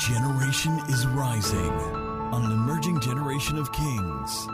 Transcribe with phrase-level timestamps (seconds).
[0.00, 1.70] generation is rising
[2.32, 4.46] on an emerging generation of kings.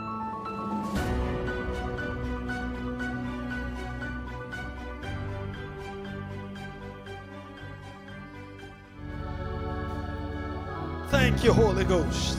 [11.10, 12.38] Thank you, Holy Ghost.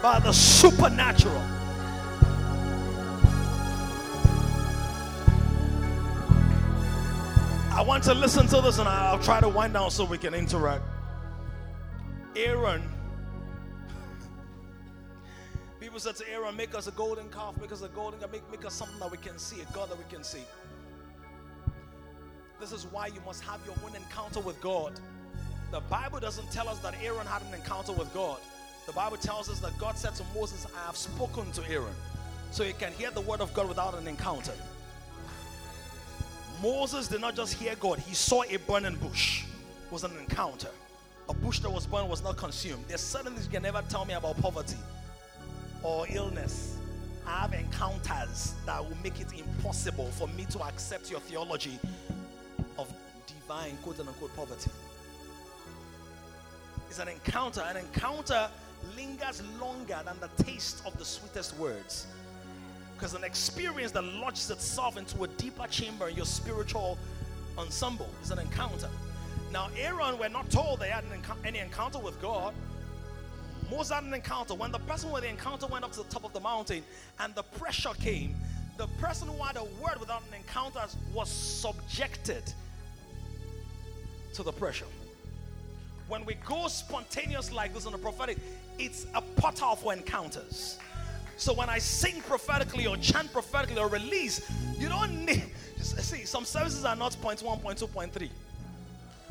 [0.00, 1.59] By the supernatural.
[7.90, 10.84] Want to listen to this and I'll try to wind down so we can interact.
[12.36, 12.88] Aaron.
[15.80, 18.64] People said to Aaron, make us a golden calf, make us a golden, make, make
[18.64, 20.44] us something that we can see, a God that we can see.
[22.60, 24.92] This is why you must have your own encounter with God.
[25.72, 28.38] The Bible doesn't tell us that Aaron had an encounter with God.
[28.86, 31.96] The Bible tells us that God said to Moses, I have spoken to Aaron.
[32.52, 34.52] So you can hear the word of God without an encounter.
[36.62, 39.44] Moses did not just hear God, he saw a burning bush.
[39.86, 40.68] It was an encounter.
[41.28, 42.84] A bush that was burned was not consumed.
[42.88, 44.76] There's certain things you can never tell me about poverty
[45.82, 46.76] or illness.
[47.26, 51.78] I have encounters that will make it impossible for me to accept your theology
[52.78, 52.92] of
[53.26, 54.70] divine quote unquote poverty.
[56.88, 57.62] It's an encounter.
[57.62, 58.48] An encounter
[58.96, 62.06] lingers longer than the taste of the sweetest words.
[63.00, 66.98] Because an experience that lodges itself into a deeper chamber in your spiritual
[67.56, 68.90] ensemble is an encounter.
[69.50, 71.04] Now, Aaron, we're not told they had
[71.42, 72.52] any encounter with God.
[73.70, 74.52] Moses had an encounter.
[74.52, 76.82] When the person with the encounter went up to the top of the mountain
[77.20, 78.36] and the pressure came,
[78.76, 82.42] the person who had a word without an encounter was subjected
[84.34, 84.84] to the pressure.
[86.06, 88.36] When we go spontaneous like this in the prophetic,
[88.78, 90.78] it's a portal for encounters.
[91.40, 94.46] So when I sing prophetically or chant prophetically or release,
[94.78, 95.44] you don't need.
[95.80, 98.30] See, some services are not point one, point two, point three.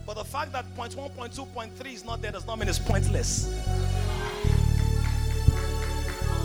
[0.07, 2.57] But the fact that point one, point two, point three is not there does not
[2.57, 3.45] mean it's pointless.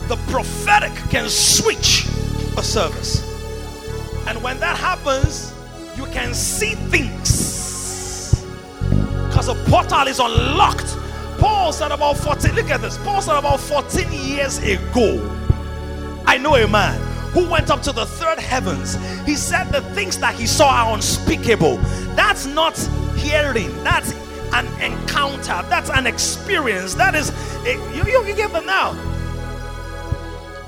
[0.07, 2.05] The prophetic can switch
[2.59, 3.23] a service.
[4.27, 5.55] And when that happens,
[5.97, 8.45] you can see things.
[9.29, 10.95] Because a portal is unlocked.
[11.39, 12.99] Paul said about 14, look at this.
[12.99, 15.44] Paul said about 14 years ago.
[16.27, 17.01] I know a man
[17.33, 18.95] who went up to the third heavens.
[19.27, 21.79] He said the things that he saw are unspeakable.
[22.15, 22.79] That's not
[23.17, 24.13] hearing, that's
[24.55, 26.95] an encounter, that's an experience.
[26.95, 27.31] That is,
[27.67, 28.93] eh, it, you, get them now.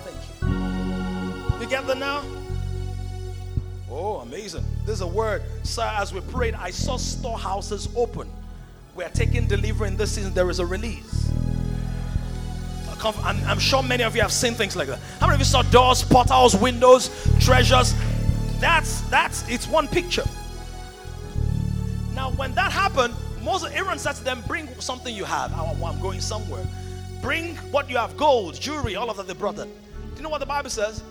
[0.04, 1.60] Thank you.
[1.60, 2.22] You get them now?
[3.88, 4.64] Oh, amazing.
[4.84, 5.42] This is a word.
[5.62, 8.28] Sir, as we prayed, I saw storehouses open.
[8.96, 10.34] We are taking delivery in this season.
[10.34, 11.30] There is a release.
[13.22, 14.98] I'm, I'm sure many of you have seen things like that.
[15.20, 17.94] How many of you saw doors, portals, windows, treasures?
[18.60, 20.24] That's that's it's one picture.
[22.14, 25.52] Now, when that happened, Moses, Aaron said to them, "Bring something you have.
[25.52, 26.66] I'm going somewhere.
[27.20, 29.68] Bring what you have: gold, jewelry, all of that." They brought it.
[30.10, 31.02] Do you know what the Bible says?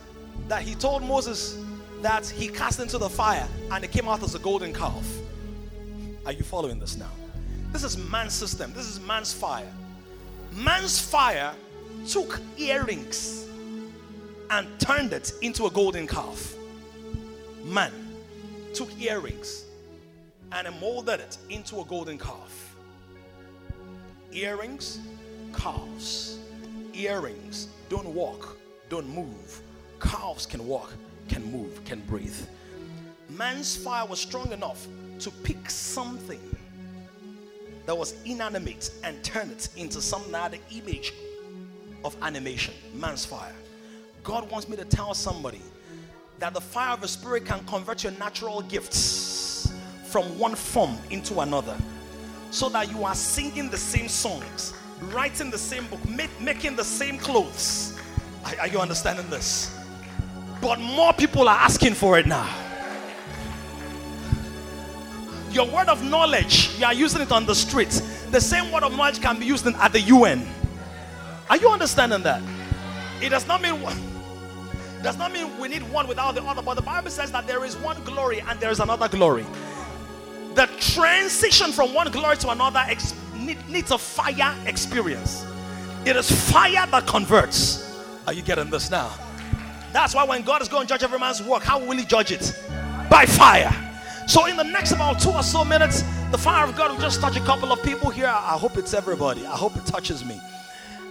[0.48, 1.58] That he told Moses
[2.02, 5.08] that he cast into the fire and it came out as a golden calf.
[6.26, 7.12] Are you following this now?
[7.72, 8.74] This is man's system.
[8.74, 9.72] This is man's fire.
[10.52, 11.54] Man's fire
[12.08, 13.48] took earrings
[14.52, 16.56] and turned it into a golden calf.
[17.64, 17.92] Man
[18.74, 19.66] took earrings
[20.52, 22.76] and molded it into a golden calf.
[24.32, 25.00] Earrings,
[25.54, 26.40] calves.
[26.94, 28.58] Earrings don't walk,
[28.90, 29.62] don't move.
[30.00, 30.94] Calves can walk,
[31.28, 32.38] can move, can breathe.
[33.30, 34.88] Man's fire was strong enough
[35.20, 36.40] to pick something
[37.86, 41.14] that was inanimate and turn it into some other image
[42.06, 43.56] of animation, man's fire.
[44.24, 45.62] God wants me to tell somebody
[46.40, 49.74] that the fire of the Spirit can convert your natural gifts
[50.06, 51.76] from one form into another
[52.52, 54.74] so that you are singing the same songs,
[55.12, 58.00] writing the same book, make, making the same clothes.
[58.46, 59.76] Are, are you understanding this?
[60.62, 62.50] But more people are asking for it now.
[65.52, 68.02] Your word of knowledge, you are using it on the streets.
[68.28, 70.48] The same word of knowledge can be used in, at the UN.
[71.50, 72.42] Are you understanding that?
[73.22, 73.98] It does not mean one.
[75.04, 77.64] Does not mean we need one without the other, but the Bible says that there
[77.64, 79.46] is one glory and there is another glory.
[80.56, 85.46] The transition from one glory to another ex- needs a fire experience.
[86.06, 88.00] It is fire that converts.
[88.26, 89.12] Are you getting this now?
[89.94, 92.32] That's why when God is going to judge every man's work, how will He judge
[92.32, 92.60] it?
[93.10, 93.74] By fire.
[94.28, 96.02] So, in the next about two or so minutes,
[96.32, 98.28] the fire of God will just touch a couple of people here.
[98.28, 99.46] I hope it's everybody.
[99.46, 100.42] I hope it touches me.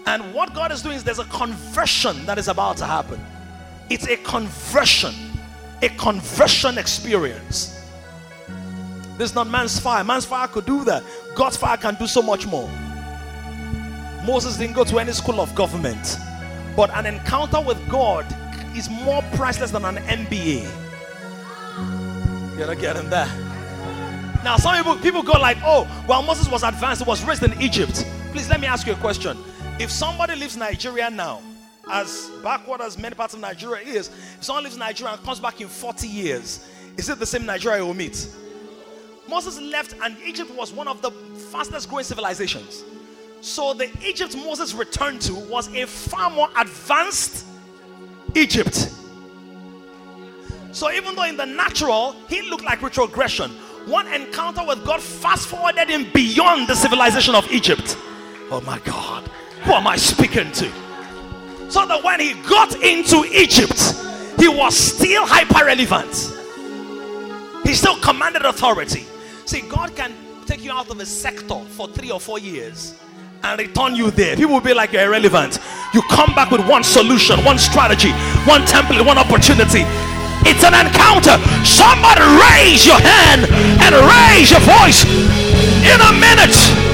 [0.06, 3.20] And what God is doing is there's a conversion that is about to happen.
[3.88, 5.14] It's a conversion,
[5.82, 7.70] a conversion experience.
[9.16, 10.04] This is not man's fire.
[10.04, 11.02] Man's fire could do that.
[11.34, 12.68] God's fire can do so much more.
[14.26, 16.16] Moses didn't go to any school of government,
[16.76, 18.26] but an encounter with God
[18.76, 20.62] is more priceless than an MBA.
[22.58, 23.28] You're not getting that.
[24.42, 27.60] Now, some people, people go like, oh, well, Moses was advanced, he was raised in
[27.60, 28.04] Egypt.
[28.32, 29.38] Please let me ask you a question.
[29.80, 31.42] If somebody leaves Nigeria now,
[31.90, 35.60] as backward as many parts of Nigeria is, if someone leaves Nigeria and comes back
[35.60, 38.28] in 40 years, is it the same Nigeria you will meet?
[39.28, 41.10] Moses left, and Egypt was one of the
[41.50, 42.84] fastest growing civilizations.
[43.40, 47.44] So the Egypt Moses returned to was a far more advanced
[48.34, 48.90] Egypt.
[50.72, 53.50] So even though in the natural he looked like retrogression,
[53.86, 57.96] one encounter with God fast forwarded him beyond the civilization of Egypt.
[58.50, 59.30] Oh my God,
[59.64, 60.70] who am I speaking to?
[61.70, 63.94] So that when he got into Egypt,
[64.38, 66.12] he was still hyper relevant.
[67.66, 69.06] He still commanded authority.
[69.46, 70.12] See, God can
[70.46, 72.94] take you out of a sector for three or four years
[73.42, 74.36] and return you there.
[74.36, 75.58] People will be like you're irrelevant.
[75.92, 78.10] You come back with one solution, one strategy,
[78.44, 79.84] one template, one opportunity.
[80.46, 81.40] It's an encounter.
[81.64, 82.20] Somebody
[82.52, 83.48] raise your hand
[83.80, 85.04] and raise your voice
[85.88, 86.93] in a minute.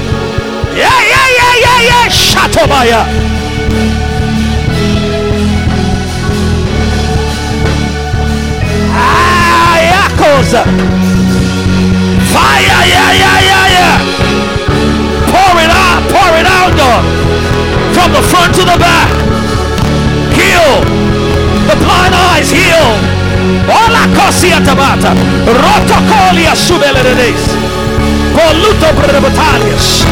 [0.75, 2.09] Yeah, yeah, yeah, yeah, yeah.
[2.09, 3.01] Shatobaya.
[8.95, 10.63] Ah, yakoza.
[12.33, 13.95] Fire, yeah, yeah, yeah, yeah.
[15.27, 17.03] Pour it out, pour it out, God.
[17.95, 19.11] From the front to the back.
[20.39, 20.87] Heal.
[21.67, 22.95] The blind eyes, heal.
[23.67, 25.15] Ola cosia tabata.
[25.47, 27.59] Rotocolia subeleredes.
[28.35, 30.07] Voluto brevetalius.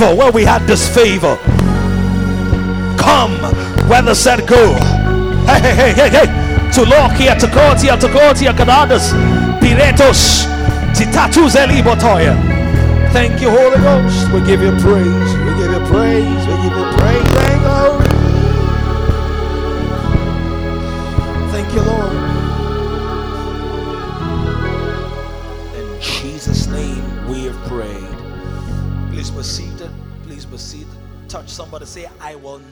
[0.00, 1.36] Favor where we had disfavor.
[2.96, 3.36] Come
[3.86, 4.72] where the said go.
[5.44, 6.26] Hey, hey, hey, hey, hey.
[6.72, 9.12] To Lokia, to Kotia, to Kotia, Kanadas,
[9.60, 10.46] Piretos,
[10.94, 12.34] Titatus Elibotoya.
[13.12, 14.32] Thank you, Holy Ghost.
[14.32, 15.34] We give you praise.
[15.44, 16.46] We give you praise.
[16.46, 17.79] We give you praise.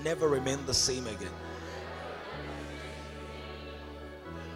[0.09, 1.37] Never remain the same again.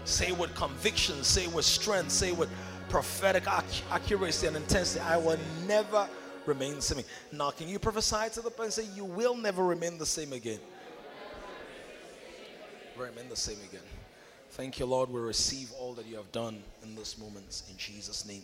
[0.04, 2.48] Say with conviction, say with strength, say with
[2.88, 5.00] prophetic ac- accuracy and intensity.
[5.00, 6.08] I will never
[6.46, 7.04] remain the same.
[7.32, 8.84] Now, can you prophesy to the person?
[8.84, 10.58] Say, You will never remain the same again.
[12.96, 13.86] Remain the same again.
[14.52, 15.10] Thank you, Lord.
[15.10, 18.42] We receive all that you have done in this moment in Jesus' name.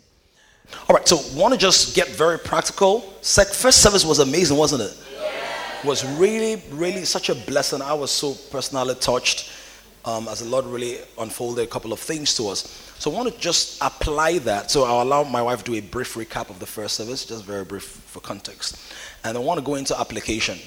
[0.90, 3.00] All right, so want to just get very practical.
[3.22, 4.94] First service was amazing, wasn't it?
[5.84, 7.80] Was really, really such a blessing.
[7.82, 9.50] I was so personally touched
[10.04, 12.66] um, as the Lord really unfolded a couple of things to us.
[12.98, 14.70] So I want to just apply that.
[14.70, 17.44] So I'll allow my wife to do a brief recap of the first service, just
[17.44, 18.76] very brief for context.
[19.22, 20.58] And I want to go into application.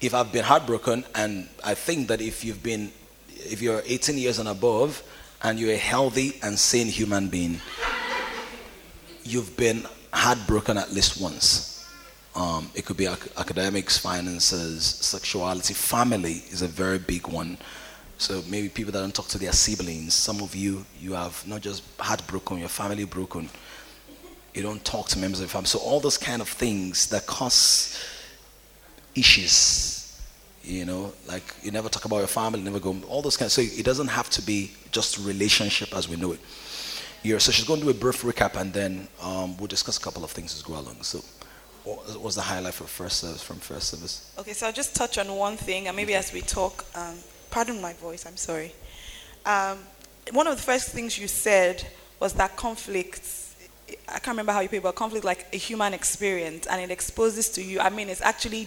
[0.00, 2.92] If I've been heartbroken, and I think that if you've been,
[3.28, 5.02] if you're 18 years and above,
[5.42, 7.60] and you're a healthy and sane human being,
[9.24, 11.73] you've been heartbroken at least once.
[12.34, 17.58] Um, it could be ac- academics, finances, sexuality, family is a very big one.
[18.18, 20.14] So maybe people that don't talk to their siblings.
[20.14, 23.48] Some of you, you have not just heartbroken, your family broken.
[24.52, 25.66] You don't talk to members of your family.
[25.66, 27.98] So all those kind of things that cause
[29.14, 30.00] issues.
[30.62, 32.96] You know, like you never talk about your family, never go.
[33.06, 33.50] All those kind.
[33.50, 36.40] so it doesn't have to be just relationship as we know it.
[37.22, 37.38] year.
[37.38, 40.24] So she's going to do a brief recap, and then um, we'll discuss a couple
[40.24, 41.02] of things as we go along.
[41.02, 41.22] So,
[41.84, 44.32] what was the highlight for first service from first service?
[44.38, 47.14] Okay, so I'll just touch on one thing, and maybe as we talk, um,
[47.50, 48.72] pardon my voice, I'm sorry.
[49.44, 49.78] Um,
[50.32, 51.86] one of the first things you said
[52.20, 53.28] was that conflict.
[54.08, 56.90] I can't remember how you put it, but conflict like a human experience, and it
[56.90, 57.80] exposes to you.
[57.80, 58.66] I mean, it's actually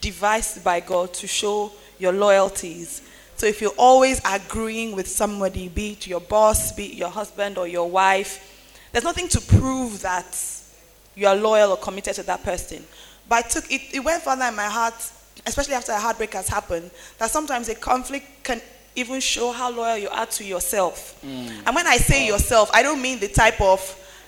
[0.00, 3.02] devised by God to show your loyalties.
[3.36, 7.58] So if you're always agreeing with somebody, be it your boss, be it your husband
[7.58, 8.42] or your wife,
[8.90, 10.36] there's nothing to prove that
[11.16, 12.84] you are loyal or committed to that person.
[13.28, 14.94] But I took it, it went further in my heart,
[15.46, 18.60] especially after a heartbreak has happened, that sometimes a conflict can
[18.94, 21.20] even show how loyal you are to yourself.
[21.24, 21.50] Mm.
[21.66, 23.80] And when I say yourself, I don't mean the type of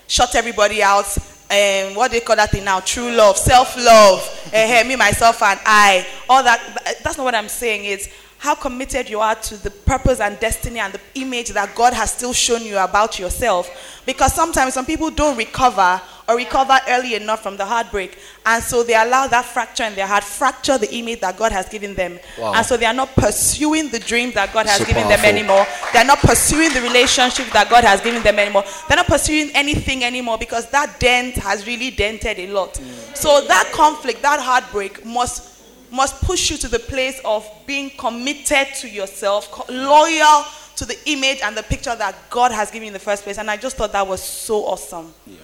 [0.07, 1.05] shut everybody out
[1.51, 5.59] and um, what they call that thing now true love self-love uh, me myself and
[5.65, 6.59] i all that
[7.03, 8.07] that's not what i'm saying it's
[8.39, 12.13] how committed you are to the purpose and destiny and the image that God has
[12.13, 14.01] still shown you about yourself.
[14.05, 18.17] Because sometimes some people don't recover or recover early enough from the heartbreak.
[18.45, 21.67] And so they allow that fracture in their heart, fracture the image that God has
[21.67, 22.17] given them.
[22.39, 22.53] Wow.
[22.53, 25.21] And so they are not pursuing the dream that God has so given powerful.
[25.21, 25.65] them anymore.
[25.91, 28.63] They're not pursuing the relationship that God has given them anymore.
[28.87, 32.75] They're not pursuing anything anymore because that dent has really dented a lot.
[32.75, 33.17] Mm.
[33.17, 35.58] So that conflict, that heartbreak must
[35.91, 41.39] must push you to the place of being committed to yourself, loyal to the image
[41.43, 43.37] and the picture that God has given you in the first place.
[43.37, 45.13] And I just thought that was so awesome.
[45.27, 45.37] Yeah.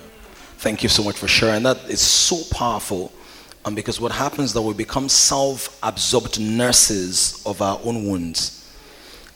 [0.58, 1.64] Thank you so much for sharing.
[1.64, 3.12] That is so powerful.
[3.66, 8.62] And because what happens that we become self absorbed nurses of our own wounds.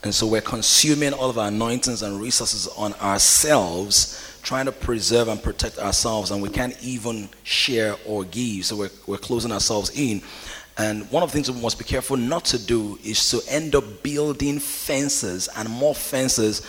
[0.03, 5.27] And so we're consuming all of our anointings and resources on ourselves, trying to preserve
[5.27, 8.65] and protect ourselves, and we can't even share or give.
[8.65, 10.21] So we're, we're closing ourselves in.
[10.79, 13.75] And one of the things we must be careful not to do is to end
[13.75, 16.65] up building fences and more fences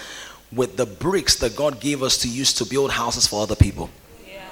[0.51, 3.89] with the bricks that God gave us to use to build houses for other people.
[4.27, 4.43] Yeah.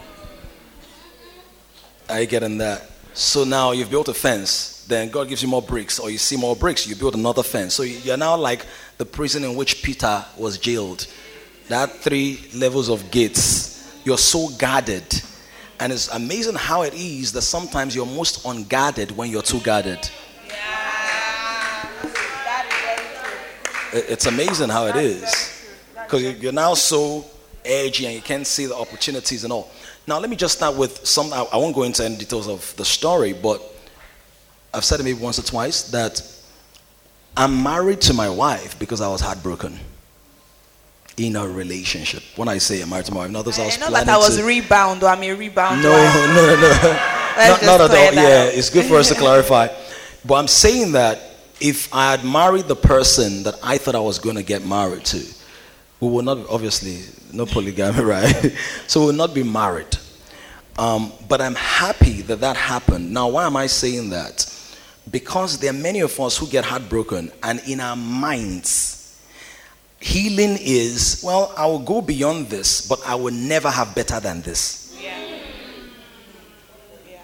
[2.08, 2.88] Are you getting that?
[3.14, 6.36] So now you've built a fence, then God gives you more bricks, or you see
[6.36, 7.74] more bricks, you build another fence.
[7.74, 8.64] So you're now like
[8.96, 11.08] the prison in which Peter was jailed.
[11.66, 14.00] That three levels of gates.
[14.04, 15.20] You're so guarded
[15.80, 19.98] and it's amazing how it is that sometimes you're most unguarded when you're too guarded.
[23.92, 25.66] It's amazing how it is.
[25.94, 27.24] Because you're now so
[27.64, 29.70] edgy and you can't see the opportunities and all.
[30.06, 31.32] Now, let me just start with some.
[31.32, 33.62] I won't go into any details of the story, but
[34.72, 36.22] I've said it maybe once or twice that
[37.36, 39.78] I'm married to my wife because I was heartbroken
[41.18, 42.22] in a relationship.
[42.36, 44.16] When I say I'm married to my wife, not those I, I know that I
[44.16, 44.44] was to...
[44.44, 45.82] rebound or I'm a rebound.
[45.82, 47.48] No, no, no, no.
[47.48, 48.14] not, not at all.
[48.14, 48.54] Yeah, out.
[48.54, 49.68] it's good for us to clarify.
[50.24, 51.20] But I'm saying that
[51.60, 55.04] if I had married the person that I thought I was going to get married
[55.06, 55.24] to,
[56.00, 58.54] we would not, obviously, no polygamy, right?
[58.86, 59.96] so we would not be married.
[60.78, 63.12] Um, but I'm happy that that happened.
[63.12, 64.46] Now, why am I saying that?
[65.10, 68.97] Because there are many of us who get heartbroken, and in our minds,
[70.00, 74.40] healing is well i will go beyond this but i will never have better than
[74.42, 75.18] this yeah.
[77.08, 77.20] Yeah.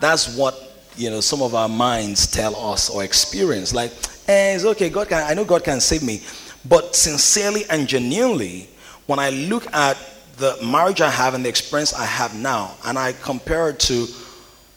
[0.00, 0.54] that's what
[0.96, 3.90] you know some of our minds tell us or experience like
[4.28, 6.20] eh, it's okay god can i know god can save me
[6.68, 8.68] but sincerely and genuinely
[9.06, 9.96] when i look at
[10.36, 14.06] the marriage i have and the experience i have now and i compare it to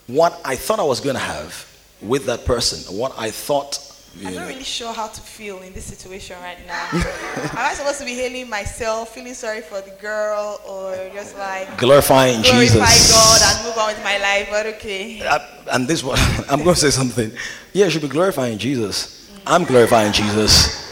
[0.08, 1.66] what i thought i was going to have
[2.02, 3.87] with that person what i thought
[4.26, 6.88] I'm not really sure how to feel in this situation right now.
[6.94, 11.78] Am I supposed to be hailing myself, feeling sorry for the girl, or just like
[11.78, 14.48] glorifying glorify Jesus, God, and move on with my life?
[14.50, 15.22] But okay.
[15.22, 15.40] Uh,
[15.72, 16.18] and this one,
[16.50, 17.32] I'm going to say something.
[17.74, 19.30] Yeah, you should be glorifying Jesus.
[19.46, 20.84] I'm glorifying Jesus.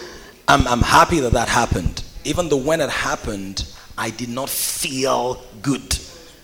[0.48, 2.04] I'm, I'm happy that that happened.
[2.24, 3.66] Even though when it happened,
[3.98, 5.98] I did not feel good.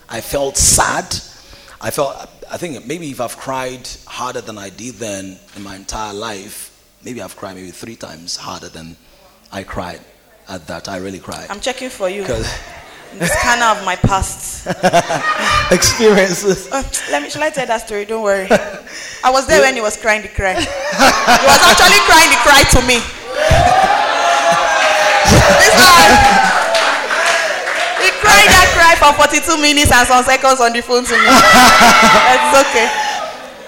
[0.08, 1.04] I felt sad.
[1.80, 5.76] I felt, I think maybe if I've cried harder than I did then in my
[5.76, 6.71] entire life,
[7.04, 8.96] maybe I've cried maybe three times harder than
[9.50, 10.00] I cried
[10.48, 10.88] at that.
[10.88, 11.46] I really cried.
[11.50, 12.22] I'm checking for you.
[12.22, 12.46] Because
[13.20, 14.66] scanner of my past
[15.72, 16.70] experiences.
[16.72, 17.30] Uh, let me.
[17.30, 18.04] Shall I tell that story?
[18.04, 18.48] Don't worry.
[19.24, 20.54] I was there when he was crying the cry.
[20.54, 22.98] he was actually crying the cry to me.
[28.02, 31.28] he cried that cry for 42 minutes and some seconds on the phone to me.
[31.28, 33.01] It's okay.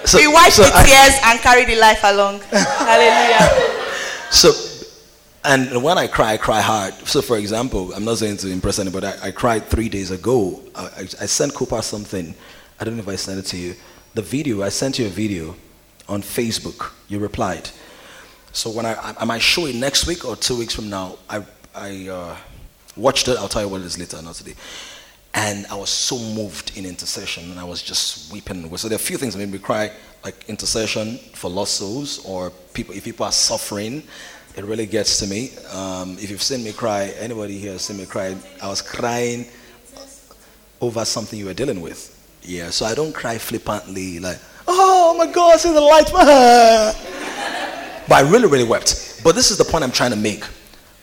[0.05, 2.39] So, we wipe so the tears I, and carry the life along.
[2.51, 3.81] Hallelujah.
[4.31, 4.51] So,
[5.43, 6.93] and when I cry, I cry hard.
[7.07, 10.61] So, for example, I'm not saying to impress anybody, I, I cried three days ago.
[10.75, 12.35] I, I, I sent Cooper something.
[12.79, 13.75] I don't know if I sent it to you.
[14.13, 15.55] The video, I sent you a video
[16.07, 16.91] on Facebook.
[17.07, 17.69] You replied.
[18.51, 21.17] So, when I, am I, might show it next week or two weeks from now,
[21.29, 21.43] I,
[21.73, 22.37] I, uh,
[22.97, 23.37] Watched it.
[23.37, 24.53] I'll tell you what it is later, not today.
[25.35, 28.75] And I was so moved in intercession, and I was just weeping.
[28.77, 29.91] So there are a few things that made me cry,
[30.23, 34.03] like intercession for lost souls, or people if people are suffering.
[34.55, 35.51] It really gets to me.
[35.73, 38.37] Um, if you've seen me cry, anybody here has seen me cry?
[38.63, 39.45] I was crying
[40.79, 42.13] over something you were dealing with.
[42.41, 46.09] Yeah, so I don't cry flippantly, like, oh my God, see the light,
[48.07, 49.21] but I really, really wept.
[49.23, 50.45] But this is the point I'm trying to make.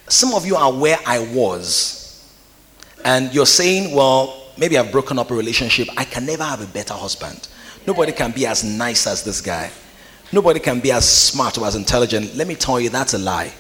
[0.09, 2.02] Some of you are where I was,
[3.05, 5.89] and you're saying, well, maybe I've broken up a relationship.
[5.97, 7.49] I can never have a better husband.
[7.87, 9.71] Nobody can be as nice as this guy.
[10.33, 12.35] Nobody can be as smart or as intelligent.
[12.37, 13.53] Let me tell you, that's a lie.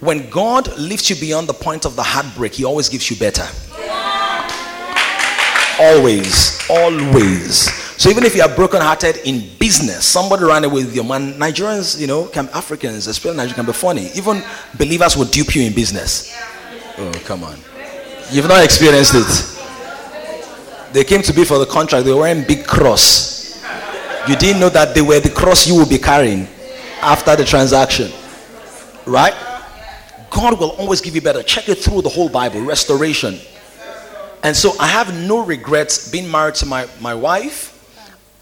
[0.00, 3.46] When God lifts you beyond the point of the heartbreak, He always gives you better.
[5.80, 7.87] Always, always.
[7.98, 11.34] So even if you are broken-hearted in business, somebody ran away with your man.
[11.34, 14.10] Nigerians, you know, can, Africans, especially Nigerians, can be funny.
[14.14, 14.40] Even
[14.78, 16.32] believers will dupe you in business.
[16.96, 17.58] Oh, come on.
[18.30, 20.92] You've not experienced it.
[20.92, 22.04] They came to be for the contract.
[22.04, 23.60] They were wearing big cross.
[24.28, 26.46] You didn't know that they were the cross you will be carrying
[27.02, 28.12] after the transaction.
[29.06, 29.34] Right?
[30.30, 31.42] God will always give you better.
[31.42, 32.60] Check it through the whole Bible.
[32.60, 33.40] Restoration.
[34.44, 37.67] And so I have no regrets being married to my, my wife.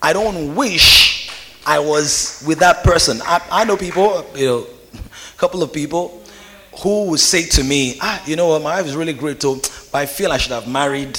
[0.06, 1.28] I don't wish
[1.66, 3.20] I was with that person.
[3.24, 6.22] I, I know people, you know, a couple of people
[6.78, 9.56] who would say to me, ah, you know what, my wife is really great too,
[9.90, 11.18] but I feel I should have married.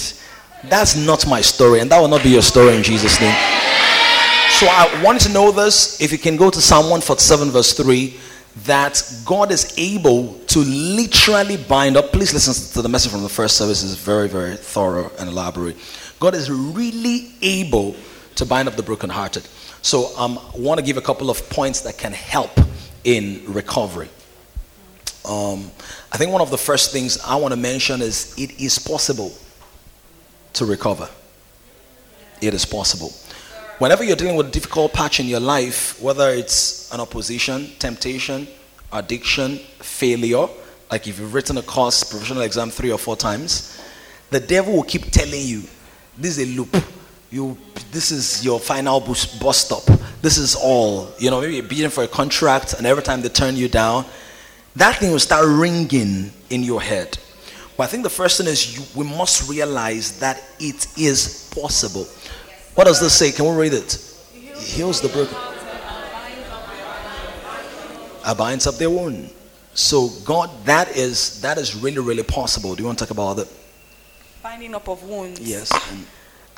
[0.70, 3.36] That's not my story, and that will not be your story in Jesus' name.
[4.52, 6.00] So I want to know this.
[6.00, 8.18] If you can go to Psalm 147, verse 3,
[8.68, 12.14] that God is able to literally bind up.
[12.14, 15.76] Please listen to the message from the first service, it's very, very thorough and elaborate.
[16.22, 17.94] God is really able
[18.38, 19.48] to bind up the brokenhearted.
[19.82, 22.52] So um, I want to give a couple of points that can help
[23.04, 24.10] in recovery.
[25.26, 25.72] Um,
[26.12, 29.32] I think one of the first things I want to mention is it is possible
[30.54, 31.10] to recover.
[32.42, 33.12] It is possible.
[33.80, 38.48] Whenever you're dealing with a difficult patch in your life, whether it's an opposition, temptation,
[38.92, 40.48] addiction, failure,
[40.90, 43.80] like if you've written a course, professional exam three or four times,
[44.30, 45.64] the devil will keep telling you,
[46.18, 46.76] this is a loop.
[47.30, 47.58] You,
[47.92, 49.84] this is your final bus, bus stop.
[50.22, 51.10] This is all.
[51.20, 54.06] You know, maybe you're beating for a contract, and every time they turn you down,
[54.76, 57.18] that thing will start ringing in your head.
[57.76, 62.06] But I think the first thing is you, we must realize that it is possible.
[62.76, 63.32] What does this say?
[63.32, 64.04] Can we read it?
[64.34, 65.38] He heals the broken.
[68.38, 69.30] binds up their wound.
[69.74, 72.76] So God, that is that is really really possible.
[72.76, 73.48] Do you want to talk about it?
[74.42, 75.40] Binding up of wounds.
[75.40, 75.72] Yes.
[75.92, 76.06] And,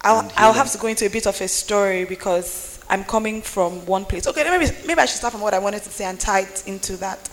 [0.01, 3.85] I'll, I'll have to go into a bit of a story because I'm coming from
[3.85, 4.27] one place.
[4.27, 6.63] Okay, maybe maybe I should start from what I wanted to say and tie it
[6.65, 7.29] into that.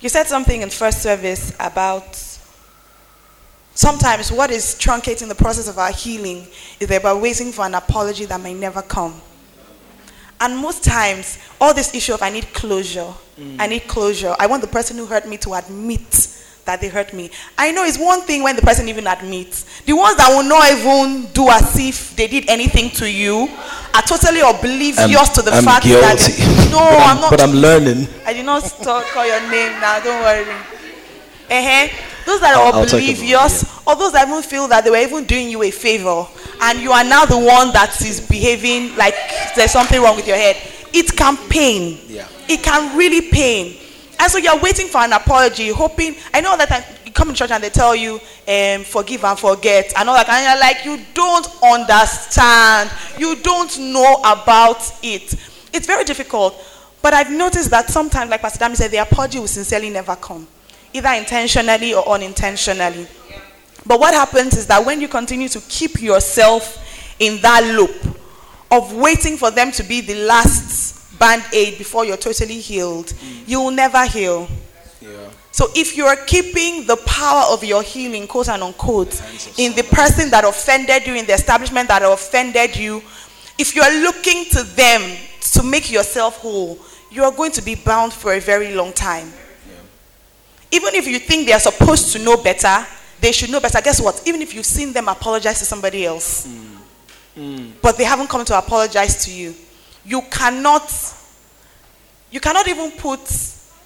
[0.00, 2.16] You said something in first service about
[3.74, 6.46] sometimes what is truncating the process of our healing
[6.80, 9.20] is that we're waiting for an apology that may never come.
[10.40, 13.68] And most times, all this issue of I need closure, I mm.
[13.68, 14.34] need closure.
[14.38, 17.30] I want the person who hurt me to admit that they hurt me.
[17.58, 19.64] I know it's one thing when the person even admits.
[19.82, 23.48] The ones that will not even do as if they did anything to you
[23.94, 26.00] are totally oblivious to the I'm fact guilty.
[26.02, 27.30] that no, but I'm, not.
[27.30, 28.06] But I'm learning.
[28.24, 30.00] I did not start, call your name now.
[30.00, 30.44] Don't worry.
[31.50, 31.88] uh
[32.26, 34.90] Those that are I'll- I'll talk about oblivious, or those that even feel that they
[34.90, 36.26] were even doing you a favor,
[36.60, 39.14] and you are now the one that is behaving like
[39.56, 40.56] there's something wrong with your head.
[40.92, 41.98] It can pain.
[42.08, 42.28] Yeah.
[42.48, 43.76] It can really pain.
[44.20, 46.14] And so you're waiting for an apology, hoping.
[46.34, 49.94] I know that you come to church and they tell you, um, forgive and forget,
[49.96, 50.28] and all that.
[50.28, 52.90] And you're like, you don't understand.
[53.16, 55.34] You don't know about it.
[55.72, 56.54] It's very difficult.
[57.00, 60.46] But I've noticed that sometimes, like Pastor Dami said, the apology will sincerely never come,
[60.92, 63.06] either intentionally or unintentionally.
[63.86, 66.76] But what happens is that when you continue to keep yourself
[67.18, 68.18] in that loop
[68.70, 73.46] of waiting for them to be the last band aid before you're totally healed, mm.
[73.46, 74.48] you will never heal.
[75.00, 75.30] Yeah.
[75.52, 79.20] So if you are keeping the power of your healing, quote and unquote,
[79.58, 83.02] in the person that offended you, in the establishment that offended you,
[83.58, 85.18] if you are looking to them
[85.52, 86.78] to make yourself whole,
[87.10, 89.30] you are going to be bound for a very long time.
[90.72, 92.86] Even if you think they are supposed to know better,
[93.20, 93.80] they should know better.
[93.82, 94.22] Guess what?
[94.26, 96.76] Even if you've seen them apologize to somebody else, mm.
[97.36, 97.72] Mm.
[97.82, 99.54] but they haven't come to apologize to you,
[100.04, 100.92] you cannot,
[102.30, 103.20] you cannot even put,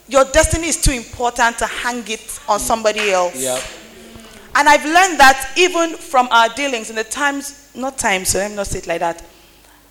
[0.08, 3.42] your destiny is too important to hang it on somebody else.
[3.42, 3.60] Yeah.
[4.56, 8.50] And I've learned that even from our dealings in the times, not times, so let
[8.50, 9.24] me not say it like that.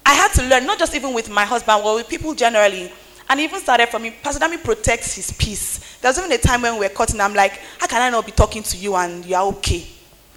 [0.05, 2.91] I had to learn, not just even with my husband, but with people generally.
[3.29, 4.11] And even started from me.
[4.21, 5.97] Pastor Dami protects his peace.
[6.01, 7.19] There's even a time when we were cutting.
[7.21, 9.87] I'm like, how can I not be talking to you and you are okay?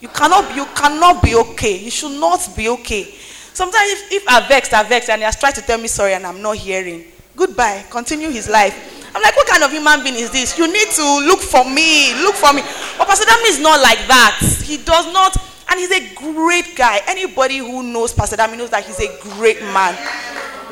[0.01, 1.79] You cannot, you cannot be okay.
[1.79, 3.13] You should not be okay.
[3.57, 6.13] Sometimes if, if I vexed, I vexed, and he has tried to tell me sorry
[6.13, 7.07] and I'm not hearing.
[7.35, 7.87] Goodbye.
[7.89, 8.77] Continue his life.
[9.17, 10.59] I'm like, what kind of human being is this?
[10.59, 12.13] You need to look for me.
[12.21, 12.61] Look for me.
[12.99, 14.61] But Pastor Dami is not like that.
[14.63, 15.39] He does not,
[15.71, 17.01] and he's a great guy.
[17.09, 19.97] Anybody who knows Pastor Dami knows that he's a great man.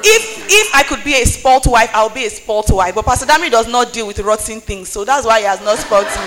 [0.05, 2.95] If if I could be a spoilt wife, I'll be a spoilt wife.
[2.95, 5.79] But Pastor Dami does not deal with rotten things, so that's why he has not
[5.79, 6.13] spoiled me.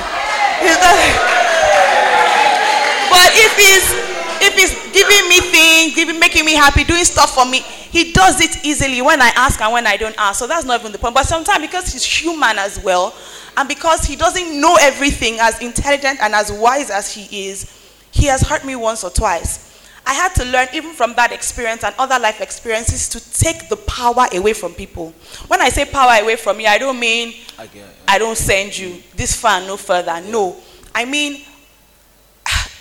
[3.13, 7.45] but if he's if he's giving me things, giving, making me happy, doing stuff for
[7.45, 10.39] me, he does it easily when I ask and when I don't ask.
[10.39, 11.15] So that's not even the point.
[11.15, 13.15] But sometimes because he's human as well,
[13.55, 17.73] and because he doesn't know everything as intelligent and as wise as he is,
[18.11, 19.65] he has hurt me once or twice.
[20.05, 23.75] I had to learn, even from that experience and other life experiences, to take the
[23.75, 25.13] power away from people.
[25.47, 27.67] When I say power away from you, I don't mean I,
[28.07, 30.21] I don't send you this far, no further.
[30.21, 30.55] No.
[30.95, 31.43] I mean,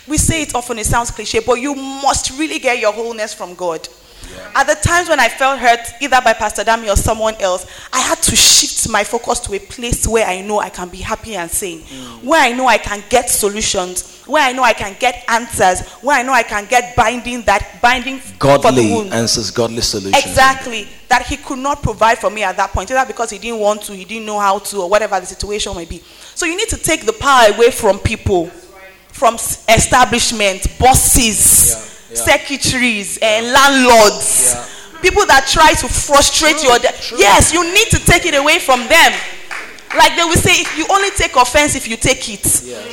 [0.07, 3.53] we say it often, it sounds cliche, but you must really get your wholeness from
[3.55, 3.87] God.
[4.29, 4.51] Yeah.
[4.55, 7.99] At the times when I felt hurt, either by Pastor Dami or someone else, I
[7.99, 11.35] had to shift my focus to a place where I know I can be happy
[11.35, 12.23] and sane, mm.
[12.23, 16.17] where I know I can get solutions, where I know I can get answers, where
[16.17, 20.23] I know I can get binding that binding godly answers, godly solutions.
[20.25, 23.59] Exactly, that he could not provide for me at that point, either because he didn't
[23.59, 26.01] want to, he didn't know how to, or whatever the situation may be.
[26.35, 28.51] So you need to take the power away from people
[29.17, 29.35] from
[29.67, 32.23] establishment, bosses, yeah, yeah.
[32.23, 34.55] secretaries, and landlords.
[35.01, 36.79] People that try to frustrate true, your.
[36.79, 37.17] De- true.
[37.17, 39.11] Yes, you need to take it away from them.
[39.97, 42.45] Like they will say, if you only take offense if you take it.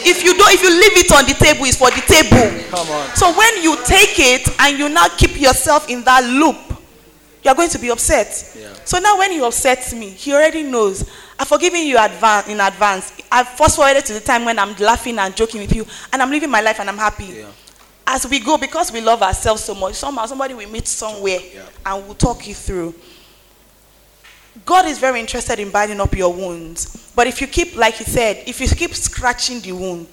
[0.06, 2.48] If you don't, if you leave it on the table, it's for the table.
[2.70, 3.16] Come on.
[3.16, 6.56] So when you take it and you now keep yourself in that loop,
[7.42, 8.28] you are going to be upset.
[8.56, 8.72] Yeah.
[8.84, 11.04] So now when he upsets me, he already knows.
[11.38, 13.12] I've forgiven you in advance.
[13.30, 16.30] I've fast forwarded to the time when I'm laughing and joking with you, and I'm
[16.30, 17.24] living my life and I'm happy.
[17.24, 17.46] Yeah.
[18.06, 21.62] As we go, because we love ourselves so much, somehow somebody will meet somewhere yeah.
[21.86, 22.94] and we'll talk you through.
[24.64, 27.10] God is very interested in binding up your wounds.
[27.16, 30.08] But if you keep, like he said, if you keep scratching the wound,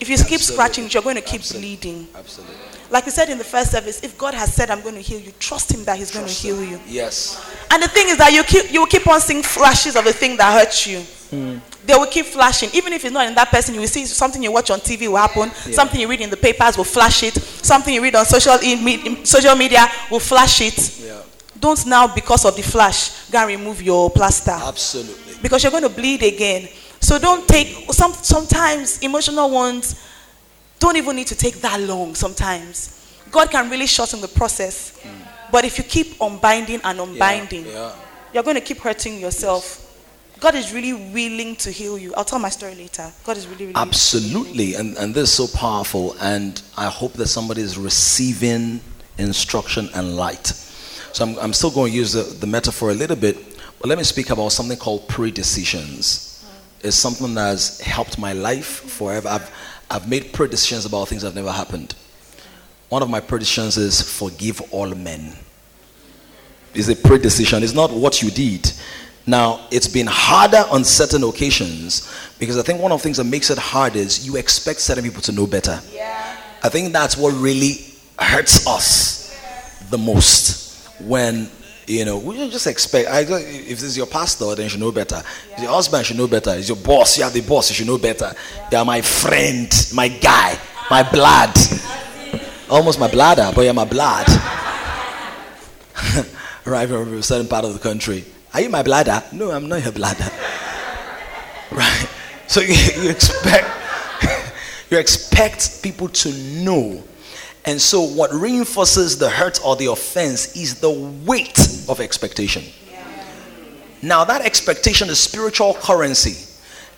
[0.00, 0.28] if you Absolutely.
[0.28, 1.76] keep scratching, you're going to keep Absolutely.
[1.76, 2.08] bleeding.
[2.14, 2.56] Absolutely.
[2.90, 5.20] Like we said in the first service, if God has said, I'm going to heal
[5.20, 6.80] you, trust Him that He's trust going to heal you.
[6.86, 7.44] Yes.
[7.70, 10.12] And the thing is that you, keep, you will keep on seeing flashes of the
[10.12, 10.98] thing that hurts you.
[11.30, 11.60] Mm.
[11.84, 12.70] They will keep flashing.
[12.72, 15.08] Even if it's not in that person, you will see something you watch on TV
[15.08, 15.74] will happen, yeah.
[15.74, 19.24] something you read in the papers will flash it, something you read on social, in,
[19.24, 21.00] social media will flash it.
[21.00, 21.22] Yeah.
[21.58, 24.52] Don't now, because of the flash, go and remove your plaster.
[24.52, 25.34] Absolutely.
[25.42, 26.68] Because you're going to bleed again.
[27.00, 30.07] So don't take, some, sometimes emotional ones
[30.78, 32.94] don't even need to take that long sometimes.
[33.30, 34.98] God can really shorten the process.
[35.02, 35.50] Mm.
[35.50, 37.94] But if you keep unbinding and unbinding, yeah, yeah.
[38.32, 39.84] you're going to keep hurting yourself.
[40.40, 42.14] God is really willing to heal you.
[42.14, 43.10] I'll tell my story later.
[43.24, 44.74] God is really, really Absolutely.
[44.74, 46.14] And, and this is so powerful.
[46.20, 48.80] And I hope that somebody is receiving
[49.18, 50.46] instruction and light.
[51.12, 53.36] So I'm, I'm still going to use the, the metaphor a little bit,
[53.80, 56.44] but let me speak about something called pre-decisions.
[56.46, 56.86] Mm.
[56.86, 59.28] It's something that has helped my life forever.
[59.28, 59.50] I've,
[59.90, 61.94] I've made predecisions about things that have never happened.
[62.88, 65.34] One of my predecisions is forgive all men.
[66.74, 68.72] It's a predecision, it's not what you did.
[69.26, 73.24] Now, it's been harder on certain occasions because I think one of the things that
[73.24, 75.80] makes it hard is you expect certain people to know better.
[75.92, 76.36] Yeah.
[76.62, 79.36] I think that's what really hurts us
[79.90, 81.50] the most when
[81.88, 83.08] you know, we just expect.
[83.08, 85.22] I, if this is your pastor, then you should know better.
[85.50, 85.62] Yeah.
[85.62, 86.50] Your husband should know better.
[86.50, 88.32] Is your boss, you are the boss, you should know better.
[88.54, 88.68] Yeah.
[88.72, 90.58] You are my friend, my guy,
[90.90, 91.56] my blood.
[92.70, 94.26] Almost my bladder, but you're my blood.
[96.66, 98.24] right from a certain part of the country.
[98.52, 99.22] Are you my bladder?
[99.32, 100.24] No, I'm not your bladder.
[101.72, 102.08] right.
[102.46, 103.66] So you, you expect
[104.90, 107.02] you expect people to know
[107.64, 112.64] and so, what reinforces the hurt or the offense is the weight of expectation.
[114.00, 116.46] Now, that expectation is spiritual currency.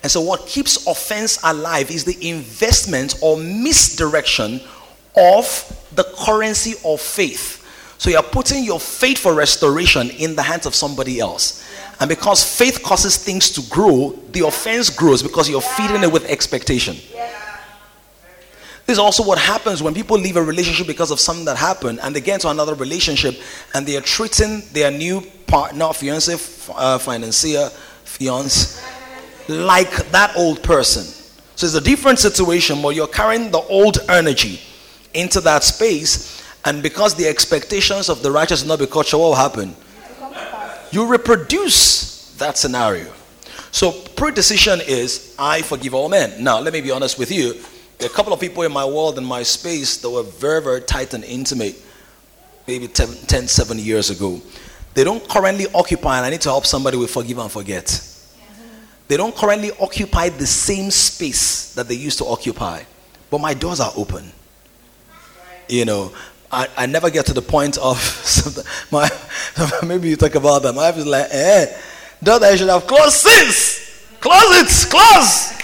[0.03, 4.61] And so, what keeps offense alive is the investment or misdirection
[5.15, 7.57] of the currency of faith.
[7.97, 11.67] So, you're putting your faith for restoration in the hands of somebody else.
[11.99, 16.25] And because faith causes things to grow, the offense grows because you're feeding it with
[16.25, 16.97] expectation.
[18.91, 22.01] This is also what happens when people leave a relationship because of something that happened
[22.03, 23.35] and they get into another relationship
[23.73, 26.33] and they are treating their new partner, fiance,
[26.75, 27.69] uh, financier,
[28.03, 28.85] fiance,
[29.47, 31.03] like that old person.
[31.55, 34.59] So it's a different situation, but you're carrying the old energy
[35.13, 39.73] into that space, and because the expectations of the righteous not be what will happen?
[40.91, 43.09] You reproduce that scenario.
[43.71, 46.43] So predecision is I forgive all men.
[46.43, 47.53] Now, let me be honest with you.
[48.01, 50.59] There are a couple of people in my world, in my space, that were very,
[50.59, 51.75] very tight and intimate,
[52.67, 54.41] maybe 10, 10 7 years ago.
[54.95, 58.03] They don't currently occupy, and I need to help somebody with forgive and forget.
[59.07, 62.81] They don't currently occupy the same space that they used to occupy,
[63.29, 64.31] but my doors are open.
[65.69, 66.11] You know,
[66.51, 67.99] I, I never get to the point of
[68.91, 69.11] my
[69.85, 70.73] maybe you talk about that.
[70.73, 71.67] My wife is like, eh,
[72.23, 74.07] that I should have closed since.
[74.19, 75.60] Close it, close.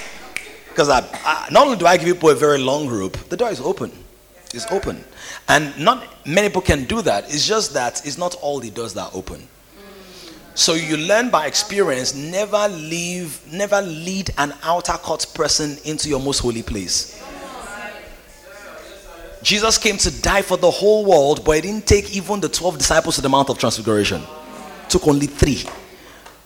[0.78, 3.50] Because I, I, not only do I give people a very long rope, the door
[3.50, 3.92] is open.
[4.54, 5.04] It's open.
[5.48, 7.24] And not many people can do that.
[7.34, 9.48] It's just that it's not all the doors that are open.
[10.54, 16.20] So you learn by experience, never leave, never lead an outer court person into your
[16.20, 17.24] most holy place.
[19.42, 22.78] Jesus came to die for the whole world, but he didn't take even the 12
[22.78, 24.22] disciples to the Mount of Transfiguration.
[24.90, 25.64] took only three.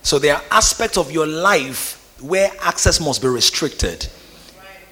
[0.04, 4.08] So there are aspects of your life where access must be restricted.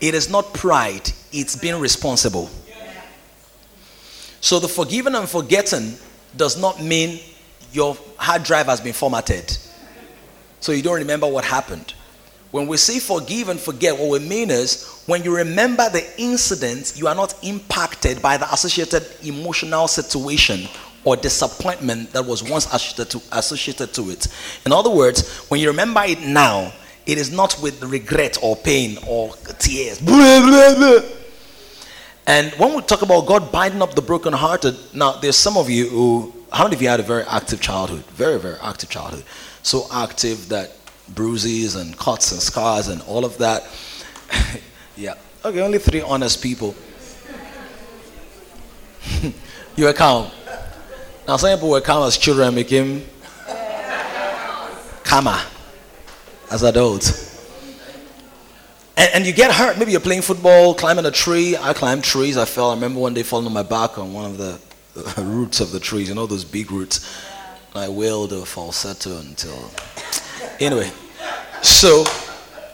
[0.01, 2.49] It is not pride, it's being responsible.
[4.41, 5.95] So the forgiven and forgetting
[6.35, 7.19] does not mean
[7.73, 9.57] your hard drive has been formatted.
[10.61, 11.93] So you don't remember what happened.
[12.51, 16.93] When we say forgive and forget, what we mean is when you remember the incident,
[16.95, 20.67] you are not impacted by the associated emotional situation
[21.03, 24.27] or disappointment that was once associated to, associated to it.
[24.65, 26.73] In other words, when you remember it now,
[27.09, 29.99] it is not with regret or pain or tears.
[32.27, 35.89] And when we talk about God binding up the brokenhearted, now there's some of you
[35.89, 38.05] who, how many of you had a very active childhood?
[38.11, 39.23] Very, very active childhood.
[39.63, 40.77] So active that
[41.15, 43.67] bruises and cuts and scars and all of that.
[44.95, 45.15] yeah.
[45.43, 46.75] Okay, only three honest people.
[49.75, 50.29] you were calm.
[51.27, 53.03] Now, some people were calm as children became
[55.03, 55.39] calmer
[56.51, 57.27] as adults.
[58.97, 59.77] And, and, you get hurt.
[59.77, 61.55] Maybe you're playing football, climbing a tree.
[61.55, 62.35] I climbed trees.
[62.37, 62.71] I fell.
[62.71, 64.59] I remember one day falling on my back on one of the
[65.21, 66.09] roots of the trees.
[66.09, 67.23] You know those big roots.
[67.73, 69.71] I wailed a falsetto until
[70.59, 70.91] Anyway,
[71.61, 72.03] so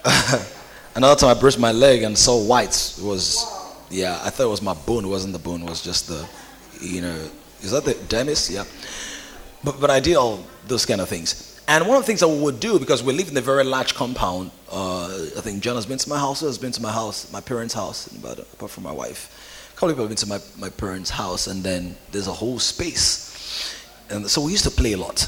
[0.95, 2.97] another time I bruised my leg and saw whites.
[2.97, 3.45] It was,
[3.91, 5.05] yeah, I thought it was my bone.
[5.05, 5.61] It wasn't the bone.
[5.61, 6.27] It was just the,
[6.81, 7.29] you know,
[7.61, 8.51] is that the dermis?
[8.51, 8.63] Yeah.
[9.63, 11.54] But, but I did all those kind of things.
[11.67, 13.63] And one of the things that we would do, because we live in a very
[13.63, 16.91] large compound, uh, I think John has been to my house, has been to my
[16.91, 19.71] house, my parents' house, but apart from my wife.
[19.71, 22.33] A couple of people have been to my, my parents' house, and then there's a
[22.33, 23.75] whole space.
[24.11, 25.27] And so we used to play a lot.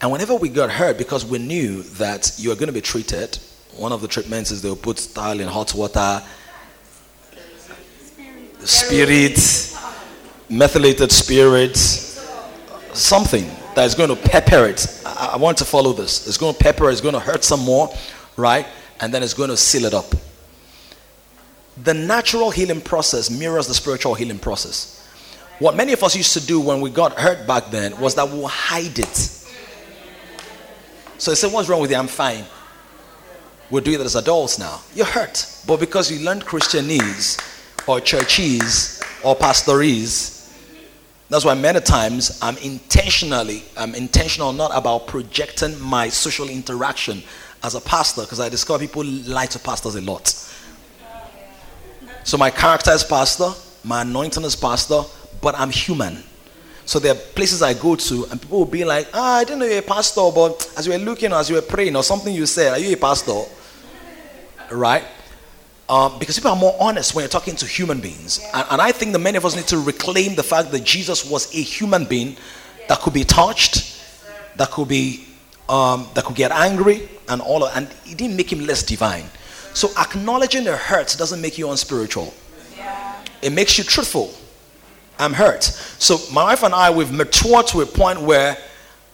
[0.00, 3.38] And whenever we got hurt, because we knew that you are going to be treated,
[3.76, 6.22] one of the treatments is they'll put style in hot water,
[8.64, 9.38] spirit,
[10.50, 14.97] methylated spirit, something that is going to pepper it.
[15.18, 16.26] I, I want to follow this.
[16.26, 17.92] It's going to pepper it's going to hurt some more,
[18.36, 18.66] right?
[19.00, 20.06] And then it's going to seal it up.
[21.82, 24.94] The natural healing process mirrors the spiritual healing process.
[25.58, 28.28] What many of us used to do when we got hurt back then was that
[28.28, 29.38] we'll hide it
[31.18, 31.96] so he said, What's wrong with you?
[31.96, 32.44] I'm fine.
[33.70, 34.80] We'll do it as adults now.
[34.94, 35.44] You're hurt.
[35.66, 37.38] But because you learned Christianese
[37.86, 40.37] or churchese or pastorese,
[41.28, 47.22] that's why many times I'm intentionally, I'm intentional not about projecting my social interaction
[47.62, 50.28] as a pastor because I discover people lie to pastors a lot.
[52.24, 53.50] So my character is pastor,
[53.84, 55.02] my anointing is pastor,
[55.40, 56.22] but I'm human.
[56.86, 59.58] So there are places I go to, and people will be like, ah, I didn't
[59.58, 62.34] know you're a pastor, but as you were looking, as you were praying, or something
[62.34, 63.42] you said, are you a pastor?
[64.70, 65.04] Right?
[65.88, 68.40] Um, because people are more honest when you're talking to human beings.
[68.52, 71.24] And, and, I think that many of us need to reclaim the fact that Jesus
[71.24, 72.36] was a human being
[72.88, 74.04] that could be touched,
[74.56, 75.24] that could be,
[75.66, 79.24] um, that could get angry, and all of, and it didn't make him less divine.
[79.72, 82.34] So acknowledging the hurts doesn't make you unspiritual.
[83.40, 84.34] It makes you truthful.
[85.18, 85.64] I'm hurt.
[85.64, 88.56] So my wife and I, we've matured to a point where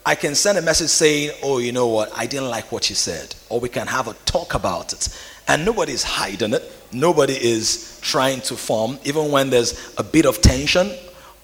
[0.06, 2.10] I can send a message saying, Oh, you know what?
[2.16, 3.34] I didn't like what you said.
[3.48, 5.08] Or we can have a talk about it.
[5.46, 6.62] And nobody's hiding it.
[6.92, 10.90] Nobody is trying to form, even when there's a bit of tension,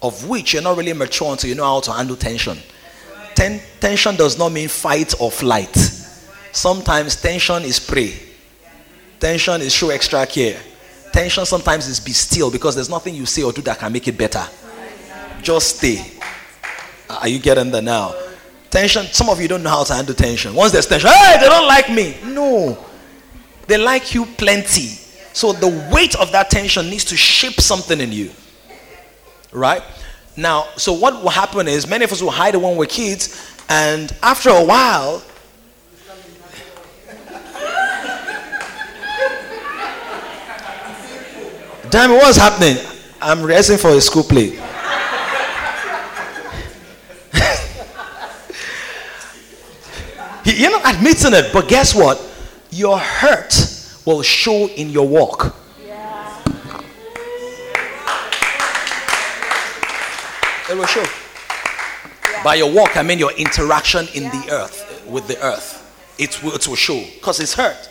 [0.02, 2.58] of which you're not really mature until you know how to handle tension.
[3.34, 5.74] Ten- tension does not mean fight or flight.
[6.52, 8.14] Sometimes tension is pray,
[9.20, 10.58] Tension is show extra care.
[11.12, 14.08] Tension sometimes is be still because there's nothing you say or do that can make
[14.08, 14.42] it better.
[15.42, 16.02] Just stay.
[17.08, 18.14] Are you getting there now?
[18.70, 20.54] Tension, some of you don't know how to handle tension.
[20.54, 22.16] Once there's tension, hey, they don't like me.
[22.24, 22.86] No.
[23.66, 24.88] They like you plenty.
[25.32, 28.30] So the weight of that tension needs to shape something in you.
[29.52, 29.82] Right?
[30.36, 33.54] Now, so what will happen is many of us will hide it when we're kids,
[33.68, 35.22] And after a while,
[41.90, 42.76] Damn, what's happening?
[43.20, 44.50] I'm rehearsing for a school play.
[50.44, 52.29] You're not admitting it, but guess what?
[52.70, 53.54] Your hurt
[54.04, 55.54] will show in your walk.
[60.70, 61.04] It will show.
[62.44, 65.78] By your walk, I mean your interaction in the earth, with the earth.
[66.16, 67.88] It will, it will show because it's hurt.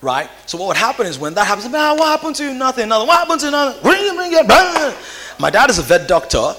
[0.00, 0.30] Right?
[0.46, 2.54] So what would happen is when that happens, man, what happened to you?
[2.54, 3.06] Nothing, nothing.
[3.06, 3.52] What happened to you?
[3.52, 3.82] Nothing.
[3.82, 4.96] Bring it, bring it.
[5.38, 6.54] My dad is a vet doctor,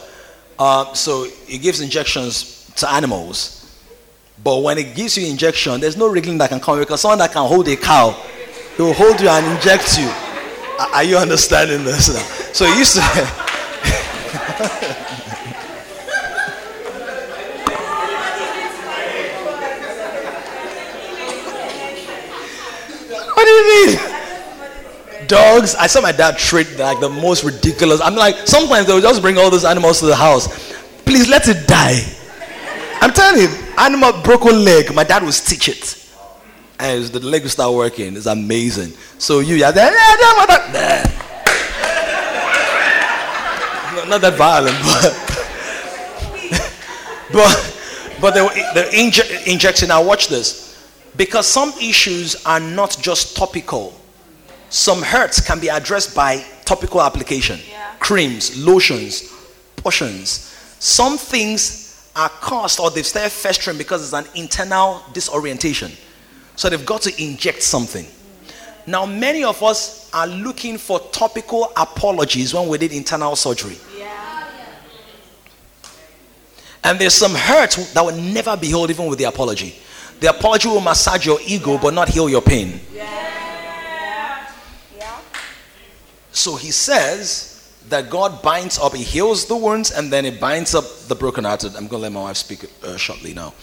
[0.59, 3.60] uh, so he gives injections to animals.
[4.43, 7.31] But when it gives you injection, there's no wriggling that can come because someone that
[7.31, 8.11] can hold a cow,
[8.75, 10.09] he will hold you and inject you.
[10.93, 12.37] Are, you understanding this now?
[12.51, 13.01] So he used to.
[23.35, 23.99] what do you mean?
[25.27, 25.75] Dogs.
[25.75, 28.01] I saw my dad treat like the most ridiculous.
[28.01, 30.73] I'm like, sometimes they'll just bring all those animals to the house.
[31.05, 32.01] Please let it die.
[33.01, 33.47] I'm telling you,
[33.81, 35.97] animal broken leg, my dad will stitch it.
[36.79, 38.15] And the leg will start working.
[38.15, 38.93] It's amazing.
[39.17, 40.59] So you, you're there, yeah, yeah, mother.
[40.73, 41.03] Nah.
[43.95, 45.13] Not, not that violent, but
[47.33, 47.75] but
[48.21, 49.89] but the, the inje- injection.
[49.89, 50.77] Now watch this,
[51.17, 53.93] because some issues are not just topical.
[54.69, 57.91] Some hurts can be addressed by topical application, Yeah.
[57.99, 59.29] creams, lotions,
[59.75, 60.47] potions.
[60.79, 61.80] Some things
[62.15, 65.91] are caused or they've started festering because it's an internal disorientation.
[66.55, 68.05] So they've got to inject something.
[68.85, 73.77] Now, many of us are looking for topical apologies when we did internal surgery.
[76.83, 79.75] And there's some hurt that will never be healed even with the apology.
[80.19, 82.79] The apology will massage your ego but not heal your pain.
[86.31, 87.50] So he says
[87.91, 91.75] that God binds up, he heals the wounds, and then he binds up the brokenhearted.
[91.75, 93.53] I'm going to let my wife speak uh, shortly now.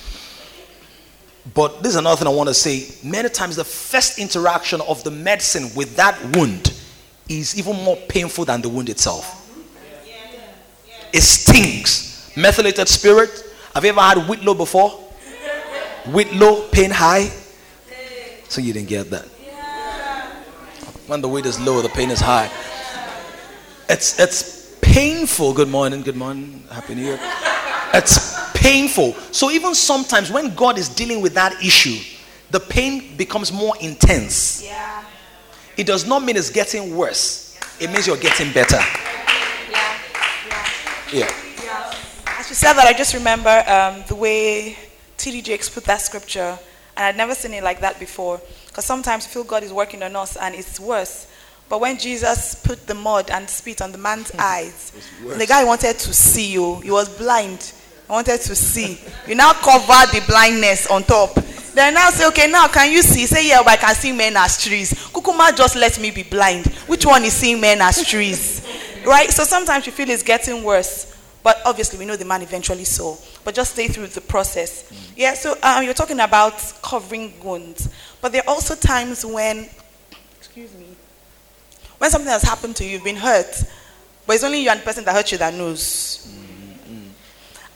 [1.54, 2.88] But this is another thing I want to say.
[3.02, 6.74] Many times, the first interaction of the medicine with that wound
[7.28, 9.34] is even more painful than the wound itself.
[11.12, 12.32] It stings.
[12.36, 13.30] Methylated spirit.
[13.74, 14.90] Have you ever had Whitlow before?
[16.06, 17.30] Whitlow, pain high.
[18.48, 19.24] So you didn't get that.
[21.06, 22.50] When the weight is low, the pain is high.
[23.88, 25.54] It's it's painful.
[25.54, 27.20] Good morning, good morning, happy new year.
[27.94, 29.14] It's painful.
[29.32, 31.98] So even sometimes when God is dealing with that issue,
[32.50, 34.62] the pain becomes more intense.
[34.62, 35.04] Yeah.
[35.78, 37.58] It does not mean it's getting worse.
[37.80, 38.78] It means you're getting better.
[41.10, 41.32] Yeah.
[41.64, 41.94] Yeah.
[42.26, 44.76] As you said that, I just remember um, the way
[45.16, 45.40] T.D.
[45.40, 46.58] Jakes put that scripture,
[46.96, 48.38] and I'd never seen it like that before.
[48.66, 51.26] Because sometimes we feel God is working on us, and it's worse.
[51.68, 55.98] But when Jesus put the mud and spit on the man's eyes, the guy wanted
[55.98, 56.80] to see you.
[56.80, 57.72] He was blind.
[58.06, 58.98] He wanted to see.
[59.26, 61.34] You now cover the blindness on top.
[61.74, 63.26] Then now say, okay, now can you see?
[63.26, 64.92] Say, yeah, but I can see men as trees.
[65.12, 66.66] Kukuma just let me be blind.
[66.86, 68.66] Which one is seeing men as trees?
[69.06, 69.30] Right?
[69.30, 71.16] So sometimes you feel it's getting worse.
[71.42, 73.16] But obviously, we know the man eventually saw.
[73.44, 74.92] But just stay through the process.
[75.16, 77.88] Yeah, so um, you're talking about covering wounds.
[78.20, 79.68] But there are also times when,
[80.36, 80.87] excuse me,
[81.98, 83.64] when something has happened to you, you've been hurt,
[84.26, 86.34] but it's only you and the person that hurt you that knows.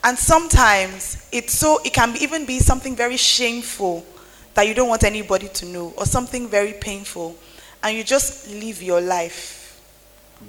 [0.03, 4.05] And sometimes it's so it can even be something very shameful
[4.53, 7.35] that you don't want anybody to know, or something very painful,
[7.81, 9.81] and you just live your life.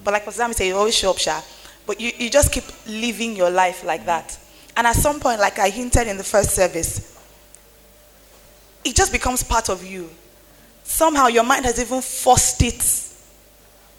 [0.03, 1.45] But like Pastor Dami said, you always show up sharp.
[1.87, 4.39] But you, you just keep living your life like that.
[4.77, 7.17] And at some point, like I hinted in the first service,
[8.85, 10.11] it just becomes part of you.
[10.83, 12.83] Somehow your mind has even forced it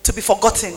[0.05, 0.73] to be forgotten.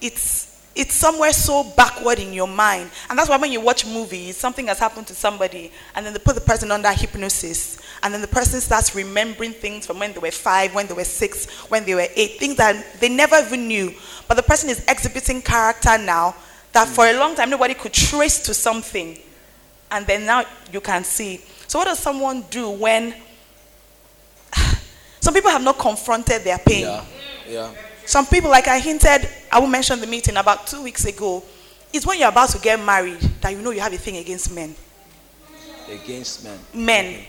[0.00, 2.90] It's it's somewhere so backward in your mind.
[3.08, 6.18] And that's why when you watch movies, something has happened to somebody, and then they
[6.18, 10.18] put the person under hypnosis, and then the person starts remembering things from when they
[10.18, 13.68] were five, when they were six, when they were eight, things that they never even
[13.68, 13.94] knew.
[14.26, 16.34] But the person is exhibiting character now
[16.72, 19.16] that for a long time nobody could trace to something.
[19.92, 21.40] And then now you can see.
[21.68, 23.14] So, what does someone do when
[25.20, 26.82] some people have not confronted their pain?
[26.82, 27.04] Yeah.
[27.48, 27.70] Yeah.
[28.06, 31.42] Some people, like I hinted, I will mention the meeting about two weeks ago,
[31.92, 34.54] is when you're about to get married that you know you have a thing against
[34.54, 34.74] men.
[35.88, 36.58] Against men.
[36.74, 37.24] Men.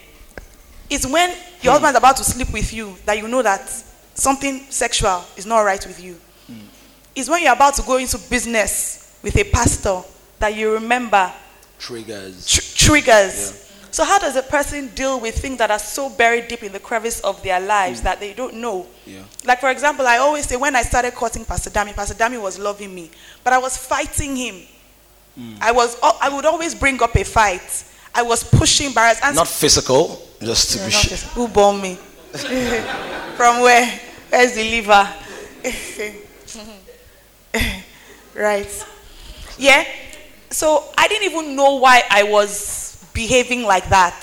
[0.90, 1.30] It's when
[1.62, 1.84] your hmm.
[1.84, 3.68] husband's about to sleep with you that you know that
[4.14, 6.14] something sexual is not right with you.
[6.48, 6.66] Hmm.
[7.16, 10.02] It's when you're about to go into business with a pastor
[10.40, 11.32] that you remember
[11.80, 12.48] Triggers.
[12.48, 13.65] tr- triggers.
[13.96, 16.82] So, how does a person deal with things that are so buried deep in the
[16.82, 18.04] crevice of their lives mm.
[18.04, 18.88] that they don't know?
[19.06, 19.22] Yeah.
[19.46, 22.60] Like, for example, I always say when I started courting Pastor Dami, Pastor Dami was
[22.60, 23.10] loving me,
[23.42, 24.56] but I was fighting him.
[25.40, 25.62] Mm.
[25.62, 27.86] I was, oh, I would always bring up a fight.
[28.14, 29.22] I was pushing barriers.
[29.24, 31.18] And Not physical, just to No, be sure.
[31.30, 31.96] Who born me?
[33.38, 33.88] From where?
[34.28, 35.10] Where's the liver?
[38.36, 38.86] right.
[39.58, 39.86] Yeah.
[40.50, 42.85] So I didn't even know why I was
[43.16, 44.16] behaving like that.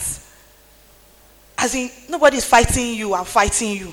[1.59, 3.93] As in, nobody's fighting you, I'm fighting you.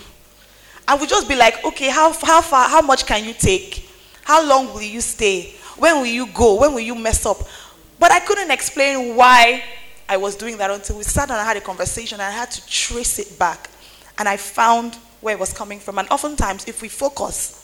[0.88, 3.90] I would just be like, okay, how, how far, how much can you take?
[4.24, 5.56] How long will you stay?
[5.78, 6.60] When will you go?
[6.60, 7.38] When will you mess up?
[7.98, 9.64] But I couldn't explain why
[10.08, 12.16] I was doing that until we sat and had a conversation.
[12.16, 13.70] And I had to trace it back.
[14.18, 16.00] And I found where it was coming from.
[16.00, 17.56] And oftentimes, if we focus,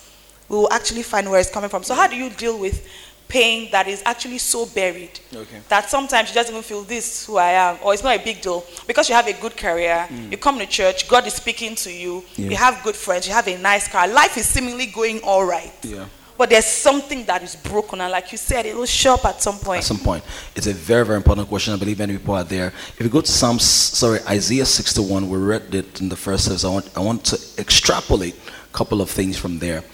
[0.47, 1.83] we will actually find where it's coming from.
[1.83, 2.88] So, how do you deal with
[3.28, 5.59] pain that is actually so buried Okay.
[5.69, 8.23] that sometimes you just even feel this is who I am, or it's not a
[8.23, 11.76] big deal because you have a good career, you come to church, God is speaking
[11.76, 15.19] to you, you have good friends, you have a nice car, life is seemingly going
[15.23, 15.73] all right.
[15.84, 16.05] Yeah.
[16.38, 19.41] But there's something that is broken, and like you said, it will show up at
[19.41, 19.78] some point.
[19.80, 20.21] At some point.
[20.53, 21.73] It's a very, very important question.
[21.73, 22.67] I believe many people are there.
[22.67, 26.65] If you go to Psalms, sorry, Isaiah 61, we read it in the first service.
[26.65, 29.86] I want, I want to extrapolate a couple of things from there.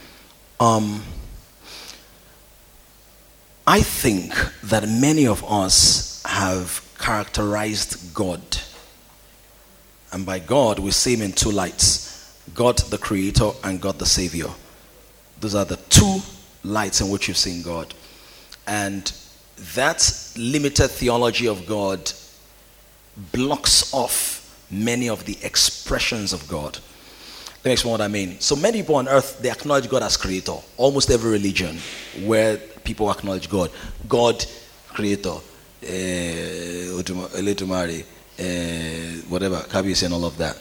[0.60, 1.04] Um,
[3.68, 4.34] I think
[4.64, 8.42] that many of us have characterized God.
[10.12, 12.10] And by God, we see Him in two lights
[12.54, 14.50] God the Creator and God the Savior.
[15.40, 16.20] Those are the two
[16.64, 17.94] lights in which you've seen God.
[18.68, 19.12] And
[19.76, 22.12] that limited theology of God
[23.32, 26.80] blocks off many of the expressions of God.
[27.60, 28.40] Let me explain what I mean.
[28.40, 30.56] So many people on earth they acknowledge God as creator.
[30.78, 31.78] Almost every religion
[32.24, 33.72] where people acknowledge God,
[34.08, 34.44] God,
[34.90, 35.36] creator,
[35.84, 38.06] eh, Utuma- Eletumare,
[38.38, 40.58] eh, whatever, Kabiyesi and all of that.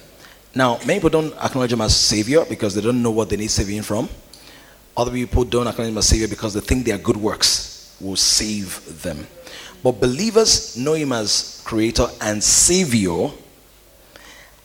[0.55, 3.51] Now, many people don't acknowledge him as savior because they don't know what they need
[3.51, 4.09] saving from.
[4.97, 9.03] Other people don't acknowledge him as savior because they think their good works will save
[9.03, 9.27] them.
[9.83, 13.31] But believers know him as creator and savior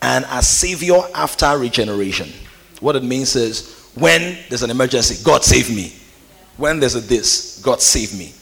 [0.02, 2.32] and as savior after regeneration.
[2.80, 5.94] What it means is when there's an emergency, God save me.
[6.56, 8.34] When there's a this, God save me.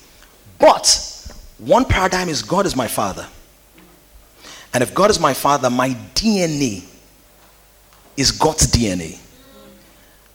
[0.58, 0.86] But
[1.58, 3.26] one paradigm is God is my father.
[4.72, 6.84] And if God is my father, my DNA
[8.16, 9.18] is God's DNA.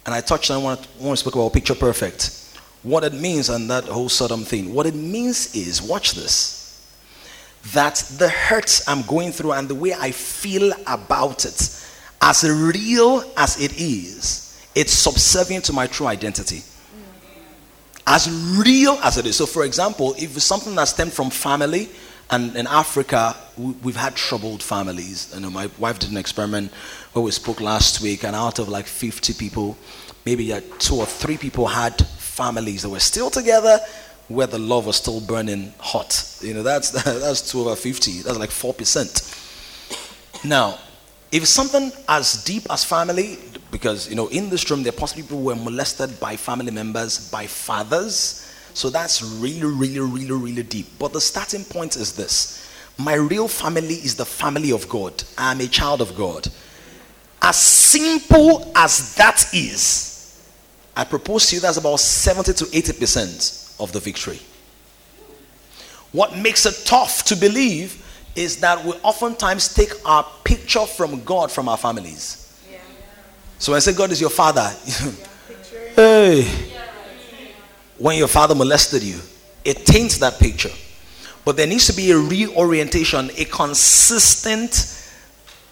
[0.06, 2.36] And I touched on when we spoke about picture perfect.
[2.84, 4.74] What it means and that whole Sodom thing.
[4.74, 6.60] What it means is, watch this
[7.74, 11.86] that the hurts I'm going through and the way I feel about it,
[12.22, 16.64] as real as it is, it's subservient to my true identity.
[18.12, 19.36] As real as it is.
[19.36, 21.90] So, for example, if it's something that stemmed from family,
[22.32, 25.28] and in Africa, we- we've had troubled families.
[25.34, 26.72] You know, my wife did an experiment
[27.14, 29.78] where we spoke last week, and out of like 50 people,
[30.26, 33.80] maybe uh, two or three people had families that were still together,
[34.28, 36.24] where the love was still burning hot.
[36.42, 38.24] You know, that's that's two over 50.
[38.24, 39.22] That's like four percent.
[40.44, 40.80] Now,
[41.32, 43.38] if something as deep as family,
[43.72, 46.72] because you know, in this room there are possibly people who were molested by family
[46.72, 48.46] members, by fathers.
[48.74, 50.88] So that's really, really, really, really deep.
[50.98, 55.24] But the starting point is this: my real family is the family of God.
[55.38, 56.48] I am a child of God.
[57.42, 60.44] As simple as that is,
[60.96, 64.40] I propose to you that's about 70 to 80 percent of the victory.
[66.12, 68.06] What makes it tough to believe
[68.36, 72.49] is that we oftentimes take our picture from God from our families.
[73.60, 74.62] So when I say God is your father,
[75.96, 76.44] hey,
[77.98, 79.20] when your father molested you,
[79.66, 80.72] it taints that picture.
[81.44, 84.74] But there needs to be a reorientation, a consistent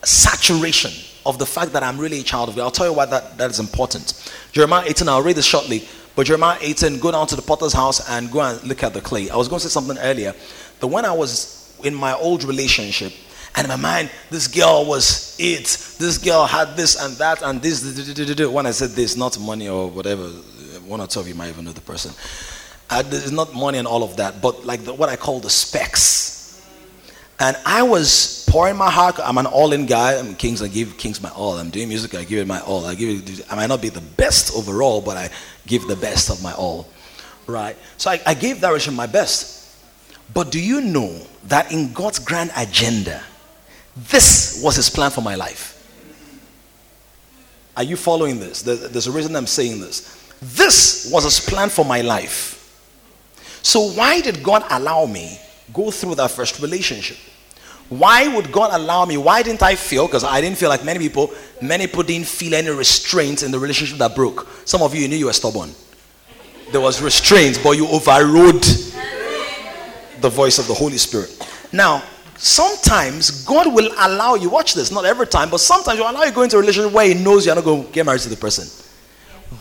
[0.04, 0.92] saturation
[1.26, 2.64] of the fact that I'm really a child of God.
[2.64, 4.32] I'll tell you why that, that is important.
[4.52, 5.88] Jeremiah 18, I'll read this shortly.
[6.16, 9.02] But Jeremiah 18, go down to the potter's house and go and look at the
[9.02, 9.30] clay.
[9.30, 10.34] I was going to say something earlier.
[10.82, 13.14] That when I was in my old relationship,
[13.58, 15.66] and in my mind, this girl was it.
[15.98, 18.48] This girl had this and that and this.
[18.48, 20.28] When I said this, not money or whatever,
[20.86, 22.14] one or two of you might even know the person.
[22.90, 25.50] Uh, it's not money and all of that, but like the, what I call the
[25.50, 26.64] specs.
[27.40, 29.20] And I was pouring my heart.
[29.20, 30.18] I'm an all-in guy.
[30.18, 30.62] I'm Kings.
[30.62, 31.58] I give Kings my all.
[31.58, 32.14] I'm doing music.
[32.14, 32.86] I give it my all.
[32.86, 33.52] I give it.
[33.52, 35.30] I might not be the best overall, but I
[35.66, 36.88] give the best of my all.
[37.48, 37.76] Right.
[37.98, 39.56] So I, I gave version my best.
[40.34, 43.24] But do you know that in God's grand agenda,
[44.10, 45.74] this was His plan for my life?
[47.76, 48.62] Are you following this?
[48.62, 50.34] There's a reason I'm saying this.
[50.42, 52.54] This was His plan for my life.
[53.62, 55.40] So why did God allow me
[55.74, 57.18] go through that first relationship.
[57.90, 59.18] Why would God allow me?
[59.18, 60.08] Why didn't I feel?
[60.08, 63.60] Because I didn't feel like many people, many people didn't feel any restraint in the
[63.60, 64.48] relationship that broke.
[64.66, 65.74] Some of you, you knew you were stubborn.
[66.72, 68.64] There was restraint, but you overrode
[70.20, 71.32] the voice of the Holy Spirit.
[71.72, 72.04] Now,
[72.38, 76.30] sometimes God will allow you, watch this, not every time, but sometimes He'll allow you
[76.30, 78.30] to go into a relationship where He knows you're not going to get married to
[78.30, 78.68] the person.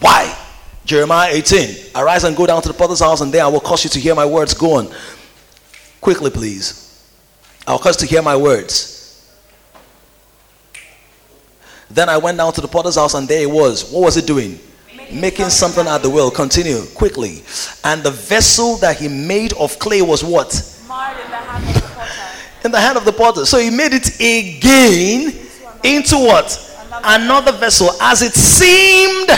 [0.01, 0.37] Why?
[0.85, 1.93] Jeremiah 18.
[1.97, 4.01] Arise and go down to the potter's house, and there I will cause you to
[4.01, 4.55] hear my words.
[4.55, 4.89] Go on.
[6.01, 6.83] Quickly, please.
[7.66, 8.97] I'll cause you to hear my words.
[11.91, 13.91] Then I went down to the potter's house, and there he was.
[13.91, 14.59] What was he doing?
[14.97, 16.31] Making, Making something at the will.
[16.31, 17.43] Continue quickly.
[17.85, 20.53] And the vessel that he made of clay was what?
[20.89, 22.12] Marred in the hand of the potter.
[22.66, 23.46] In the hand of the potter.
[23.46, 25.32] So he made it again
[25.84, 26.62] into what?
[27.04, 29.28] Another vessel, as it seemed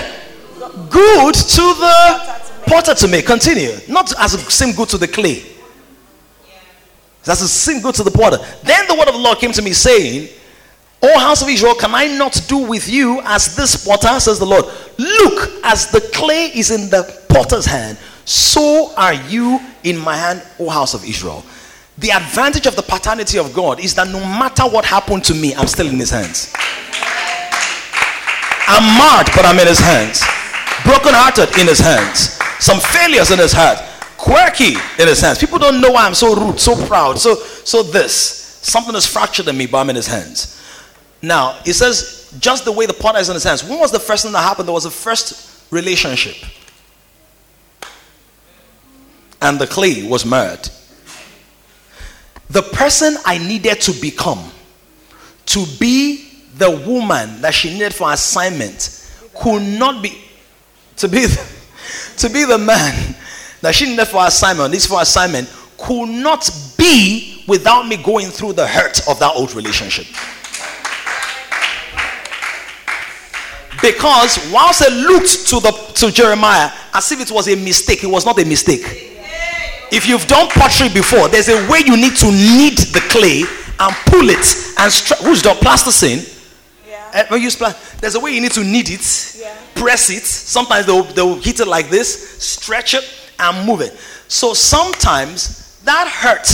[0.89, 3.27] good to the potter to make.
[3.27, 3.73] Continue.
[3.87, 5.45] Not as it seemed good to the clay.
[7.25, 8.39] That's a sin good to the potter.
[8.63, 10.31] Then the word of the Lord came to me saying,
[11.03, 14.47] O house of Israel, can I not do with you as this potter, says the
[14.47, 14.65] Lord?
[14.97, 20.43] Look, as the clay is in the potter's hand, so are you in my hand,
[20.59, 21.45] O house of Israel.
[21.99, 25.55] The advantage of the paternity of God is that no matter what happened to me,
[25.55, 26.53] I'm still in his hands.
[28.69, 30.23] I'm marred, but I'm in his hands.
[30.85, 32.39] Broken hearted in his hands.
[32.61, 33.79] Some failures in his heart
[34.17, 35.39] quirky in a sense.
[35.41, 38.15] People don't know why I'm so rude, so proud, so so this.
[38.63, 40.63] Something is fractured in me, but I'm in his hands.
[41.21, 43.65] Now, he says, just the way the potter is in his hands.
[43.65, 44.69] When was the first thing that happened?
[44.69, 46.37] There was a first relationship.
[49.41, 50.69] And the clay was marred.
[52.51, 54.51] The person I needed to become,
[55.47, 60.23] to be the woman that she needed for assignment, could not be,
[60.97, 61.27] to be,
[62.17, 63.15] to be the man
[63.61, 68.55] that she needed for assignment, this for assignment, could not be without me going through
[68.55, 70.07] the hurt of that old relationship.
[73.81, 78.09] Because whilst it looked to the to Jeremiah as if it was a mistake, it
[78.09, 79.18] was not a mistake.
[79.91, 83.43] If you've done pottery before, there's a way you need to knead the clay
[83.81, 86.21] and pull it and str- who's done plasticine.
[86.87, 87.27] Yeah.
[87.31, 89.57] Uh, use pla- there's a way you need to knead it, yeah.
[89.75, 90.25] press it.
[90.25, 93.05] Sometimes they'll, they'll heat it like this, stretch it,
[93.39, 93.93] and move it.
[94.29, 96.47] So sometimes that hurt.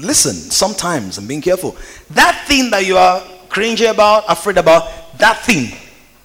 [0.00, 1.76] Listen, sometimes I'm being careful.
[2.10, 5.76] That thing that you are cringing about, afraid about, that thing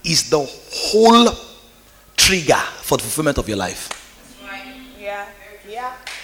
[0.03, 1.33] is the whole
[2.17, 3.89] trigger for the fulfillment of your life.
[4.99, 5.25] Yeah.
[5.25, 5.25] Yeah.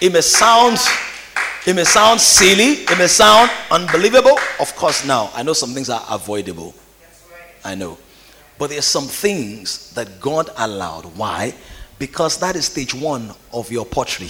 [0.02, 0.78] It may sound
[1.66, 4.38] it may sound silly, it may sound unbelievable.
[4.60, 6.76] Of course, now I know some things are avoidable.
[7.64, 7.98] I know.
[8.60, 11.06] But there's some things that God allowed.
[11.18, 11.56] Why?
[11.98, 14.30] Because that is stage one of your pottery.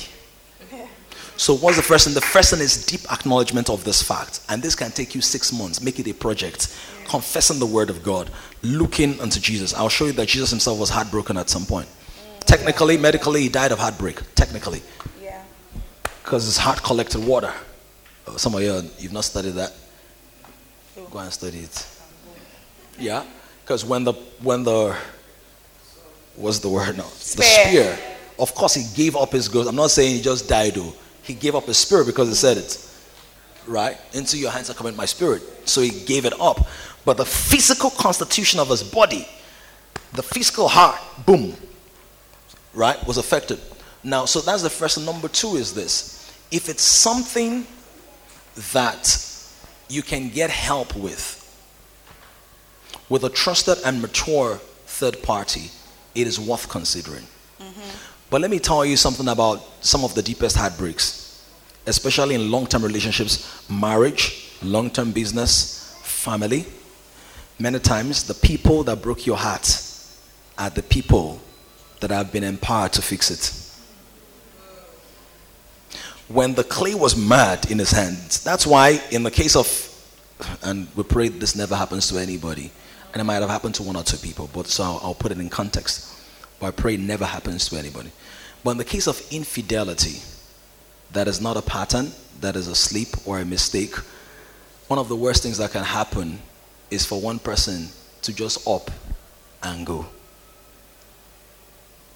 [1.38, 2.14] So, what's the first thing?
[2.14, 4.40] The first thing is deep acknowledgement of this fact.
[4.48, 5.82] And this can take you six months.
[5.82, 6.74] Make it a project.
[7.10, 8.32] Confessing the word of God,
[8.64, 9.74] looking unto Jesus.
[9.74, 11.90] I'll show you that Jesus himself was heartbroken at some point.
[12.46, 14.22] Technically, medically, he died of heartbreak.
[14.36, 14.82] Technically.
[16.26, 17.54] Because his heart collected water.
[18.26, 19.72] Oh, some of you, you've not studied that.
[21.12, 21.88] Go and study it.
[22.98, 23.24] Yeah.
[23.62, 24.98] Because when the when the
[26.36, 27.04] what's the word now?
[27.04, 28.00] The spear.
[28.40, 29.70] Of course, he gave up his ghost.
[29.70, 30.94] I'm not saying he just died, though.
[31.22, 32.90] He gave up his spirit because he said it.
[33.68, 33.98] Right?
[34.14, 35.44] Into your hands I commit my spirit.
[35.70, 36.68] So he gave it up.
[37.06, 39.28] But the physical constitution of his body,
[40.14, 41.56] the physical heart, boom,
[42.74, 43.60] right, was affected.
[44.04, 45.00] Now, so that's the first.
[45.00, 46.15] Number two is this.
[46.56, 47.68] If it's something
[48.72, 49.20] that
[49.90, 51.42] you can get help with,
[53.10, 55.70] with a trusted and mature third party,
[56.16, 57.26] it is worth considering.
[57.60, 57.90] Mm-hmm.
[58.30, 61.46] But let me tell you something about some of the deepest heartbreaks,
[61.88, 66.66] especially in long term relationships, marriage, long term business, family.
[67.60, 69.68] Many times, the people that broke your heart
[70.58, 71.42] are the people
[72.00, 73.65] that have been empowered to fix it.
[76.28, 79.68] When the clay was mad in his hands, that's why, in the case of,
[80.64, 82.72] and we pray this never happens to anybody,
[83.14, 85.32] and it might have happened to one or two people, but so I'll, I'll put
[85.32, 86.12] it in context.
[86.60, 88.12] But I pray it never happens to anybody.
[88.64, 90.22] But in the case of infidelity,
[91.12, 92.12] that is not a pattern,
[92.42, 93.96] that is a sleep or a mistake.
[94.88, 96.40] One of the worst things that can happen
[96.90, 97.90] is for one person
[98.24, 98.90] to just up
[99.62, 100.06] and go.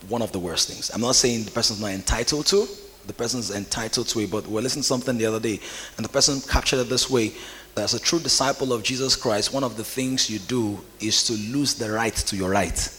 [0.08, 0.90] One of the worst things.
[0.94, 2.68] I'm not saying the person's not entitled to,
[3.08, 5.60] the person's entitled to it, but we're listening to something the other day,
[5.98, 7.34] and the person captured it this way
[7.76, 11.24] that as a true disciple of Jesus Christ, one of the things you do is
[11.26, 12.96] to lose the right to your right.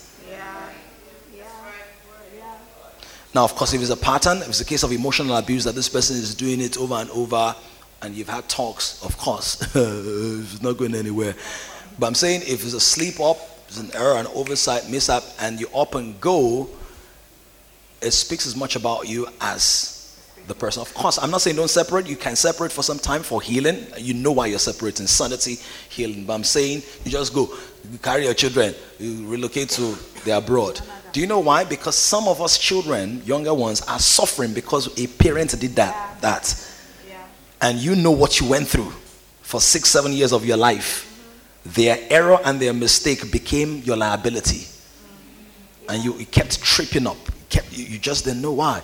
[3.33, 5.77] Now, of course, if it's a pattern, if it's a case of emotional abuse that
[5.77, 7.55] this person is doing it over and over,
[8.03, 11.35] and you've had talks, of course, it's not going anywhere.
[11.99, 13.39] But I'm saying if it's a sleep up,
[13.69, 16.69] it's an error, an oversight, mishap, and you up and go,
[18.03, 19.97] it speaks as much about you as
[20.47, 20.81] the person.
[20.81, 22.07] Of course, I'm not saying don't separate.
[22.07, 23.87] You can separate for some time for healing.
[23.99, 25.57] You know why you're separating sanity,
[25.89, 26.25] healing.
[26.25, 27.49] But I'm saying you just go,
[27.91, 30.81] you carry your children, you relocate to the abroad.
[31.13, 31.65] Do you know why?
[31.65, 36.21] Because some of us children, younger ones, are suffering because a parent did that.
[36.21, 36.67] That.
[37.63, 38.93] And you know what you went through
[39.43, 41.07] for six, seven years of your life.
[41.65, 44.67] Their error and their mistake became your liability.
[45.89, 47.19] And you, you kept tripping up.
[47.51, 48.83] Kept, you, you just didn't know why.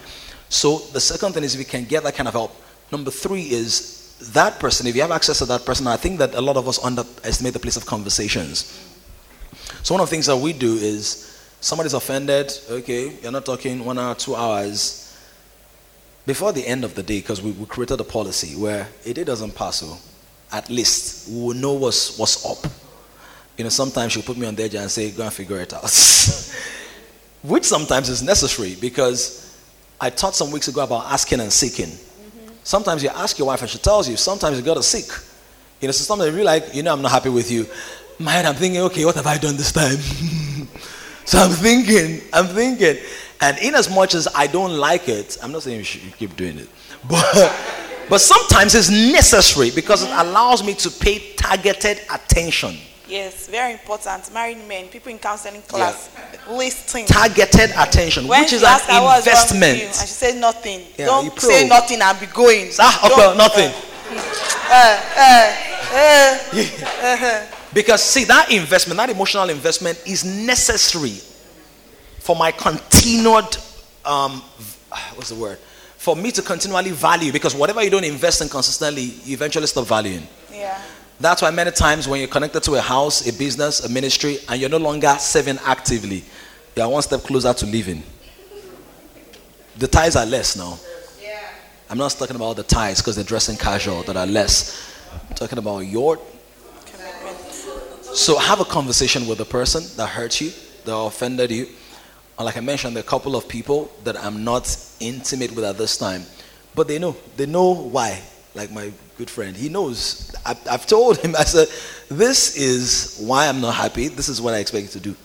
[0.48, 2.54] So the second thing is if we can get that kind of help.
[2.92, 3.96] Number three is
[4.32, 6.68] that person, if you have access to that person, I think that a lot of
[6.68, 8.82] us underestimate the place of conversations.
[9.82, 13.84] So one of the things that we do is somebody's offended, okay, you're not talking
[13.84, 15.02] one hour, two hours.
[16.24, 19.24] Before the end of the day, because we, we created a policy where a day
[19.24, 19.96] doesn't pass, so
[20.52, 22.70] at least we will know what's, what's up.
[23.56, 25.72] You know, sometimes she'll put me on the edge and say, go and figure it
[25.72, 25.82] out.
[27.47, 29.57] Which sometimes is necessary because
[30.01, 31.86] I taught some weeks ago about asking and seeking.
[31.86, 32.53] Mm-hmm.
[32.64, 35.07] Sometimes you ask your wife and she tells you, sometimes you gotta seek.
[35.80, 37.66] You know, so sometimes you're like, you know, I'm not happy with you.
[38.18, 39.97] My head, I'm thinking, okay, what have I done this time?
[41.24, 42.97] so I'm thinking, I'm thinking.
[43.40, 46.34] And in as much as I don't like it, I'm not saying you should keep
[46.36, 46.68] doing it,
[47.09, 47.55] but
[48.09, 52.76] but sometimes it's necessary because it allows me to pay targeted attention.
[53.09, 54.32] Yes, very important.
[54.32, 56.57] Married men, people in counseling class, yeah.
[56.57, 57.07] listening.
[57.07, 58.80] Targeted attention, when which is an
[59.16, 59.82] investment.
[59.82, 60.80] and she said nothing.
[60.98, 62.70] Yeah, Don't say nothing and be going.
[62.80, 63.72] Ah, okay, nothing.
[64.68, 65.57] Uh, uh,
[65.92, 66.38] uh,
[67.02, 71.20] uh, because see, that investment, that emotional investment is necessary
[72.18, 73.57] for my continued,
[74.04, 74.42] um,
[75.14, 75.59] what's the word?
[75.98, 79.86] For me to continually value because whatever you don't invest in consistently, you eventually stop
[79.86, 80.26] valuing.
[80.50, 80.82] Yeah.
[81.18, 84.60] That's why many times when you're connected to a house, a business, a ministry, and
[84.60, 86.22] you're no longer serving actively,
[86.76, 88.02] you are one step closer to leaving.
[89.78, 90.78] The ties are less now.
[91.22, 91.38] Yeah.
[91.88, 94.92] I'm not talking about the ties because they're dressing casual that are less.
[95.28, 96.18] I'm talking about your.
[98.02, 100.50] So have a conversation with the person that hurt you,
[100.84, 101.66] that offended you.
[102.38, 105.64] And like I mentioned, there are a couple of people that I'm not intimate with
[105.64, 106.22] at this time,
[106.74, 107.16] but they know.
[107.36, 108.22] They know why.
[108.54, 109.56] Like my good friend.
[109.56, 110.34] He knows.
[110.44, 111.68] I, have told him, I said,
[112.08, 114.08] this is why I'm not happy.
[114.08, 115.16] This is what I expect you to do.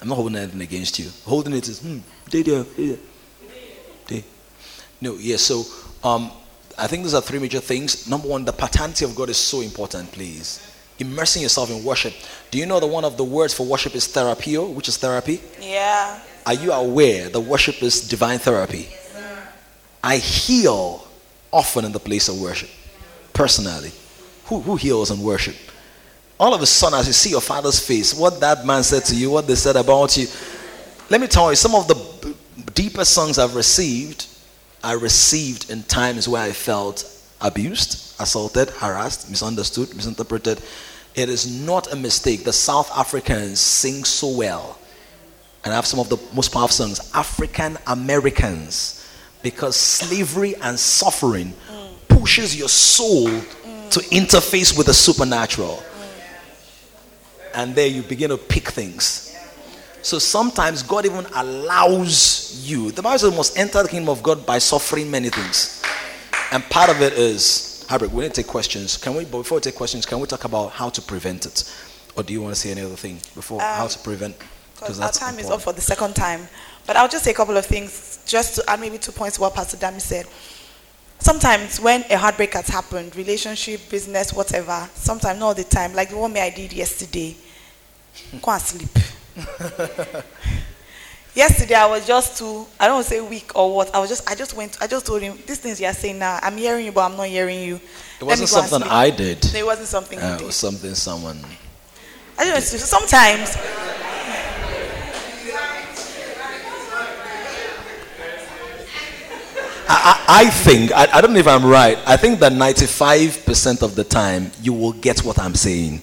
[0.00, 1.08] I'm not holding anything against you.
[1.24, 2.64] Holding it is, hmm, day, day,
[4.06, 4.24] day.
[5.00, 5.64] No, yes, yeah, so
[6.08, 6.30] um,
[6.78, 8.08] I think these are three major things.
[8.08, 10.60] Number one, the paternity of God is so important, please.
[10.98, 12.14] Immersing yourself in worship.
[12.50, 15.40] Do you know that one of the words for worship is therapeuo, which is therapy?
[15.60, 16.20] Yeah.
[16.46, 18.88] Are you aware that worship is divine therapy?
[18.90, 19.48] Yes,
[20.02, 21.06] I heal
[21.52, 22.70] often in the place of worship.
[23.32, 23.92] Personally.
[24.46, 25.56] Who, who heals and worship?
[26.38, 29.14] All of a sudden, as you see your father's face, what that man said to
[29.14, 30.26] you, what they said about you.
[31.08, 32.34] Let me tell you, some of the
[32.74, 34.26] deepest songs I've received,
[34.82, 37.04] I received in times where I felt
[37.40, 40.60] abused, assaulted, harassed, misunderstood, misinterpreted.
[41.14, 42.44] It is not a mistake.
[42.44, 44.78] The South Africans sing so well.
[45.64, 47.10] And I have some of the most powerful songs.
[47.14, 49.01] African Americans
[49.42, 51.52] because slavery and suffering
[52.08, 55.82] pushes your soul to interface with the supernatural.
[57.54, 59.36] And there you begin to pick things.
[60.02, 62.90] So sometimes God even allows you.
[62.90, 65.82] The Bible says you must enter the kingdom of God by suffering many things.
[66.50, 68.96] And part of it is, Harbrick, we need to take questions.
[68.96, 71.72] Can we, but before we take questions, can we talk about how to prevent it?
[72.16, 74.36] Or do you want to say any other thing before um, how to prevent?
[74.74, 75.46] Because our time important.
[75.46, 76.48] is up for the second time.
[76.86, 79.42] But I'll just say a couple of things, just to add maybe two points to
[79.42, 80.26] what Pastor Dami said.
[81.18, 86.10] Sometimes when a heartbreak has happened, relationship, business, whatever, sometimes not all the time, like
[86.10, 87.36] the one I did yesterday,
[88.42, 88.88] go and sleep.
[91.34, 94.34] yesterday I was just too, I don't say weak or what, I was just, I
[94.34, 97.08] just went, I just told him, these things you're saying now, I'm hearing you, but
[97.08, 97.80] I'm not hearing you.
[98.20, 99.52] It wasn't something I did.
[99.52, 101.38] No, it wasn't something uh, It was something someone.
[102.36, 103.56] I don't know, sometimes
[109.88, 113.94] I, I think, I, I, don't know if I'm right, I think that 95% of
[113.94, 116.00] the time you will get what I'm saying.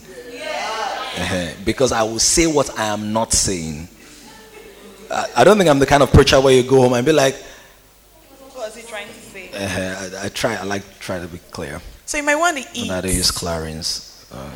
[1.17, 1.49] Uh-huh.
[1.65, 3.89] Because I will say what I am not saying.
[5.11, 7.11] I, I, don't think I'm the kind of preacher where you go home and be
[7.11, 9.49] like, What was he trying to say?
[9.49, 10.17] Uh-huh.
[10.17, 11.81] I, I, try, I like try to be clear.
[12.05, 12.91] So you might want to eat.
[12.91, 14.25] I don't use Clarence.
[14.31, 14.49] Uh,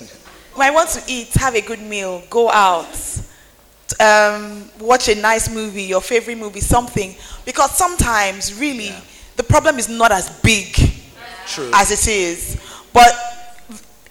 [0.00, 2.86] you might want to eat, have a good meal, go out
[4.00, 7.14] um, watch a nice movie, your favorite movie, something.
[7.44, 8.92] Because sometimes, really,
[9.36, 10.74] the problem is not as big
[11.46, 11.70] True.
[11.74, 12.60] as it is.
[12.92, 13.12] But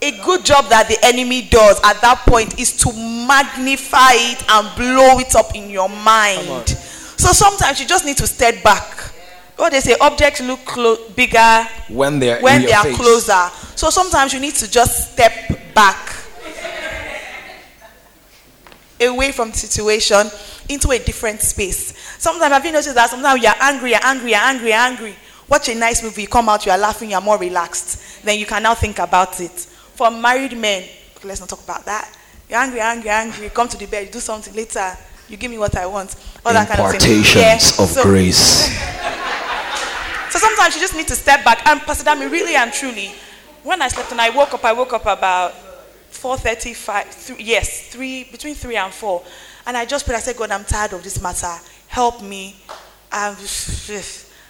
[0.01, 2.91] a good job that the enemy does at that point is to
[3.27, 6.69] magnify it and blow it up in your mind.
[7.17, 8.99] So sometimes you just need to step back.
[9.55, 12.97] What they say, objects look clo- bigger when they're when in they are face.
[12.97, 13.49] closer.
[13.75, 16.13] So sometimes you need to just step back
[19.01, 20.27] away from the situation
[20.69, 21.93] into a different space.
[22.17, 25.15] Sometimes have you noticed that sometimes you're angry, you're angry, you're angry, you're angry.
[25.47, 28.23] Watch a nice movie, you come out, you are laughing, you're more relaxed.
[28.23, 29.51] Then you can now think about it.
[29.51, 30.83] For married men,
[31.17, 32.17] okay, let's not talk about that.
[32.49, 34.95] You're angry, you're angry, you're angry, come to the bed, you do something later,
[35.29, 36.15] you give me what I want.
[36.45, 37.23] All that kind of thing.
[37.35, 38.69] Yeah, of so- grace.
[40.29, 41.65] so sometimes you just need to step back.
[41.67, 43.11] And Pastor Dami, really and truly,
[43.63, 45.53] when I slept and I woke up, I woke up about
[46.17, 49.23] 4.35, th- yes, three, between 3 and 4.
[49.67, 51.53] And I just prayed, I said, God, I'm tired of this matter.
[51.87, 52.55] Help me.
[53.11, 53.35] Um,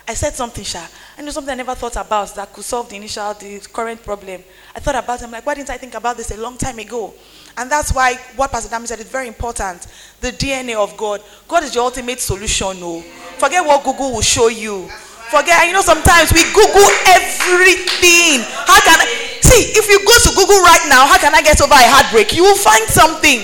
[0.08, 0.86] I said something, Sha.
[1.18, 4.44] I know something I never thought about that could solve the initial, the current problem.
[4.76, 5.26] I thought about it.
[5.26, 7.14] I'm like, why didn't I think about this a long time ago?
[7.58, 9.88] And that's why what Pastor Dami said is very important.
[10.22, 11.22] The DNA of God.
[11.48, 12.80] God is your ultimate solution.
[12.80, 13.02] No.
[13.38, 14.90] Forget what Google will show you.
[15.32, 18.46] Forget, you know, sometimes we Google everything.
[18.66, 19.06] How can I
[19.42, 22.36] see if you go to Google right now, how can I get over a heartbreak?
[22.36, 23.42] You will find something.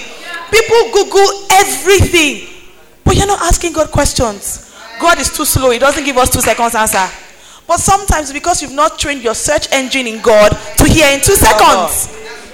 [0.52, 2.50] People Google everything.
[3.04, 4.72] But you're not asking God questions.
[5.00, 7.08] God is too slow, He doesn't give us two seconds answer.
[7.68, 11.36] But sometimes because you've not trained your search engine in God to hear in two
[11.36, 12.10] seconds.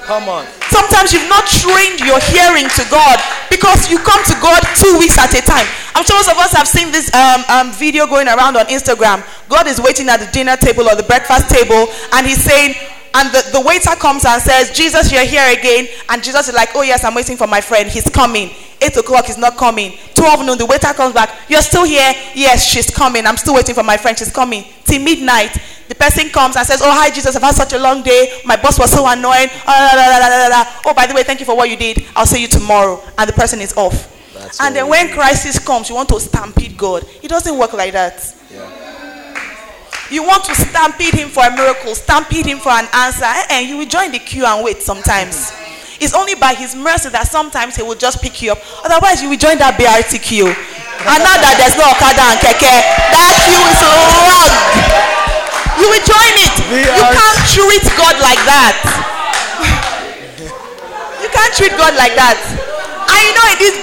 [0.08, 0.48] Come on.
[0.72, 3.20] Sometimes you've not trained your hearing to God
[3.52, 5.68] because you come to God two weeks at a time.
[5.96, 9.20] I'm sure most of us have seen this um, um, video going around on Instagram.
[9.50, 12.76] God is waiting at the dinner table or the breakfast table, and He's saying,
[13.16, 15.88] and the, the waiter comes and says, Jesus, you're here again.
[16.08, 17.90] And Jesus is like, Oh, yes, I'm waiting for my friend.
[17.90, 18.52] He's coming.
[18.82, 19.94] Eight o'clock, is not coming.
[20.14, 21.30] 12 noon, the waiter comes back.
[21.50, 22.14] You're still here?
[22.36, 23.26] Yes, she's coming.
[23.26, 24.18] I'm still waiting for my friend.
[24.18, 24.66] She's coming.
[24.84, 25.58] Till midnight,
[25.88, 28.42] the person comes and says, Oh, hi, Jesus, I've had such a long day.
[28.46, 29.48] My boss was so annoying.
[29.66, 30.82] Ah.
[30.86, 32.06] Oh, by the way, thank you for what you did.
[32.16, 33.02] I'll see you tomorrow.
[33.18, 34.14] And the person is off.
[34.34, 37.06] That's and then when crisis comes, you want to stampede God.
[37.24, 38.36] It doesn't work like that.
[40.10, 43.78] You want to stampede him for a miracle, stampede him for an answer, and you
[43.78, 45.52] will join the queue and wait sometimes.
[46.00, 48.60] It's only by his mercy that sometimes he will just pick you up.
[48.86, 50.50] Otherwise, you will join that BRT queue.
[50.50, 52.74] And now that there's no Okada and Keke,
[53.14, 54.52] that queue is long.
[55.78, 56.56] You will join it.
[56.74, 58.78] You can't treat God like that.
[61.22, 62.38] You can't treat God like that.
[63.08, 63.76] And you know, in this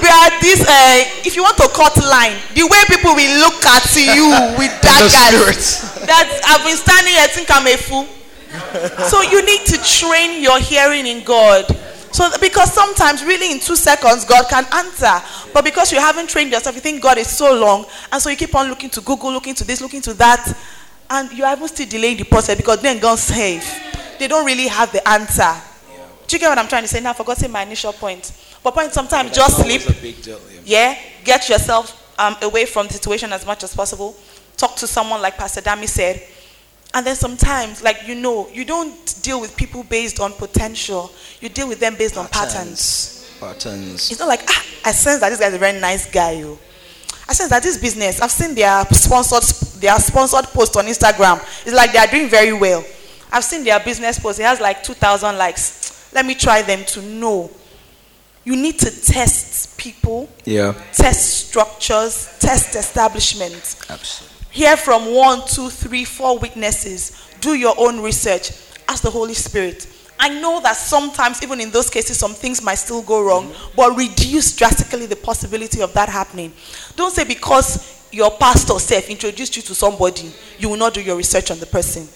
[0.43, 4.31] this uh, if you want to cut line, the way people will look at you
[4.59, 5.83] with daggers.
[6.07, 8.07] That I've been standing here, think I'm a fool.
[9.11, 11.65] So you need to train your hearing in God.
[12.15, 15.21] So because sometimes really in two seconds God can answer.
[15.53, 18.37] But because you haven't trained yourself, you think God is so long, and so you
[18.37, 20.57] keep on looking to Google, looking to this, looking to that,
[21.11, 23.67] and you are even still delaying the process because then God's safe.
[24.21, 25.61] They don't really have the answer.
[26.29, 27.01] Do you get what I'm trying to say?
[27.01, 28.33] Now I've forgotten my initial point.
[28.63, 29.83] But point sometimes just sleep.
[30.23, 30.39] Deal.
[30.65, 30.93] yeah.
[30.95, 34.15] Yeah, get yourself um, away from the situation as much as possible.
[34.57, 36.23] Talk to someone like Pastor Dami said.
[36.95, 41.11] And then sometimes, like you know, you don't deal with people based on potential.
[41.41, 43.37] You deal with them based on patterns.
[43.41, 44.11] Patterns.
[44.13, 46.33] It's not like ah, I sense that this guy's a very nice guy.
[46.33, 46.57] You.
[47.29, 48.21] I sense that this business.
[48.21, 49.43] I've seen their sponsored
[49.81, 51.41] their sponsored post on Instagram.
[51.67, 52.85] It's like they are doing very well.
[53.33, 54.39] I've seen their business post.
[54.39, 56.13] It has like two thousand likes.
[56.15, 57.51] Let me try them to know.
[58.45, 60.75] You need to test people Yeah.
[60.93, 63.81] test structures, test establishments.
[63.91, 64.34] Absolutely.
[64.55, 67.11] Hear from one, two, three, four witnesses.
[67.41, 68.53] Do your own research.
[68.87, 69.89] Ask the Holy Spirit.
[70.21, 73.97] I know that sometimes, even in those cases, some things might still go wrong, but
[73.97, 76.53] reduce drastically the possibility of that happening.
[76.95, 81.17] Don't say because your pastor self introduced you to somebody, you will not do your
[81.17, 82.07] research on the person.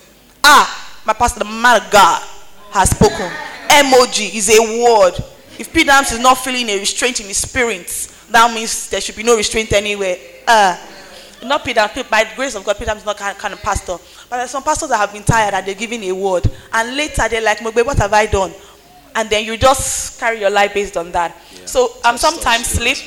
[0.44, 2.22] Ah, my pastor, the man of God,
[2.70, 3.32] has spoken.
[3.68, 5.14] Emoji is a word.
[5.58, 5.82] If P.
[5.82, 7.88] Dams is not feeling a restraint in his spirit,
[8.30, 10.16] that means there should be no restraint anywhere.
[10.46, 10.80] Ah.
[11.42, 13.96] Not Peter, by the grace of God, Peter is not kind, kind of pastor.
[14.28, 16.50] But there's some pastors that have been tired and they're giving a word.
[16.72, 18.52] And later they're like, Mogbe, what have I done?
[19.14, 21.36] And then you just carry your life based on that.
[21.64, 22.98] So um, sometimes sleep,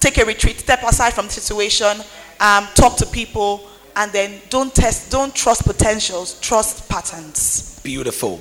[0.00, 1.98] take a retreat, step aside from the situation,
[2.40, 7.80] um, talk to people, and then don't test, don't trust potentials, trust patterns.
[7.82, 8.40] Beautiful.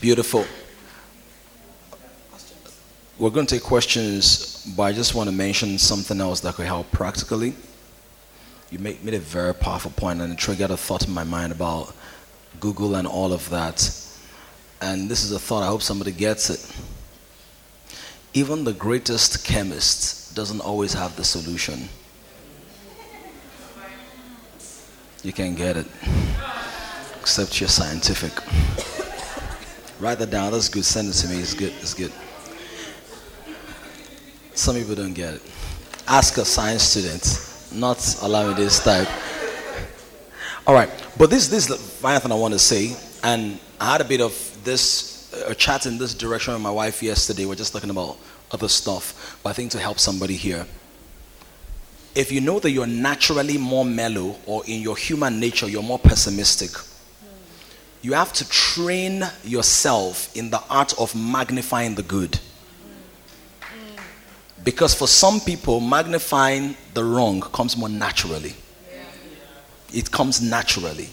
[0.00, 0.44] Beautiful.
[3.18, 6.66] We're going to take questions, but I just want to mention something else that could
[6.66, 7.54] help practically.
[8.70, 11.52] You made, made a very powerful point and it triggered a thought in my mind
[11.52, 11.94] about
[12.60, 13.90] Google and all of that.
[14.80, 16.74] And this is a thought, I hope somebody gets it.
[18.34, 21.88] even the greatest chemist doesn't always have the solution.
[25.22, 25.86] You can get it.
[27.20, 28.32] Except you're scientific.
[30.00, 30.52] Write that down.
[30.52, 30.84] That's good.
[30.84, 31.38] Send it to me.
[31.38, 31.72] It's good.
[31.80, 32.12] It's good.
[34.54, 35.42] Some people don't get it.
[36.06, 37.22] Ask a science student,
[37.74, 39.08] not allowing this type.
[40.66, 44.00] All right, but this this is final thing I want to say, and I had
[44.00, 44.32] a bit of
[44.64, 47.44] this uh, a chat in this direction with my wife yesterday.
[47.44, 48.16] We're just talking about
[48.50, 50.66] other stuff, but I think to help somebody here.
[52.14, 55.98] If you know that you're naturally more mellow, or in your human nature you're more
[55.98, 56.70] pessimistic,
[58.00, 62.38] you have to train yourself in the art of magnifying the good.
[64.64, 68.54] Because for some people, magnifying the wrong comes more naturally.
[69.92, 71.10] It comes naturally.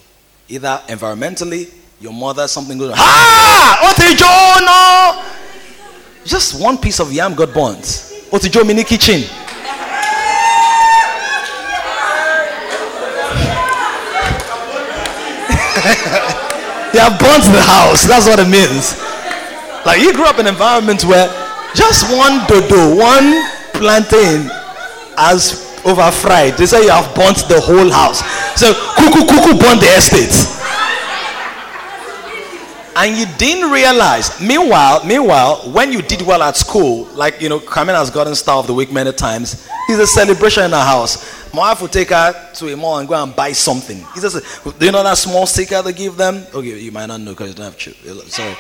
[0.48, 3.94] Either environmentally, your mother, something goes, Ah!
[3.94, 6.26] Otijo, no!
[6.26, 7.84] Just one piece of yam got burnt.
[8.32, 9.22] Otijo mini kitchen.
[16.94, 18.06] they have burnt the house.
[18.08, 18.98] That's what it means.
[19.86, 21.28] Like you grew up in an environment where
[21.76, 23.44] just one dodo, one
[23.74, 24.50] plantain
[25.18, 26.54] has over fried.
[26.58, 28.22] They say you have burnt the whole house.
[28.60, 30.58] So cuckoo cuckoo burnt the estate.
[32.94, 34.42] And you didn't realize.
[34.42, 38.58] Meanwhile, meanwhile, when you did well at school, like you know, Carmen has gotten star
[38.58, 39.66] of the week many times.
[39.88, 41.54] It's a celebration in our house.
[41.54, 44.06] My wife will take her to a mall and go and buy something.
[44.14, 44.34] He says,
[44.78, 47.50] "Do you know that small sticker they give them?" Okay, you might not know because
[47.50, 48.30] you don't have children.
[48.30, 48.56] Sorry,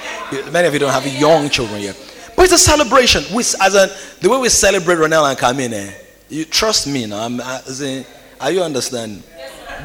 [0.52, 1.98] many of you don't have young children yet.
[2.44, 3.24] It's a celebration.
[3.36, 3.90] We, as a,
[4.22, 5.94] the way we celebrate Ronel and Carmen, eh,
[6.30, 7.26] you trust me now.
[7.26, 8.06] I'm, I,
[8.40, 9.24] are you understand?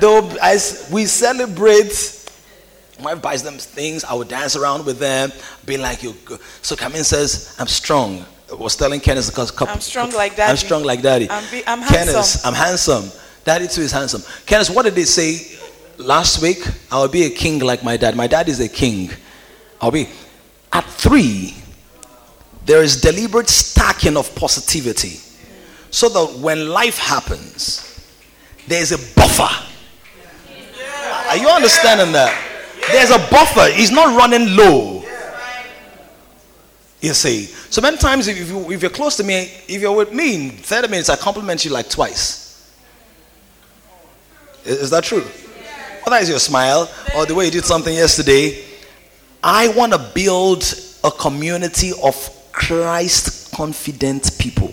[0.00, 2.16] Though as we celebrate
[3.02, 4.04] my wife buys them things.
[4.04, 5.30] I would dance around with them,
[5.64, 6.14] be like you.
[6.62, 10.50] So Carmen says, "I'm strong." I was telling Kenneth because I'm strong like daddy.
[10.50, 11.28] I'm strong like daddy.
[11.28, 12.48] I'm, be, I'm Kenneth, handsome.
[12.48, 13.10] I'm handsome.
[13.44, 14.22] Daddy too is handsome.
[14.46, 15.58] Kenneth, what did they say
[15.98, 16.66] last week?
[16.90, 18.16] I'll be a king like my dad.
[18.16, 19.10] My dad is a king.
[19.80, 20.08] I'll be
[20.72, 21.54] at three.
[22.66, 25.20] There is deliberate stacking of positivity,
[25.90, 28.10] so that when life happens,
[28.66, 29.66] there is a buffer.
[31.28, 32.42] Are you understanding that?
[32.90, 33.72] There's a buffer.
[33.72, 35.04] He's not running low.
[37.00, 37.44] You see.
[37.44, 40.50] So many times, if, you, if you're close to me, if you're with me in
[40.50, 42.74] 30 minutes, I compliment you like twice.
[44.64, 45.22] Is, is that true?
[46.02, 48.64] Whether it's your smile or the way you did something yesterday,
[49.42, 50.64] I want to build
[51.04, 54.72] a community of Christ confident people.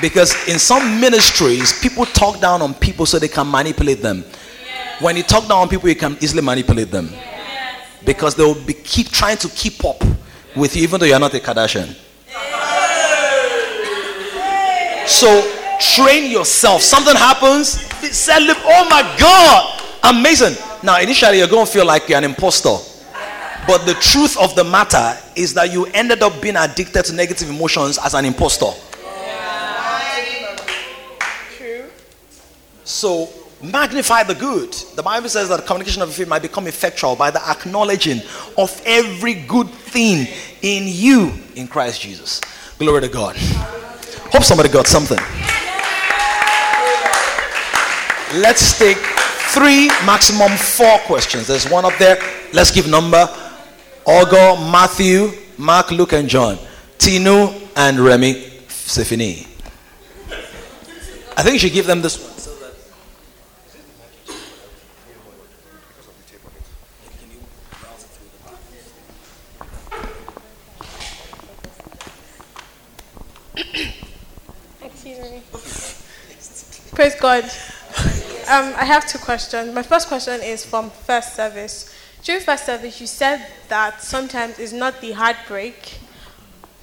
[0.00, 4.24] Because in some ministries, people talk down on people so they can manipulate them.
[5.00, 7.10] When you talk down on people, you can easily manipulate them.
[8.04, 10.02] Because they will be keep trying to keep up
[10.54, 11.94] with you, even though you're not a Kardashian.
[15.08, 15.28] So
[15.80, 16.82] train yourself.
[16.82, 17.80] Something happens,
[18.16, 18.62] celebrate.
[18.64, 19.82] Oh my God,
[20.14, 20.56] amazing.
[20.84, 22.95] Now, initially, you're going to feel like you're an impostor.
[23.66, 27.50] But the truth of the matter is that you ended up being addicted to negative
[27.50, 28.70] emotions as an impostor.
[32.84, 33.28] So
[33.62, 34.72] magnify the good.
[34.94, 38.20] The Bible says that communication of faith might become effectual by the acknowledging
[38.56, 40.28] of every good thing
[40.62, 42.40] in you in Christ Jesus.
[42.78, 43.36] Glory to God.
[44.30, 45.18] Hope somebody got something.
[48.40, 48.98] Let's take
[49.52, 51.46] three, maximum four questions.
[51.46, 52.18] There's one up there.
[52.52, 53.26] Let's give number.
[54.06, 56.58] Ogo, Matthew, Mark, Luke, and John.
[56.96, 58.34] Tinu and Remy
[58.68, 59.46] Sifini.
[61.36, 62.36] I think you should give them this one.
[76.94, 77.44] Praise God.
[78.48, 79.74] Um, I have two questions.
[79.74, 81.94] My first question is from first service.
[82.26, 86.00] During first service, you said that sometimes it's not the heartbreak,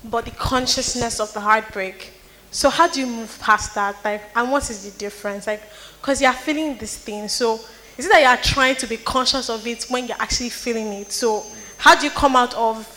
[0.05, 2.13] but the consciousness of the heartbreak.
[2.51, 3.97] So how do you move past that?
[4.05, 5.45] Like, and what is the difference?
[5.45, 5.61] Like,
[5.99, 7.27] because you are feeling this thing.
[7.27, 7.55] So
[7.97, 10.87] is it that you are trying to be conscious of it when you're actually feeling
[10.93, 11.11] it?
[11.11, 11.43] So
[11.75, 12.87] how do you come out of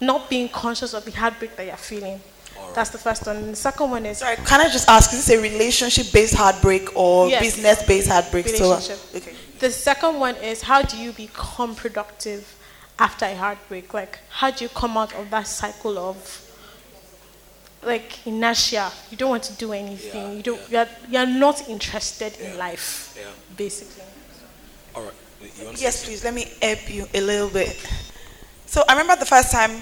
[0.00, 2.20] not being conscious of the heartbreak that you're feeling?
[2.74, 3.50] That's the first one.
[3.50, 7.28] The second one is Sorry, can I just ask, is this a relationship-based heartbreak or
[7.28, 7.42] Yes.
[7.42, 8.48] business-based heartbreak?
[8.48, 8.98] So, relationship.
[9.14, 9.36] okay.
[9.64, 12.54] The second one is how do you become productive
[12.98, 13.94] after a heartbreak?
[13.94, 16.18] Like how do you come out of that cycle of
[17.82, 18.92] like inertia?
[19.10, 20.36] You don't want to do anything.
[20.36, 20.60] you don't.
[20.70, 23.18] You're, you're not interested in life,
[23.56, 24.04] basically.
[24.94, 25.14] All right.
[25.58, 27.74] You want to Yes, please, let me help you a little bit.
[28.66, 29.80] So I remember the first time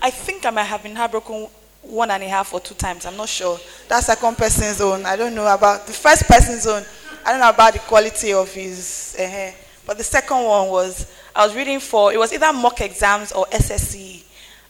[0.00, 1.48] I think I might have been heartbroken
[1.82, 3.04] one and a half or two times.
[3.04, 3.58] I'm not sure.
[3.88, 5.04] That second person's own.
[5.04, 6.82] I don't know about the first person's own.
[7.26, 9.16] I don't know about the quality of his.
[9.18, 9.50] Uh,
[9.84, 13.46] but the second one was I was reading for it was either mock exams or
[13.46, 14.22] SSC,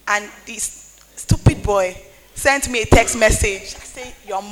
[0.08, 1.94] and this stupid boy
[2.34, 3.76] sent me a text message.
[3.76, 4.38] I say your.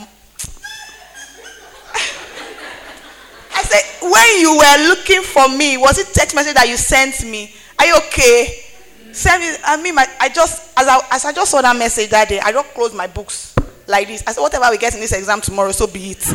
[3.57, 7.25] I said when you were looking for me, was it text message that you sent
[7.25, 7.55] me?
[7.79, 8.65] Are you okay?
[9.13, 9.57] Send me.
[9.65, 12.39] I mean, my, I just as I as I just saw that message that day,
[12.41, 13.55] I just closed my books
[13.87, 14.23] like this.
[14.27, 16.35] I said, whatever we get in this exam tomorrow, so be it.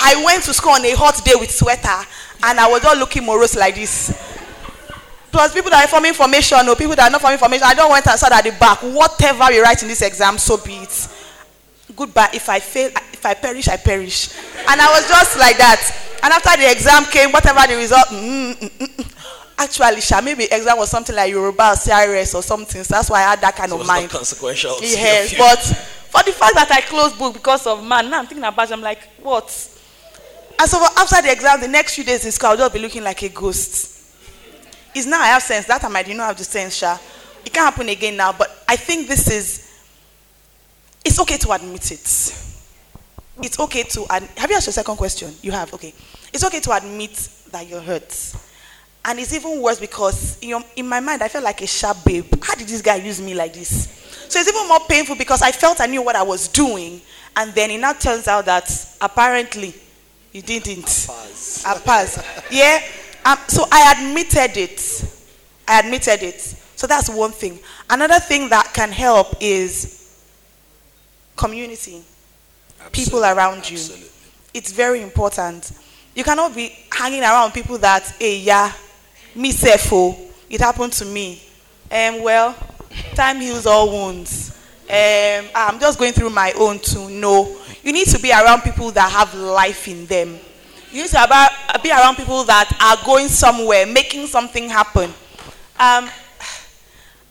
[0.00, 2.06] I went to school on a hot day with sweater,
[2.44, 4.10] and I was just looking morose like this.
[5.30, 7.90] Plus, people that are forming information or people that are not forming information, I don't
[7.90, 8.78] want to start at the back.
[8.82, 11.08] Whatever we write in this exam, so be it.
[11.94, 12.30] Goodbye.
[12.32, 14.30] If I fail, if I perish, I perish.
[14.68, 15.80] And I was just like that.
[16.22, 19.14] And after the exam came, whatever the result, mm, mm, mm, mm.
[19.58, 22.82] actually, Sha, maybe exam was something like Yoruba or CRS or something.
[22.82, 24.04] So that's why I had that kind So of mind.
[24.04, 24.76] not consequential.
[24.80, 28.44] Yes, but for the fact that I closed book because of man, now I'm thinking
[28.44, 29.46] about it, I'm like, what?
[30.58, 33.04] And so after the exam, the next few days in school, I'll just be looking
[33.04, 33.94] like a ghost.
[34.94, 35.66] It's now I have sense.
[35.66, 36.98] That time I didn't have the sense, Sha.
[37.44, 39.70] It can't happen again now, but I think this is,
[41.04, 42.00] it's okay to admit it.
[43.40, 45.32] It's okay to, ad- have you asked your second question?
[45.42, 45.94] You have, okay.
[46.32, 47.12] It's okay to admit
[47.52, 48.34] that you're hurt.
[49.04, 51.98] And it's even worse because in, your, in my mind, I felt like a sharp
[52.04, 52.26] babe.
[52.42, 53.86] How did this guy use me like this?
[54.28, 57.00] So it's even more painful because I felt I knew what I was doing.
[57.36, 58.68] And then it now turns out that
[59.00, 59.74] apparently
[60.38, 61.08] you didn't.
[61.66, 62.24] I passed.
[62.50, 62.80] Yeah.
[63.24, 65.04] Um, so I admitted it.
[65.66, 66.40] I admitted it.
[66.76, 67.58] So that's one thing.
[67.90, 70.16] Another thing that can help is
[71.36, 72.02] community,
[72.92, 73.78] people around you.
[73.78, 74.08] Absolutely.
[74.54, 75.72] It's very important.
[76.14, 78.72] You cannot be hanging around people that, hey, yeah,
[79.34, 80.16] me self, oh,
[80.48, 81.42] it happened to me.
[81.90, 82.54] Um, well,
[83.14, 84.56] time heals all wounds.
[84.88, 87.10] Um, I'm just going through my own too.
[87.10, 90.38] No, you need to be around people that have life in them.
[90.90, 95.10] You need to be around people that are going somewhere, making something happen.
[95.78, 96.08] Um,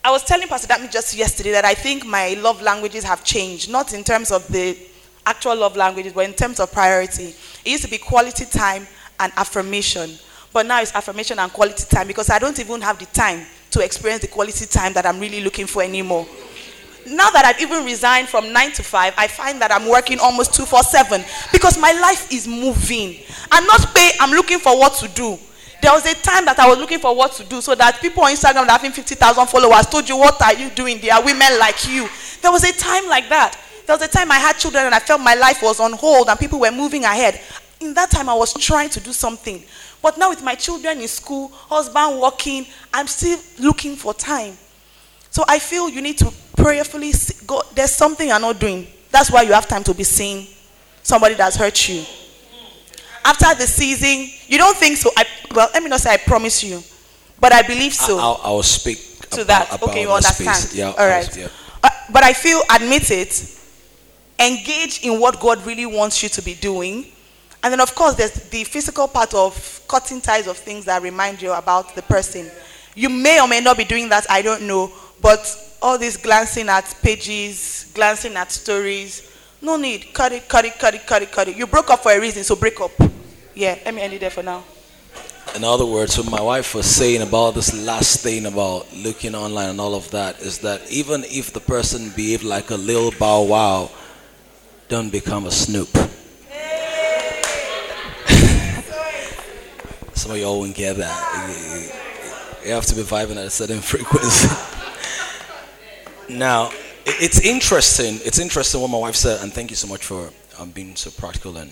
[0.03, 3.69] I was telling Pastor Dami just yesterday that I think my love languages have changed,
[3.69, 4.77] not in terms of the
[5.25, 7.35] actual love languages, but in terms of priority.
[7.65, 8.87] It used to be quality time
[9.19, 10.11] and affirmation,
[10.53, 13.83] but now it's affirmation and quality time because I don't even have the time to
[13.83, 16.25] experience the quality time that I'm really looking for anymore.
[17.07, 20.53] Now that I've even resigned from nine to five, I find that I'm working almost
[20.53, 23.17] two four seven because my life is moving.
[23.51, 24.11] I'm not pay.
[24.19, 25.39] I'm looking for what to do.
[25.81, 28.23] There was a time that I was looking for what to do, so that people
[28.23, 30.99] on Instagram that having fifty thousand followers told you, "What are you doing?
[30.99, 32.09] There are women like you."
[32.41, 33.57] There was a time like that.
[33.85, 36.27] There was a time I had children and I felt my life was on hold
[36.27, 37.39] and people were moving ahead.
[37.79, 39.63] In that time, I was trying to do something.
[40.01, 44.57] But now, with my children in school, husband working, I'm still looking for time.
[45.29, 47.13] So I feel you need to prayerfully
[47.45, 47.61] go.
[47.73, 48.87] There's something you're not doing.
[49.11, 50.47] That's why you have time to be seeing
[51.01, 52.03] somebody that's hurt you.
[53.23, 55.11] After the season, you don't think so.
[55.15, 56.81] I, well, let me not say I promise you,
[57.39, 58.97] but I believe so I'll, I'll speak
[59.31, 59.75] to about, that.
[59.75, 60.55] about okay, you understand.
[60.55, 60.75] space.
[60.75, 61.37] Yeah, All right.
[61.37, 61.47] yeah.
[61.83, 63.53] Uh, but I feel admit it.
[64.39, 67.07] Engage in what God really wants you to be doing.
[67.63, 71.41] And then, of course, there's the physical part of cutting ties of things that remind
[71.41, 72.49] you about the person.
[72.95, 74.91] You may or may not be doing that, I don't know.
[75.21, 79.27] But all this glancing at pages, glancing at stories,
[79.61, 80.13] no need.
[80.13, 81.57] Cut it, cut it, cut it, cut it, cut it.
[81.57, 82.91] You broke up for a reason, so break up.
[83.55, 84.63] Yeah, let me end it there for now.
[85.55, 89.69] In other words, what my wife was saying about this last thing about looking online
[89.69, 93.41] and all of that is that even if the person behaved like a little bow
[93.43, 93.89] wow,
[94.87, 95.87] don't become a snoop.
[100.13, 101.89] Some of y'all won't get that.
[102.63, 104.47] You have to be vibing at a certain frequency.
[106.29, 106.71] Now,
[107.05, 108.19] it's interesting.
[108.25, 111.09] It's interesting what my wife said, and thank you so much for um, being so
[111.11, 111.71] practical and,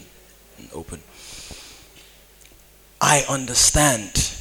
[0.58, 1.02] and open.
[3.02, 4.32] I understand.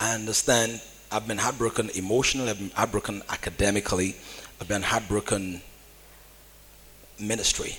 [0.00, 0.80] I understand.
[1.10, 4.14] I've been heartbroken emotionally, I've been heartbroken academically,
[4.60, 5.62] I've been heartbroken
[7.18, 7.76] ministry.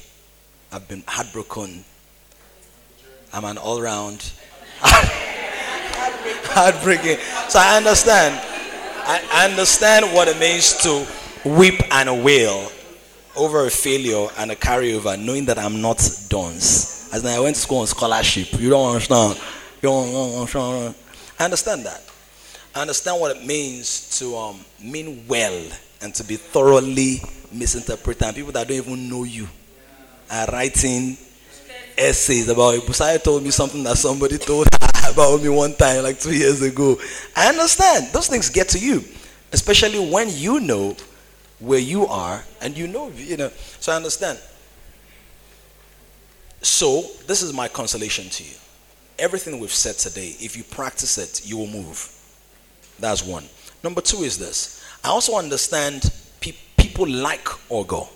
[0.72, 1.84] I've been heartbroken.
[3.34, 4.32] I'm an all round
[6.52, 7.18] heartbreaking.
[7.50, 8.40] So I understand.
[9.06, 11.08] I, I understand what it means to
[11.46, 12.72] weep and wail
[13.36, 15.98] over a failure and a carryover, knowing that I'm not
[16.30, 17.10] Dons.
[17.14, 18.60] As I went to school on scholarship.
[18.60, 19.40] You don't understand.
[19.82, 20.96] You don't understand.
[21.40, 22.04] I understand that.
[22.76, 25.66] I understand what it means to um, mean well
[26.02, 27.22] and to be thoroughly
[27.52, 28.24] misinterpreted.
[28.24, 29.48] And people that don't even know you
[30.30, 31.18] are writing
[31.98, 32.82] essays about it.
[32.84, 36.62] Busaya told me something that somebody told her about me one time, like two years
[36.62, 36.98] ago.
[37.36, 38.08] I understand.
[38.14, 39.04] Those things get to you,
[39.52, 40.96] especially when you know
[41.60, 43.50] where you are, and you know, you know.
[43.80, 44.40] So I understand.
[46.62, 48.56] So this is my consolation to you.
[49.18, 52.14] Everything we've said today, if you practice it, you will move.
[53.00, 53.46] That's one.
[53.84, 54.84] Number two is this.
[55.04, 58.10] I also understand pe- people like Ogo.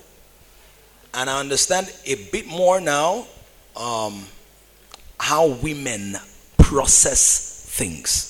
[1.14, 3.26] And I understand a bit more now
[3.76, 4.26] um,
[5.20, 6.18] how women
[6.58, 8.30] process things.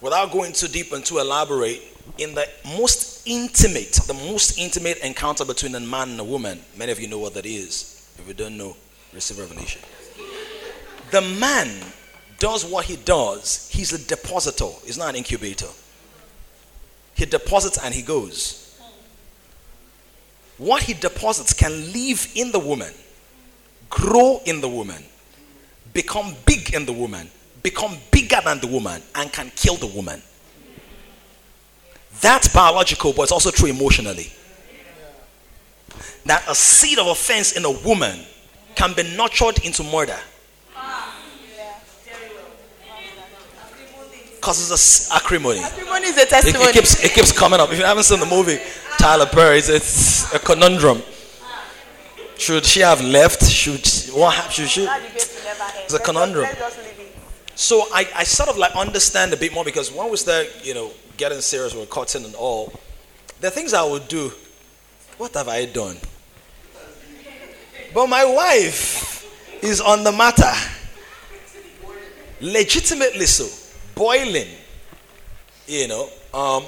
[0.00, 1.82] Without going too deep and too elaborate,
[2.18, 2.48] in the
[2.78, 7.08] most intimate, the most intimate encounter between a man and a woman, many of you
[7.08, 8.10] know what that is.
[8.18, 8.76] If you don't know,
[9.12, 9.82] receive revelation.
[11.10, 11.68] The man
[12.38, 15.68] does what he does, he's a depositor, he's not an incubator.
[17.14, 18.62] He deposits and he goes.
[20.58, 22.92] What he deposits can live in the woman,
[23.90, 25.02] grow in the woman,
[25.92, 27.30] become big in the woman,
[27.62, 30.22] become bigger than the woman, and can kill the woman.
[32.20, 34.32] That's biological, but it's also true emotionally.
[36.24, 38.20] That a seed of offense in a woman
[38.74, 40.18] can be nurtured into murder.
[44.34, 45.60] Because it's a acrimony.
[45.60, 46.66] Acrimony is a testimony.
[46.66, 47.72] It, it, keeps, it keeps coming up.
[47.72, 48.58] If you haven't seen the movie,
[48.98, 51.02] Tyler Perry, it's, it's a conundrum.
[52.38, 53.44] Should she have left?
[53.44, 54.54] Should what happened?
[54.54, 54.86] Should she?
[54.86, 56.46] It's a conundrum.
[57.54, 60.74] So I, I sort of like understand a bit more because when we start, you
[60.74, 62.72] know, getting serious with cutting and all,
[63.40, 64.32] the things I would do,
[65.18, 65.96] what have I done?
[67.94, 70.52] But my wife is on the matter.
[72.40, 73.46] Legitimately so.
[73.94, 74.48] Boiling.
[75.66, 76.08] You know.
[76.34, 76.64] Um,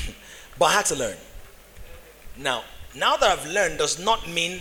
[0.58, 1.16] but I had to learn.
[2.36, 2.62] Now,
[2.94, 4.60] now that I've learned does not mean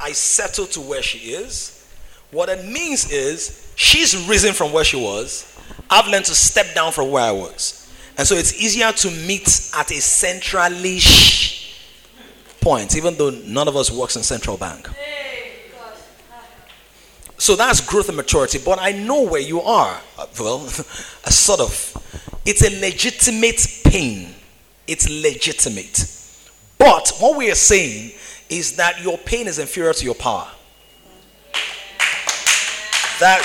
[0.00, 1.86] I settle to where she is.
[2.32, 5.48] What it means is she's risen from where she was.
[5.88, 7.81] I've learned to step down from where I was.
[8.18, 11.00] And so it's easier to meet at a centrally
[12.60, 14.88] point, even though none of us works in central bank.
[17.42, 18.60] So that's growth and maturity.
[18.64, 20.00] But I know where you are.
[20.16, 20.68] Uh, well, a
[21.32, 22.38] sort of.
[22.46, 24.32] It's a legitimate pain.
[24.86, 26.06] It's legitimate.
[26.78, 28.12] But what we are saying
[28.48, 30.46] is that your pain is inferior to your power.
[33.18, 33.42] That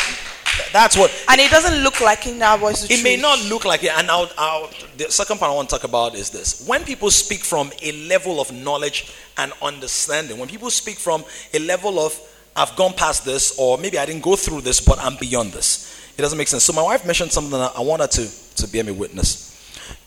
[0.72, 1.12] that's what.
[1.30, 3.91] And it doesn't look like it now, but It may not look like it.
[3.97, 7.12] And I'll, I'll, the second part I want to talk about is this: when people
[7.12, 12.20] speak from a level of knowledge and understanding, when people speak from a level of
[12.55, 15.93] I've gone past this, or maybe I didn't go through this, but I'm beyond this.
[16.18, 16.64] It doesn't make sense.
[16.64, 19.53] So my wife mentioned something that I wanted to to be a witness.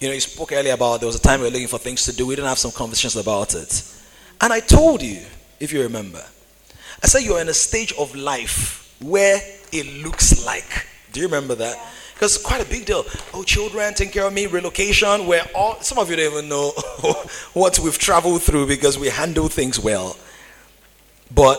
[0.00, 2.04] You know, you spoke earlier about there was a time we were looking for things
[2.04, 2.26] to do.
[2.26, 3.84] We didn't have some conversations about it.
[4.40, 5.20] And I told you,
[5.60, 6.24] if you remember,
[7.02, 9.40] I said you're in a stage of life where
[9.72, 10.86] it looks like.
[11.12, 11.76] Do you remember that?
[12.14, 13.04] Because it's quite a big deal.
[13.32, 16.70] Oh, children, take care of me, relocation, where all some of you don't even know
[17.54, 20.16] what we've traveled through because we handle things well.
[21.34, 21.58] But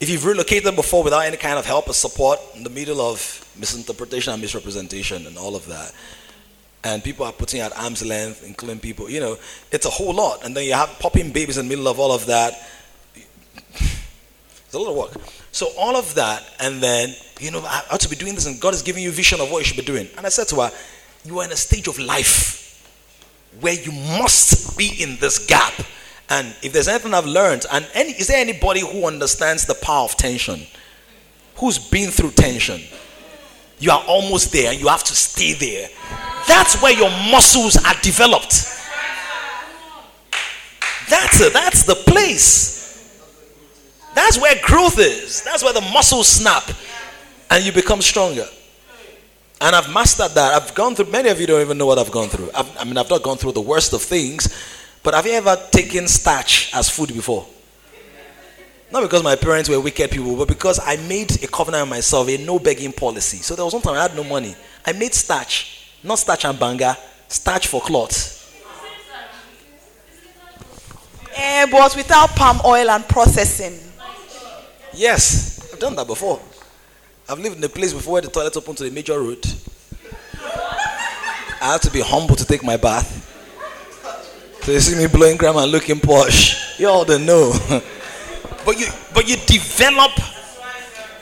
[0.00, 3.44] if you've relocated before without any kind of help or support in the middle of
[3.58, 5.92] misinterpretation and misrepresentation and all of that,
[6.84, 9.36] and people are putting at arm's length, including people, you know,
[9.72, 10.44] it's a whole lot.
[10.44, 12.54] And then you have popping babies in the middle of all of that.
[14.68, 15.37] It's a lot of work.
[15.52, 18.60] So all of that, and then, you know, I ought to be doing this, and
[18.60, 20.08] God is giving you vision of what you should be doing.
[20.16, 20.70] And I said to her,
[21.24, 22.58] You are in a stage of life
[23.60, 25.72] where you must be in this gap.
[26.30, 30.04] And if there's anything I've learned, and any, is there anybody who understands the power
[30.04, 30.60] of tension?
[31.56, 32.82] Who's been through tension?
[33.78, 35.88] You are almost there, and you have to stay there.
[36.46, 38.66] That's where your muscles are developed.
[41.08, 41.52] That's it.
[41.52, 42.77] That's the place.
[44.18, 45.42] That's where growth is.
[45.42, 46.68] That's where the muscles snap
[47.50, 48.46] and you become stronger.
[49.60, 50.60] And I've mastered that.
[50.60, 52.50] I've gone through, many of you don't even know what I've gone through.
[52.52, 54.52] I've, i mean, I've not gone through the worst of things,
[55.04, 57.46] but have you ever taken starch as food before?
[58.90, 62.28] Not because my parents were wicked people, but because I made a covenant with myself,
[62.28, 63.36] a no begging policy.
[63.36, 64.56] So there was one time I had no money.
[64.84, 68.34] I made starch, not starch and banga, starch for cloth.
[71.36, 73.87] Eh, but without palm oil and processing.
[74.94, 76.40] Yes, I've done that before.
[77.28, 79.44] I've lived in a place before where the toilet open to the major road.
[81.60, 83.24] I had to be humble to take my bath.
[84.62, 86.78] So you see me blowing grammar and looking posh.
[86.78, 87.52] You all don't know.
[88.64, 90.12] but you but you develop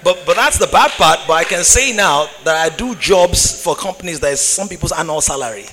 [0.04, 1.20] but but that's the bad part.
[1.26, 4.92] But I can say now that I do jobs for companies that is some people's
[4.92, 5.66] annual salary.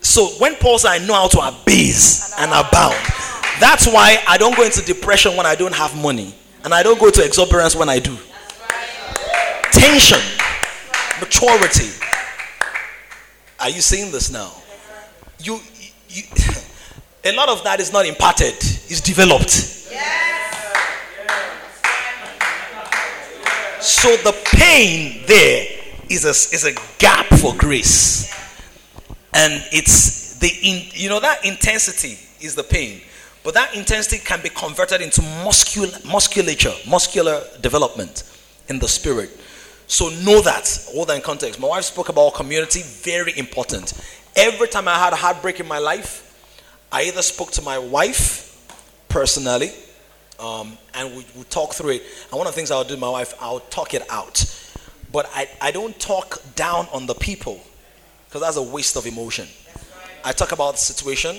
[0.00, 2.96] So when Paul said I know how to abase and abound,
[3.60, 6.34] that's why I don't go into depression when I don't have money.
[6.64, 8.16] And I don't go to exuberance when I do.
[9.72, 10.20] Tension,
[11.20, 11.90] maturity.
[13.60, 14.52] Are you seeing this now?
[15.38, 15.60] You,
[16.08, 16.22] you
[17.24, 19.88] A lot of that is not imparted, it's developed.
[19.90, 20.56] Yes.
[23.80, 25.66] So the pain there
[26.08, 28.34] is a, is a gap for grace.
[29.34, 33.02] And it's the, in, you know, that intensity is the pain.
[33.42, 38.24] But that intensity can be converted into muscul- musculature, muscular development
[38.68, 39.30] in the spirit.
[39.86, 41.58] So know that, all that in context.
[41.58, 43.92] My wife spoke about community, very important.
[44.36, 46.26] Every time I had a heartbreak in my life,
[46.92, 48.46] I either spoke to my wife
[49.08, 49.72] personally,
[50.38, 52.02] um, and we would talk through it.
[52.30, 54.44] And one of the things I'll do with my wife, I'll talk it out.
[55.10, 57.60] But I, I don't talk down on the people,
[58.26, 59.48] because that's a waste of emotion.
[60.24, 61.36] I talk about the situation,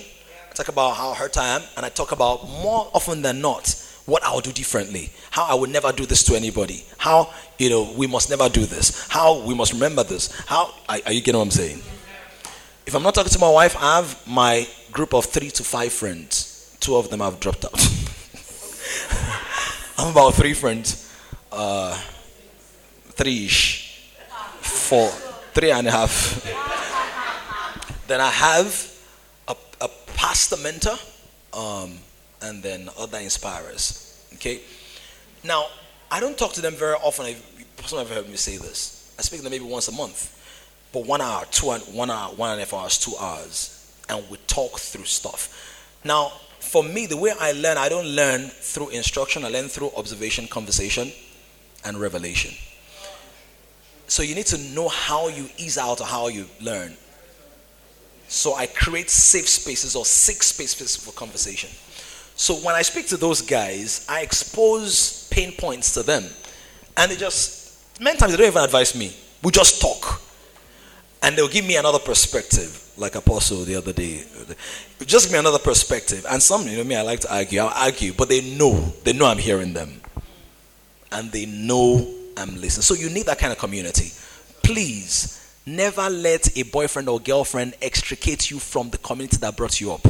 [0.52, 3.74] I talk about how hurt I am, and I talk about more often than not
[4.06, 7.94] what I'll do differently, how I would never do this to anybody, how you know
[7.96, 10.30] we must never do this, how we must remember this.
[10.48, 11.82] How are, are you getting what I'm saying?
[12.86, 15.94] If I'm not talking to my wife, I have my group of three to five
[15.94, 16.76] friends.
[16.82, 17.74] Two of them have dropped out.
[19.98, 21.10] I'm about three friends,
[21.50, 21.98] uh,
[23.12, 24.12] three-ish,
[24.60, 25.08] four,
[25.54, 26.44] three and a half.
[28.08, 28.91] then I have
[30.16, 30.98] pastor mentor,
[31.54, 31.98] um,
[32.42, 34.26] and then other inspirers.
[34.36, 34.62] Okay.
[35.44, 35.68] Now,
[36.10, 37.36] I don't talk to them very often.
[37.86, 39.14] Some have heard me say this.
[39.18, 40.38] I speak to them maybe once a month,
[40.94, 44.24] but one hour, two, and one hour, one and a half hours, two hours, and
[44.30, 45.98] we talk through stuff.
[46.04, 49.44] Now, for me, the way I learn, I don't learn through instruction.
[49.44, 51.12] I learn through observation, conversation,
[51.84, 52.54] and revelation.
[54.08, 56.96] So you need to know how you ease out or how you learn.
[58.32, 61.70] So I create safe spaces or safe spaces for conversation.
[62.38, 66.24] So when I speak to those guys, I expose pain points to them.
[66.96, 69.14] And they just, many times they don't even advise me.
[69.44, 70.22] We just talk.
[71.22, 74.24] And they'll give me another perspective, like Apostle the other day.
[75.06, 76.26] Just give me another perspective.
[76.32, 77.60] And some, you know me, I like to argue.
[77.60, 78.94] I'll argue, but they know.
[79.04, 80.00] They know I'm hearing them.
[81.12, 82.84] And they know I'm listening.
[82.84, 84.14] So you need that kind of community.
[84.64, 89.92] Please, never let a boyfriend or girlfriend extricate you from the community that brought you
[89.92, 90.06] up.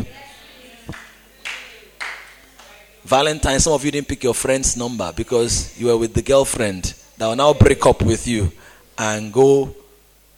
[3.04, 6.94] Valentine, some of you didn't pick your friend's number because you were with the girlfriend
[7.18, 8.52] that will now break up with you
[8.98, 9.76] and go.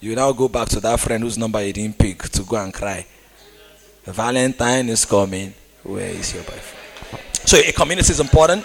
[0.00, 2.72] You now go back to that friend whose number you didn't pick to go and
[2.72, 3.06] cry.
[4.04, 5.54] Valentine is coming.
[5.82, 7.24] Where is your boyfriend?
[7.46, 8.64] So a community is important.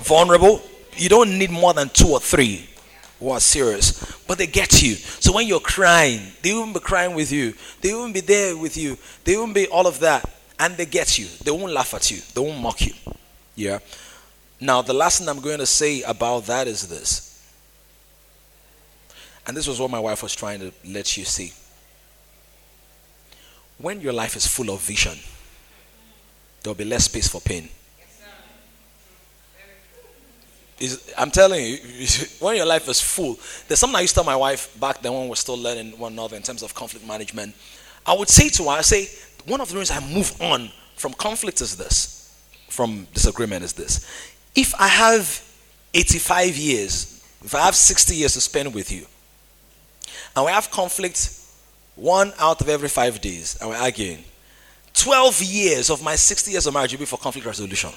[0.00, 0.60] Vulnerable.
[0.96, 2.68] You don't need more than two or three
[3.18, 4.94] who are serious, but they get you.
[4.94, 7.54] So when you're crying, they won't be crying with you.
[7.80, 8.98] They won't be there with you.
[9.24, 10.28] They won't be all of that
[10.58, 11.26] and they get you.
[11.44, 12.18] They won't laugh at you.
[12.34, 12.92] They won't mock you.
[13.54, 13.78] Yeah.
[14.60, 17.32] Now, the last thing I'm going to say about that is this.
[19.46, 21.52] And this was what my wife was trying to let you see.
[23.78, 25.18] When your life is full of vision,
[26.62, 27.68] there'll be less space for pain.
[30.78, 31.78] Is, I'm telling you,
[32.40, 35.12] when your life is full, there's something I used to tell my wife back then
[35.12, 37.54] when we are still learning one another in terms of conflict management.
[38.04, 39.08] I would say to her, I say,
[39.46, 42.38] one of the reasons I move on from conflict is this,
[42.68, 44.06] from disagreement is this.
[44.54, 45.42] If I have
[45.94, 49.06] 85 years, if I have 60 years to spend with you,
[50.34, 51.40] and we have conflict
[51.94, 54.24] one out of every five days, and we're arguing,
[54.92, 57.90] 12 years of my 60 years of marriage will be for conflict resolution.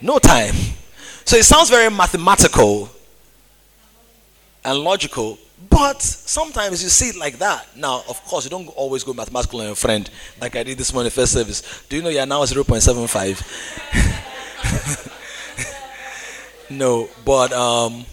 [0.00, 0.54] No time.
[1.24, 2.88] So it sounds very mathematical
[4.64, 5.38] and logical,
[5.68, 7.76] but sometimes you see it like that.
[7.76, 10.08] Now, of course, you don't always go mathematical on your friend,
[10.40, 11.62] like I did this morning, first service.
[11.88, 13.42] Do you know you're now 0.75?
[16.70, 18.04] no, but um,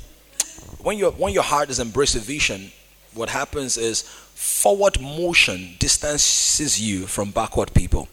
[0.80, 2.72] when, you when your heart is embracing vision,
[3.14, 8.08] what happens is forward motion distances you from backward people.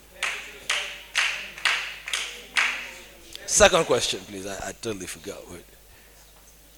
[3.53, 4.47] Second question, please.
[4.47, 5.37] I, I totally forgot.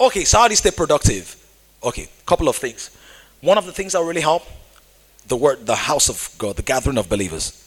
[0.00, 1.36] Okay, so how do you stay productive?
[1.84, 2.90] Okay, couple of things.
[3.40, 4.42] One of the things that really help
[5.28, 7.60] the word, the house of God, the gathering of believers.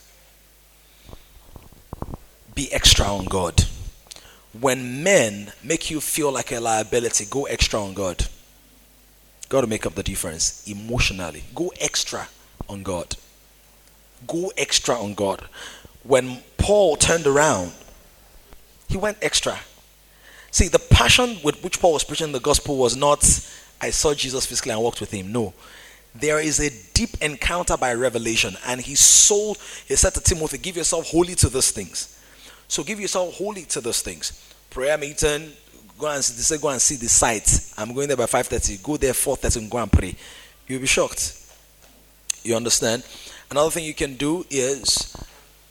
[2.54, 3.64] Be extra on God.
[4.60, 8.26] When men make you feel like a liability, go extra on God.
[9.48, 11.44] Got to make up the difference emotionally.
[11.54, 12.28] Go extra
[12.68, 13.16] on God.
[14.26, 15.46] Go extra on God.
[16.02, 17.72] When Paul turned around,
[18.88, 19.58] he went extra.
[20.50, 23.22] See, the passion with which Paul was preaching the gospel was not
[23.80, 25.32] I saw Jesus physically and walked with him.
[25.32, 25.54] No.
[26.14, 28.56] There is a deep encounter by revelation.
[28.66, 32.20] And he sold, he said to Timothy, give yourself wholly to these things.
[32.66, 34.54] So give yourself wholly to those things.
[34.70, 35.52] Prayer meeting,
[35.98, 37.72] go and see, say go and see the site.
[37.76, 38.82] I'm going there by 5.30.
[38.82, 40.16] Go there 4.30 and go and pray.
[40.66, 41.34] You'll be shocked.
[42.42, 43.04] You understand?
[43.50, 45.16] Another thing you can do is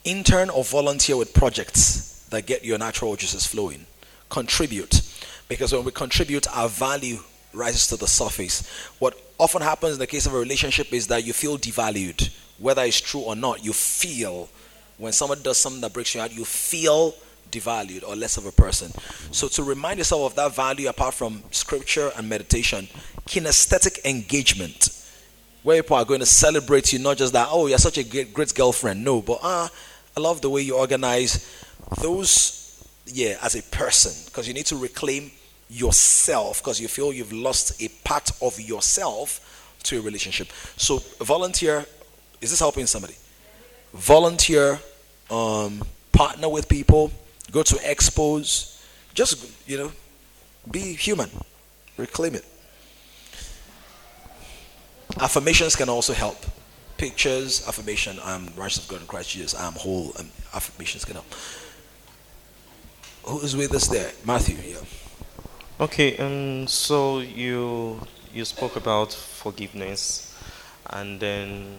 [0.04, 3.86] intern or volunteer with projects that get your natural juices flowing.
[4.30, 5.02] Contribute.
[5.48, 7.20] Because when we contribute, our value
[7.54, 8.68] rises to the surface.
[9.00, 12.30] What often happens in the case of a relationship is that you feel devalued.
[12.58, 14.50] Whether it's true or not, you feel
[14.98, 17.14] when someone does something that breaks your heart, you feel
[17.52, 18.92] devalued or less of a person.
[19.32, 22.88] So, to remind yourself of that value, apart from scripture and meditation,
[23.28, 24.90] kinesthetic engagement,
[25.64, 28.34] where people are going to celebrate you, not just that, oh, you're such a great,
[28.34, 29.04] great girlfriend.
[29.04, 29.70] No, but ah,
[30.16, 31.48] I love the way you organize
[32.02, 35.32] those, yeah, as a person, because you need to reclaim
[35.70, 40.48] yourself because you feel you've lost a part of yourself to a relationship.
[40.78, 41.86] So, volunteer
[42.42, 43.16] is this helping somebody?
[43.94, 44.80] Volunteer,
[45.32, 45.82] um,
[46.12, 47.12] partner with people,
[47.52, 48.82] go to expos,
[49.14, 49.92] just, you know,
[50.70, 51.30] be human,
[51.98, 52.46] reclaim it.
[55.20, 56.38] Affirmations can also help.
[56.98, 61.26] Pictures, affirmation, I'm righteous of God in Christ Jesus, I'm whole, um, affirmations can help.
[63.28, 64.10] Who is with us there?
[64.26, 64.78] Matthew, yeah.
[65.82, 68.00] Okay, um, so you
[68.34, 70.34] you spoke about forgiveness,
[70.92, 71.76] and then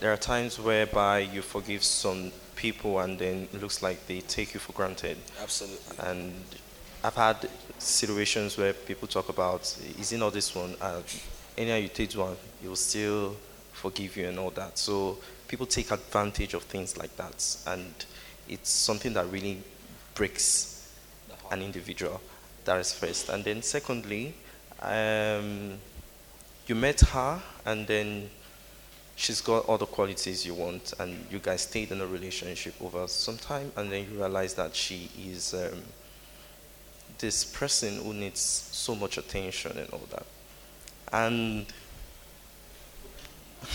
[0.00, 4.54] there are times whereby you forgive some people, and then it looks like they take
[4.54, 5.18] you for granted.
[5.42, 5.98] Absolutely.
[6.08, 6.32] And
[7.04, 7.46] I've had
[7.78, 9.60] situations where people talk about,
[10.00, 10.74] is it not this one?
[10.80, 11.02] Uh,
[11.58, 13.36] anyhow you take one, he will still
[13.72, 14.78] forgive you and all that.
[14.78, 15.18] So
[15.48, 17.92] people take advantage of things like that, and
[18.48, 19.62] it's something that really
[20.18, 20.92] breaks
[21.50, 22.20] an individual.
[22.64, 24.34] That is first, and then secondly,
[24.82, 25.78] um,
[26.66, 28.28] you met her, and then
[29.16, 33.06] she's got all the qualities you want, and you guys stayed in a relationship over
[33.08, 35.82] some time, and then you realize that she is um,
[37.18, 40.26] this person who needs so much attention and all that.
[41.12, 41.66] And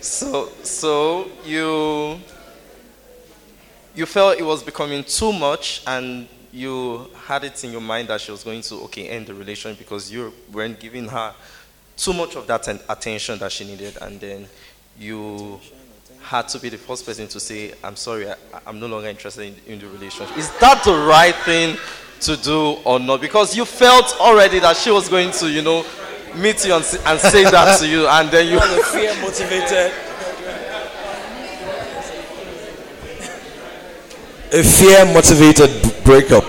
[0.00, 2.20] so, so you
[3.94, 8.20] you felt it was becoming too much, and you had it in your mind that
[8.20, 11.32] she was going to okay end the relationship because you weren't giving her
[11.96, 14.46] too much of that attention that she needed, and then
[14.98, 15.60] you
[16.22, 18.36] had to be the first person to say, "I'm sorry, I,
[18.66, 21.76] am no longer interested in, in the relationship." Is that the right thing
[22.20, 23.20] to do or not?
[23.20, 25.84] Because you felt already that she was going to, you know,
[26.36, 28.60] meet you and, and say that to you, and then you
[28.92, 29.92] fear motivated.
[34.52, 35.70] A fear motivated
[36.02, 36.48] breakup.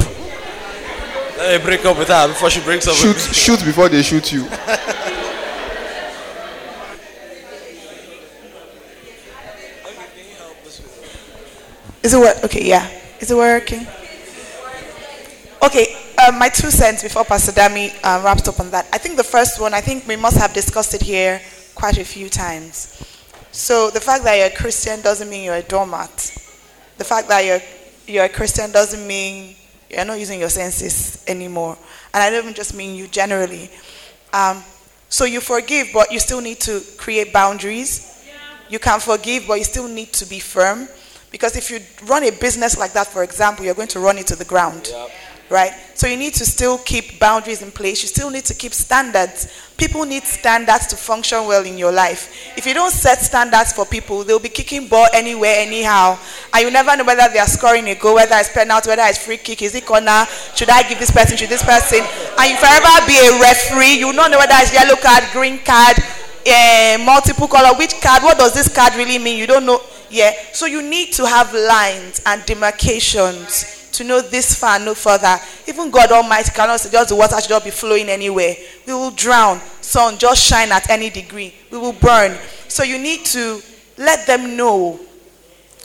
[1.38, 4.32] Let me break up with her before she breaks up shoot, Shoot before they shoot
[4.34, 4.46] you.
[12.02, 12.44] Is it work?
[12.44, 12.90] Okay, yeah.
[13.20, 13.86] Is it working?
[15.64, 15.96] Okay,
[16.26, 18.88] um, my two cents before Pastor Dami uh, wraps up on that.
[18.92, 21.40] I think the first one, I think we must have discussed it here
[21.76, 22.98] quite a few times.
[23.52, 26.18] So the fact that you're a Christian doesn't mean you're a doormat.
[26.98, 27.62] The fact that you're
[28.08, 29.56] you're a Christian doesn't mean
[29.90, 31.78] you're not using your senses anymore.
[32.14, 33.70] And I don't even just mean you generally.
[34.34, 34.64] Um,
[35.10, 38.08] so you forgive, but you still need to create boundaries.
[38.70, 40.88] You can forgive, but you still need to be firm.
[41.30, 44.28] Because if you run a business like that, for example, you're going to run it
[44.28, 44.90] to the ground.
[45.52, 45.74] Right?
[45.94, 48.02] So you need to still keep boundaries in place.
[48.02, 49.52] You still need to keep standards.
[49.78, 52.54] People need standards to function well in your life.
[52.58, 56.18] If you don't set standards for people, they'll be kicking ball anywhere, anyhow.
[56.54, 59.24] And you never know whether they are scoring a goal, whether it's penalty, whether it's
[59.24, 60.26] free kick, is it corner,
[60.56, 62.00] should I give this person, should this person?
[62.40, 65.98] And you forever be a referee, you not know whether it's yellow card, green card,
[66.48, 69.38] uh, multiple color, which card, what does this card really mean?
[69.38, 69.82] You don't know.
[70.10, 70.32] Yeah.
[70.54, 75.38] So you need to have lines and demarcations to know this far, no further.
[75.68, 78.56] Even God Almighty cannot just the water should not be flowing anywhere.
[78.86, 79.60] We will drown.
[79.82, 81.54] Sun just shine at any degree.
[81.72, 82.38] We will burn.
[82.68, 83.62] So you need to
[83.98, 85.00] let them know.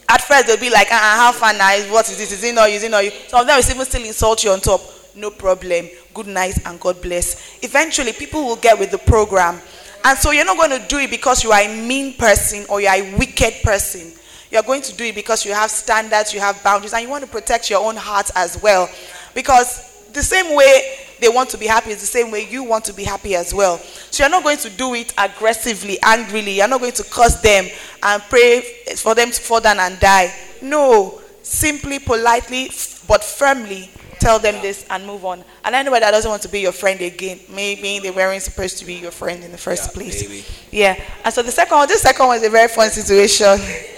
[0.09, 1.77] At first they'll be like, uh, how far now?
[1.93, 2.33] What is this?
[2.33, 2.77] Is it not you?
[2.77, 3.11] Is it not you?
[3.29, 4.81] Some of them will even still insult you on top.
[5.15, 5.89] No problem.
[6.15, 7.59] Good night and God bless.
[7.63, 9.61] Eventually people will get with the program.
[10.05, 12.81] And so you're not going to do it because you are a mean person or
[12.81, 14.13] you are a wicked person
[14.51, 17.25] you're going to do it because you have standards, you have boundaries, and you want
[17.25, 18.89] to protect your own heart as well.
[19.35, 22.85] Because the same way they want to be happy is the same way you want
[22.85, 23.79] to be happy as well.
[24.11, 26.57] So you're not going to do it aggressively, angrily.
[26.57, 27.69] You're not going to curse them
[28.03, 28.63] and pray
[28.97, 30.35] for them to fall down and die.
[30.63, 32.71] No, simply, politely,
[33.07, 35.45] but firmly tell them this and move on.
[35.65, 38.85] And anybody that doesn't want to be your friend again, maybe they weren't supposed to
[38.85, 40.23] be your friend in the first yeah, place.
[40.23, 40.45] Maybe.
[40.71, 41.05] Yeah.
[41.25, 43.59] And so the second one, this second one is a very fun situation.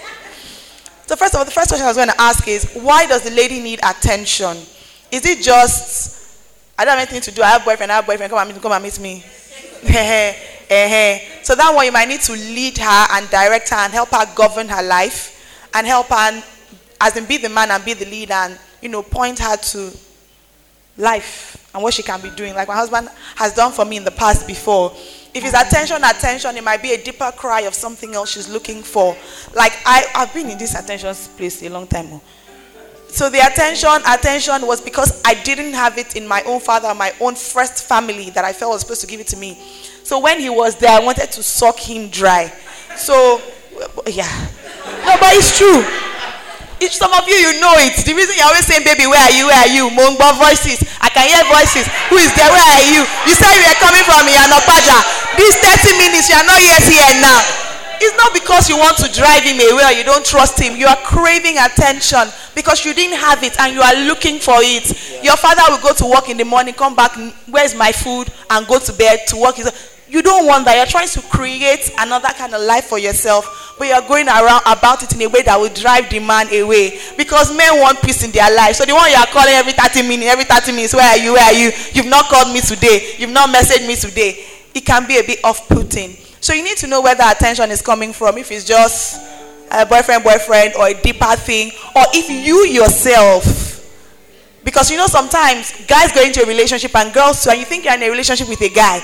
[1.09, 3.23] So first of all, the first question I was going to ask is, why does
[3.23, 4.55] the lady need attention?
[5.11, 6.37] Is it just,
[6.77, 8.61] I don't have anything to do, I have boyfriend, I have boyfriend, come and meet,
[8.61, 9.23] come and meet me.
[9.87, 10.35] Eh,
[10.69, 11.19] eh, eh.
[11.41, 14.23] so that one you might need to lead her and direct her and help her
[14.35, 16.43] govern her life and help her
[17.01, 19.91] as in be the man and be the leader and you know point her to
[20.97, 24.03] life and what she can be doing like my husband has done for me in
[24.03, 24.93] the past before
[25.33, 28.81] if it's attention attention it might be a deeper cry of something else she's looking
[28.81, 29.15] for.
[29.55, 32.21] Like i i've been in this attention place a long time oh.
[33.07, 37.13] so the attention attention was because i didn't have it in my own father my
[37.19, 39.57] own first family that i felt was supposed to give it to me.
[40.03, 42.51] So when he was there i wanted to suck him dry.
[42.95, 43.41] So
[44.07, 44.49] yeah.
[45.05, 45.85] No but it's true
[46.79, 47.95] if some of you, you know it.
[48.03, 49.47] The reason you're always saying, baby, where are you?
[49.51, 49.91] Where are you?
[49.91, 50.79] Mongba voices.
[51.03, 51.85] I can hear voices.
[52.11, 52.47] Who is there?
[52.47, 53.03] Where are you?
[53.27, 54.97] You said you are coming from Iyana Ipaja.
[55.35, 57.39] These 30 minutes, you are not yet here now.
[58.01, 60.77] It's not because you want to drive him away or you don't trust him.
[60.77, 64.87] You are craving attention because you didn't have it and you are looking for it.
[65.19, 65.23] Yeah.
[65.33, 67.11] Your father will go to work in the morning, come back,
[67.51, 69.55] where's my food, and go to bed to work.
[70.09, 70.75] You don't want that.
[70.75, 75.03] You're trying to create another kind of life for yourself, but you're going around about
[75.03, 76.99] it in a way that will drive the man away.
[77.15, 78.75] Because men want peace in their life.
[78.75, 81.33] So the one you are calling every 30 minutes, every 30 minutes, where are you?
[81.33, 81.71] Where are you?
[81.93, 83.13] You've not called me today.
[83.19, 84.43] You've not messaged me today.
[84.73, 86.17] It can be a bit off-putting.
[86.41, 88.39] So you need to know where the attention is coming from.
[88.39, 89.21] If it's just
[89.71, 93.69] a boyfriend, boyfriend, or a deeper thing, or if you yourself
[94.63, 97.85] because you know sometimes guys go into a relationship and girls too, and you think
[97.85, 99.01] you're in a relationship with a guy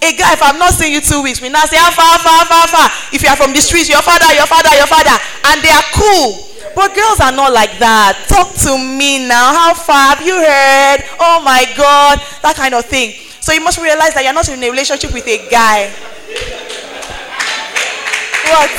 [0.00, 2.44] a guy, if I've not seen you two weeks, we now say, how far, far,
[2.48, 2.88] far, far.
[3.12, 5.12] If you are from the streets, your father, your father, your father.
[5.52, 6.48] And they are cool.
[6.74, 8.24] But girls are not like that.
[8.28, 9.52] Talk to me now.
[9.52, 10.16] How far?
[10.16, 11.04] Have you heard?
[11.20, 12.18] Oh my God.
[12.42, 13.12] That kind of thing.
[13.40, 15.92] So you must realize that you're not in a relationship with a guy.
[18.48, 18.70] What?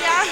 [0.00, 0.24] Yeah.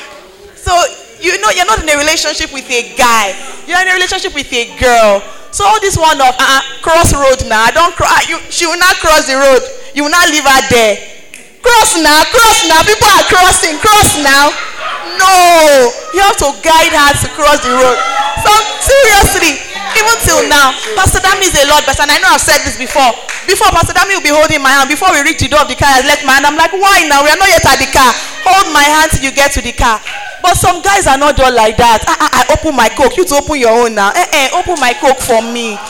[0.56, 3.32] So you know you're not in a relationship with a guy.
[3.64, 5.24] You're in a relationship with a girl.
[5.50, 8.12] So all this one of uh, cross road now, I don't cross.
[8.12, 9.62] Uh, you, she will not cross the road.
[9.96, 10.98] You will not leave her there.
[11.64, 12.84] Cross now, cross now.
[12.84, 13.78] People are crossing.
[13.80, 14.52] Cross now.
[15.16, 15.32] No,
[16.12, 17.96] you have to guide her to cross the road.
[18.44, 18.50] So
[18.84, 19.62] seriously,
[20.04, 22.04] even till now, Pastor Dami is a lot better.
[22.04, 23.12] And I know I've said this before.
[23.48, 24.92] Before Pastor Dami will be holding my hand.
[24.92, 26.44] Before we reach the door of the car, I left my hand.
[26.44, 27.24] I'm like, why now?
[27.24, 28.12] We are not yet at the car.
[28.44, 30.00] Hold my hand till you get to the car.
[30.44, 32.04] But some guys are not done like that.
[32.04, 33.16] I, I, I open my coke.
[33.16, 34.12] You to open your own now.
[34.12, 35.80] Eh, eh, open my coke for me.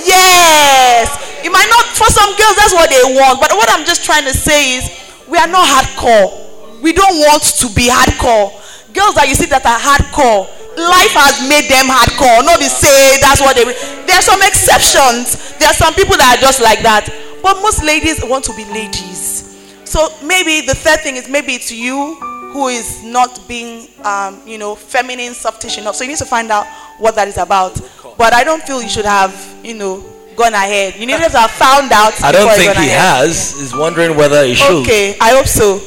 [0.00, 1.12] Yes.
[1.44, 3.40] It might not, for some girls, that's what they want.
[3.40, 4.88] But what I'm just trying to say is,
[5.28, 6.80] we are not hardcore.
[6.80, 8.56] We don't want to be hardcore.
[8.92, 10.48] Girls that you see that are hardcore,
[10.80, 12.40] life has made them hardcore.
[12.58, 13.64] Be say that's what they.
[14.06, 15.56] There are some exceptions.
[15.58, 17.08] There are some people that are just like that.
[17.42, 19.48] But most ladies want to be ladies.
[19.84, 22.14] So maybe the third thing is maybe it's you
[22.52, 25.96] who is not being, um, you know, feminine, softish enough.
[25.96, 26.66] So you need to find out
[26.98, 27.80] what that is about.
[28.18, 29.32] But I don't feel you should have,
[29.62, 30.04] you know,
[30.36, 30.94] gone ahead.
[30.96, 32.20] You need to have found out.
[32.22, 33.26] I don't think he ahead.
[33.26, 33.52] has.
[33.58, 34.82] He's wondering whether he should.
[34.82, 35.80] Okay, I hope so.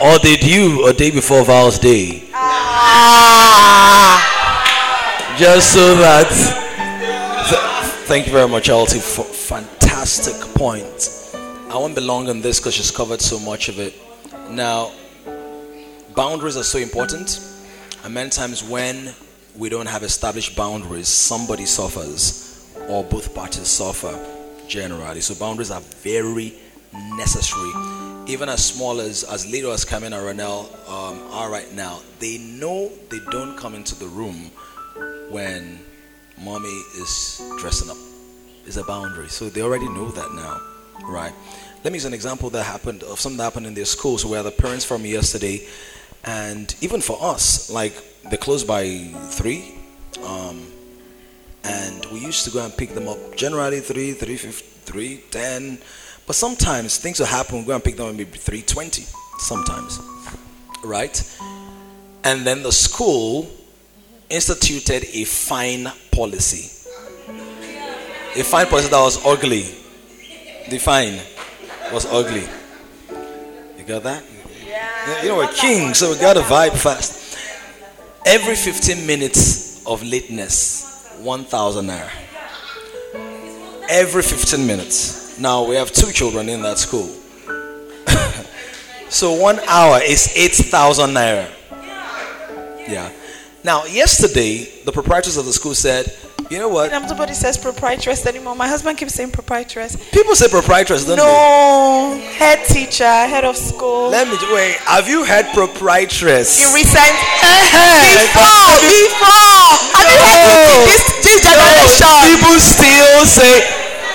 [0.00, 2.28] Or did you a day before Val's Day?
[2.32, 2.54] Ah.
[5.36, 6.28] Just so that.
[7.48, 7.60] Th-
[8.06, 11.32] thank you very much, Alti, for fantastic point.
[11.68, 13.92] I won't be long on this because she's covered so much of it.
[14.50, 14.92] Now,
[16.14, 17.40] boundaries are so important.
[18.04, 19.12] And many times when
[19.56, 24.16] we don't have established boundaries, somebody suffers or both parties suffer
[24.68, 25.20] generally.
[25.22, 26.54] So boundaries are very
[26.92, 27.70] necessary.
[28.26, 32.38] Even as small as as little as Carmen and Ronell um, are right now, they
[32.38, 34.50] know they don't come into the room
[35.30, 35.80] when
[36.42, 36.68] mommy
[37.00, 37.96] is dressing up.
[38.66, 39.28] It's a boundary.
[39.28, 40.60] So they already know that now,
[41.04, 41.32] right?
[41.84, 44.18] Let me use an example that happened of something that happened in their school.
[44.18, 45.66] So we had the parents from yesterday
[46.24, 47.94] and even for us, like
[48.30, 48.84] they close by
[49.30, 49.74] three,
[50.24, 50.66] um,
[51.64, 55.78] and we used to go and pick them up generally three, three, three, ten.
[56.28, 57.60] But sometimes things will happen.
[57.60, 59.06] We go and pick them up maybe three twenty.
[59.38, 59.98] Sometimes,
[60.84, 61.38] right?
[62.22, 63.48] And then the school
[64.28, 66.70] instituted a fine policy.
[68.36, 69.62] A fine policy that was ugly.
[70.68, 71.18] The fine
[71.94, 72.46] was ugly.
[73.78, 74.22] You got that?
[74.66, 75.22] Yeah.
[75.22, 77.38] You know, we're king, so we got to vibe fast.
[78.26, 82.10] Every 15 minutes of lateness, 1,000 naira.
[83.88, 85.27] Every 15 minutes.
[85.38, 87.06] Now, we have two children in that school.
[89.08, 91.48] so one hour is 8,000 naira.
[92.88, 93.12] Yeah.
[93.62, 96.12] Now, yesterday, the proprietors of the school said,
[96.50, 96.90] you know what?
[96.90, 98.56] Nobody says proprietress anymore.
[98.56, 99.96] My husband keeps saying proprietress.
[100.10, 101.30] People say proprietress, don't no, they?
[102.24, 104.08] No, head teacher, head of school.
[104.08, 104.74] Let me wait.
[104.88, 106.56] Have you heard proprietress?
[106.56, 107.12] In recent
[107.44, 109.28] before, before.
[109.28, 109.76] No.
[109.92, 112.08] Have you heard this This generation.
[112.26, 113.60] People still say,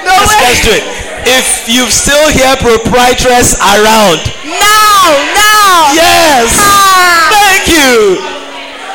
[0.02, 1.03] No let's, let's do it.
[1.26, 5.96] If you still hear proprietress around, Now, now.
[5.96, 6.52] yes.
[6.60, 7.32] Ah.
[7.32, 8.20] Thank you.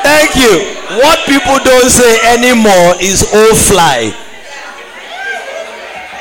[0.04, 0.54] Thank you.
[1.02, 4.12] What people don't say anymore is oh fly.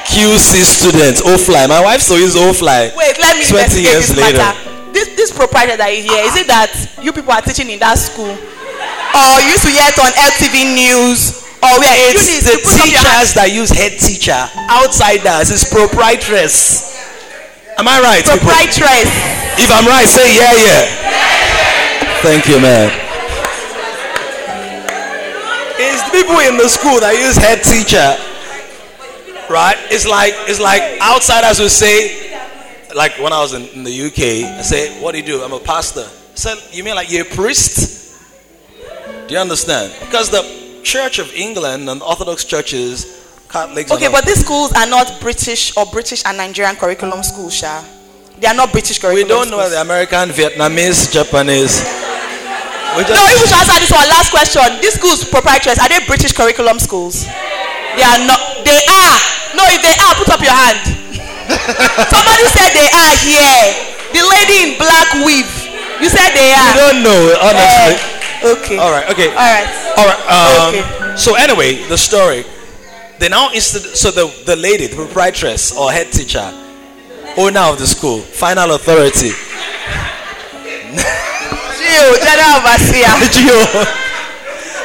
[0.07, 1.67] QC students, oh fly.
[1.67, 2.91] My wife still uses oh fly.
[2.95, 4.37] Wait, let me 20 investigate years this later.
[4.39, 4.91] matter.
[4.93, 6.71] This this proprietor that you it that
[7.03, 10.73] you people are teaching in that school, or you used to hear it on LTV
[10.73, 13.27] News, Oh, or where It's the you put up your hand.
[13.27, 14.39] teachers that use head teacher.
[14.71, 16.95] Outsiders is proprietress.
[17.77, 18.23] Am I right?
[18.23, 18.39] people?
[18.39, 19.11] proprietress?
[19.59, 20.83] If I'm right, say yeah, yeah.
[22.23, 22.89] Thank you, man.
[25.79, 28.15] It's the people in the school that use head teacher.
[29.51, 29.77] Right?
[29.91, 32.31] It's like it's like outsiders will say,
[32.95, 35.41] like when I was in, in the UK, I say, What do you do?
[35.43, 36.01] I'm a pastor.
[36.07, 38.15] I said, You mean like you're a priest?
[39.27, 39.93] Do you understand?
[39.99, 40.41] Because the
[40.87, 43.19] Church of England and Orthodox churches,
[43.51, 47.83] Catholics, Okay, but these schools are not British or British and Nigerian curriculum schools, Sha.
[48.39, 49.19] They are not British curriculum.
[49.19, 49.75] we don't know schools.
[49.75, 51.83] the American, Vietnamese, Japanese.
[52.95, 54.63] We just- No, if we should answer this one, last question.
[54.79, 57.25] These schools, proprietors, are they British curriculum schools?
[57.99, 58.39] They are not.
[58.63, 59.15] They are.
[59.59, 60.79] No, if they are, put up your hand.
[62.15, 63.59] Somebody said they are here.
[64.15, 65.51] The lady in black weave.
[65.99, 66.71] You said they are.
[66.71, 67.95] We don't know, honestly.
[67.99, 68.16] Eh,
[68.57, 68.77] okay.
[68.77, 69.29] All right, okay.
[69.29, 69.67] All right.
[69.97, 70.21] All right.
[70.29, 71.15] Um, Okay.
[71.17, 72.45] So anyway, the story.
[73.19, 76.45] They now instead, so the the lady, the proprietress or head teacher,
[77.37, 79.31] owner of the school, final authority,
[82.21, 83.07] General Overseer.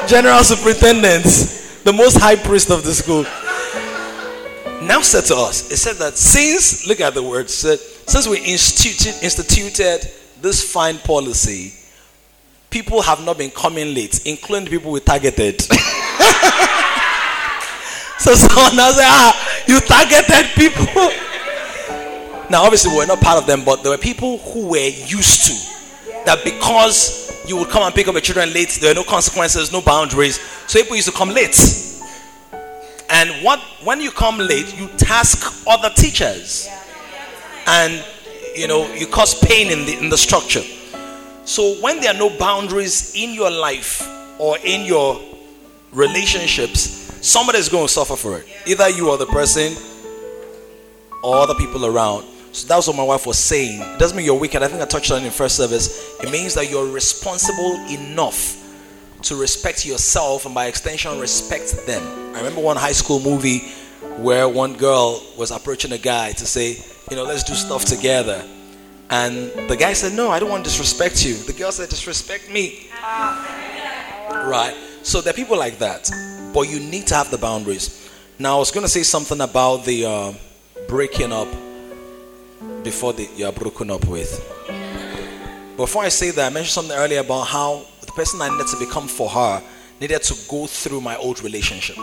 [0.09, 1.25] General superintendent,
[1.85, 3.23] the most high priest of the school,
[4.87, 8.39] now said to us, it said that since look at the words, said since we
[8.39, 10.01] instituted instituted
[10.41, 11.73] this fine policy,
[12.73, 15.61] people have not been coming late, including the people we targeted.
[18.19, 21.11] so someone now say, ah, you targeted people.
[22.51, 25.53] now, obviously, we're not part of them, but there were people who were used to
[26.25, 29.71] that because you would come and pick up your children late, there are no consequences,
[29.71, 30.41] no boundaries.
[30.67, 31.59] So people used to come late.
[33.11, 36.69] And what when you come late, you task other teachers.
[37.67, 38.03] And
[38.57, 40.63] you know, you cause pain in the in the structure.
[41.45, 44.09] So when there are no boundaries in your life
[44.39, 45.21] or in your
[45.93, 46.81] relationships,
[47.27, 48.47] somebody is going to suffer for it.
[48.67, 49.75] Either you or the person
[51.23, 52.27] or other people around.
[52.53, 53.81] So that's what my wife was saying.
[53.81, 54.63] It doesn't mean you're wicked.
[54.63, 56.21] I think I touched on it in first service.
[56.21, 58.59] It means that you're responsible enough
[59.23, 62.03] to respect yourself and by extension respect them.
[62.35, 63.61] I remember one high school movie
[64.19, 66.77] where one girl was approaching a guy to say,
[67.11, 68.45] you know, let's do stuff together.
[69.13, 71.35] And the guy said, No, I don't want to disrespect you.
[71.35, 72.89] The girl said, Disrespect me.
[73.03, 74.75] Right?
[75.03, 76.11] So there are people like that.
[76.55, 78.11] But you need to have the boundaries.
[78.39, 80.33] Now, I was going to say something about the uh,
[80.89, 81.49] breaking up
[82.83, 84.33] before the, you're broken up with.
[85.77, 88.79] Before I say that, I mentioned something earlier about how the person I needed to
[88.79, 89.63] become for her
[90.01, 91.99] needed to go through my old relationship.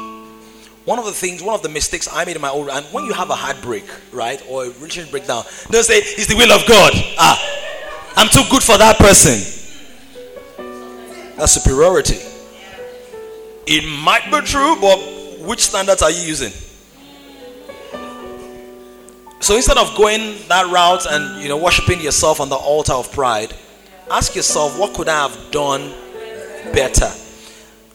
[0.90, 3.06] One of the things, one of the mistakes I made in my old, and when
[3.06, 6.66] you have a heartbreak, right, or a relationship breakdown, don't say it's the will of
[6.68, 6.92] God.
[7.20, 7.38] Ah,
[8.16, 9.38] I'm too good for that person.
[11.38, 12.18] That's superiority.
[13.68, 14.98] It might be true, but
[15.48, 16.52] which standards are you using?
[19.42, 23.12] So instead of going that route and you know worshiping yourself on the altar of
[23.12, 23.54] pride,
[24.10, 25.94] ask yourself, what could I have done
[26.74, 27.12] better?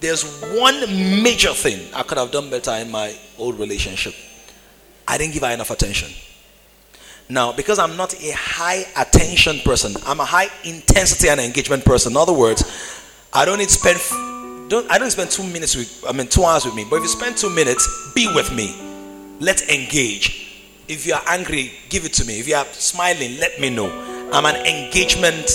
[0.05, 0.23] There's
[0.61, 0.81] one
[1.23, 4.15] major thing I could have done better in my old relationship.
[5.09, 6.11] I didn't give her enough attention.
[7.31, 12.13] Now, because I'm not a high attention person, I'm a high intensity and engagement person.
[12.13, 12.63] In other words,
[13.33, 13.99] I don't need to spend
[14.69, 16.85] don't I don't spend two minutes with I mean two hours with me.
[16.91, 18.77] But if you spend two minutes, be with me.
[19.41, 20.53] Let's engage.
[20.87, 22.41] If you are angry, give it to me.
[22.41, 23.89] If you are smiling, let me know.
[24.35, 25.49] I'm an engagement,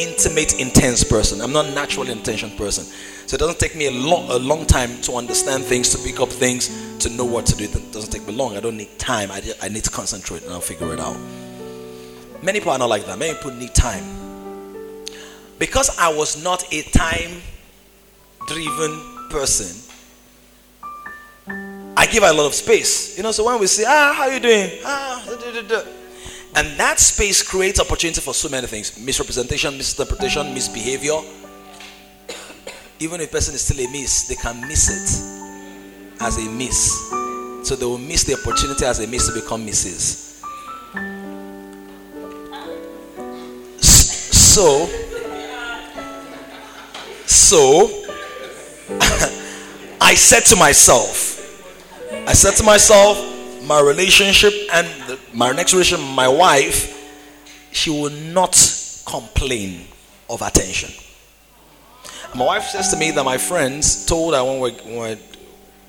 [0.00, 1.40] intimate, intense person.
[1.40, 2.84] I'm not naturally intention person.
[3.26, 6.18] So it doesn't take me a long, a long time to understand things, to pick
[6.20, 7.64] up things, to know what to do.
[7.64, 8.56] It doesn't take me long.
[8.56, 9.30] I don't need time.
[9.30, 11.16] I, just, I need to concentrate and I'll figure it out.
[12.42, 13.18] Many people are not like that.
[13.18, 14.04] Many people need time.
[15.58, 17.42] Because I was not a time
[18.46, 19.76] driven person,
[21.96, 23.16] I give a lot of space.
[23.16, 24.70] You know, so when we say, ah, how you doing?
[24.84, 25.99] Ah, da, da, da.
[26.56, 31.20] And that space creates opportunity for so many things misrepresentation, misinterpretation, misbehavior.
[32.98, 37.10] Even if a person is still a miss, they can miss it as a miss.
[37.62, 40.42] So they will miss the opportunity as a miss to become misses.
[43.80, 44.86] So,
[47.26, 47.88] so
[49.00, 51.38] I I said to myself,
[52.26, 53.16] I said to myself,
[53.70, 56.76] my relationship and my next relationship, my wife,
[57.70, 58.56] she will not
[59.06, 59.86] complain
[60.28, 60.90] of attention.
[62.34, 65.18] My wife says to me that my friends told her when we when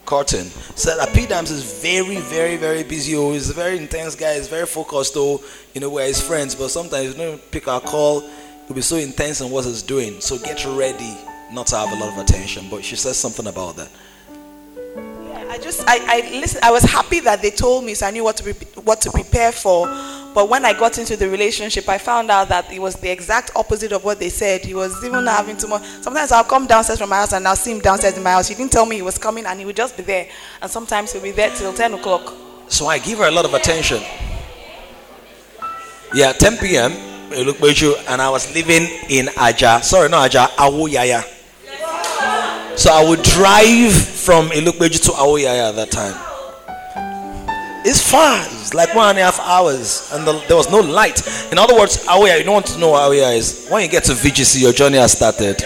[0.06, 0.46] courting
[0.76, 3.16] said that P Dams is very, very, very busy.
[3.16, 4.36] Oh, he's a very intense guy.
[4.36, 5.16] He's very focused.
[5.16, 5.42] though.
[5.74, 8.22] you know, we're his friends, but sometimes you don't pick our call.
[8.68, 10.22] He'll be so intense in what he's doing.
[10.22, 11.18] So get ready
[11.52, 12.68] not to have a lot of attention.
[12.70, 13.90] But she says something about that.
[15.52, 18.24] I just I, I listen I was happy that they told me so I knew
[18.24, 19.86] what to pre- what to prepare for.
[20.34, 23.52] But when I got into the relationship, I found out that it was the exact
[23.54, 24.64] opposite of what they said.
[24.64, 25.28] He was even mm-hmm.
[25.28, 25.84] having too much.
[26.00, 28.48] Sometimes I'll come downstairs from my house and I'll see him downstairs in my house.
[28.48, 30.30] He didn't tell me he was coming and he would just be there.
[30.62, 32.34] And sometimes he'll be there till 10 o'clock.
[32.70, 34.02] So I give her a lot of attention.
[36.14, 36.94] Yeah, 10 p.m.
[37.34, 39.82] I look at you, and I was living in Aja.
[39.82, 41.41] Sorry, not Aja, Awoyaya.
[42.82, 46.16] So I would drive from Ilupeju to Awoyaya at that time.
[47.86, 48.44] It's far.
[48.44, 51.22] It's like one and a half hours, and the, there was no light.
[51.52, 52.40] In other words, Awoyaya.
[52.40, 53.68] You don't want to know what Awoyaya is.
[53.70, 55.58] When you get to VGC, your journey has started.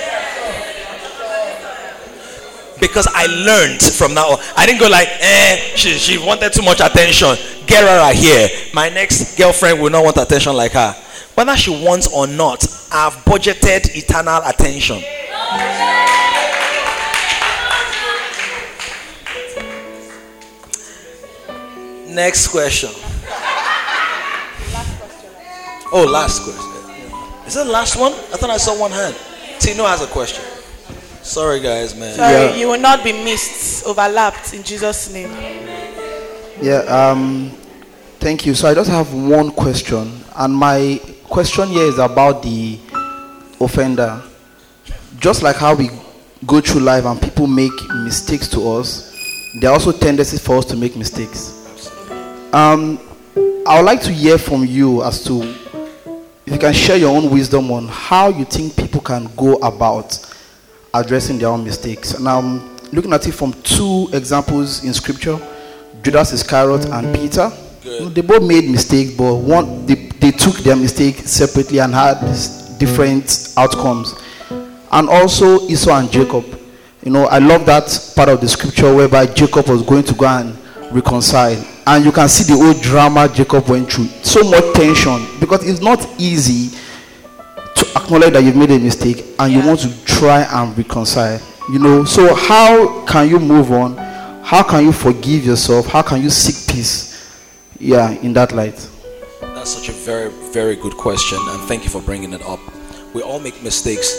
[2.81, 4.31] Because I learned from now.
[4.31, 4.39] on.
[4.57, 7.37] I didn't go like, eh, she, she wanted too much attention.
[7.65, 8.49] Get her out here.
[8.73, 10.91] My next girlfriend will not want attention like her.
[11.35, 15.01] Whether she wants or not, I've budgeted eternal attention.
[22.15, 22.91] Next question.
[25.91, 27.45] Oh, last question.
[27.45, 28.13] Is that the last one?
[28.13, 29.13] I thought I saw one hand.
[29.59, 30.41] Tino has a question.
[31.23, 32.15] Sorry, guys, man.
[32.15, 32.55] Sorry, Yeah.
[32.55, 35.29] you will not be missed, overlapped in Jesus' name.
[36.61, 37.51] Yeah, um,
[38.21, 38.55] thank you.
[38.55, 42.79] So I just have one question, and my question here is about the
[43.59, 44.21] offender.
[45.19, 45.89] Just like how we
[46.47, 49.11] go through life and people make mistakes to us,
[49.59, 51.64] there are also tendencies for us to make mistakes.
[52.55, 52.99] Um,
[53.67, 55.41] I would like to hear from you as to
[56.45, 60.17] if you can share your own wisdom on how you think people can go about
[60.93, 62.17] addressing their own mistakes.
[62.17, 65.37] Now, I'm looking at it from two examples in scripture
[66.01, 67.51] Judas Iscariot and Peter.
[67.83, 72.21] Know, They both made mistakes, but one they, they took their mistake separately and had
[72.79, 74.15] different outcomes.
[74.93, 76.45] And also Esau and Jacob.
[77.03, 80.25] You know, I love that part of the scripture whereby Jacob was going to go
[80.25, 80.57] and
[80.93, 81.61] reconcile.
[81.87, 84.07] And you can see the old drama Jacob went through.
[84.23, 86.75] So much tension because it's not easy
[87.75, 91.39] to acknowledge that you've made a mistake and you want to try and reconcile.
[91.71, 93.97] You know, so how can you move on?
[94.43, 95.87] How can you forgive yourself?
[95.87, 97.13] How can you seek peace?
[97.79, 98.87] Yeah, in that light.
[99.41, 102.59] That's such a very, very good question, and thank you for bringing it up.
[103.13, 104.13] We all make mistakes.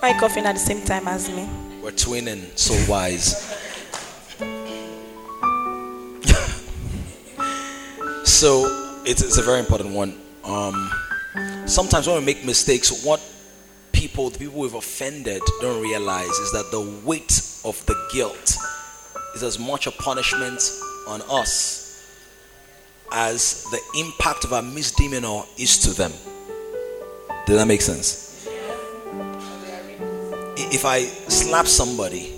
[0.00, 1.48] Why are you coughing at the same time as me?
[1.82, 3.56] We're twinning, so wise.
[8.26, 10.18] So it's, it's a very important one.
[10.44, 10.90] Um,
[11.66, 13.20] sometimes when we make mistakes, what
[13.92, 18.56] people, the people we've offended, don't realize is that the weight of the guilt
[19.34, 20.60] is as much a punishment
[21.06, 21.86] on us
[23.12, 26.12] as the impact of our misdemeanor is to them.
[27.46, 28.48] Does that make sense?
[30.56, 32.34] If I slap somebody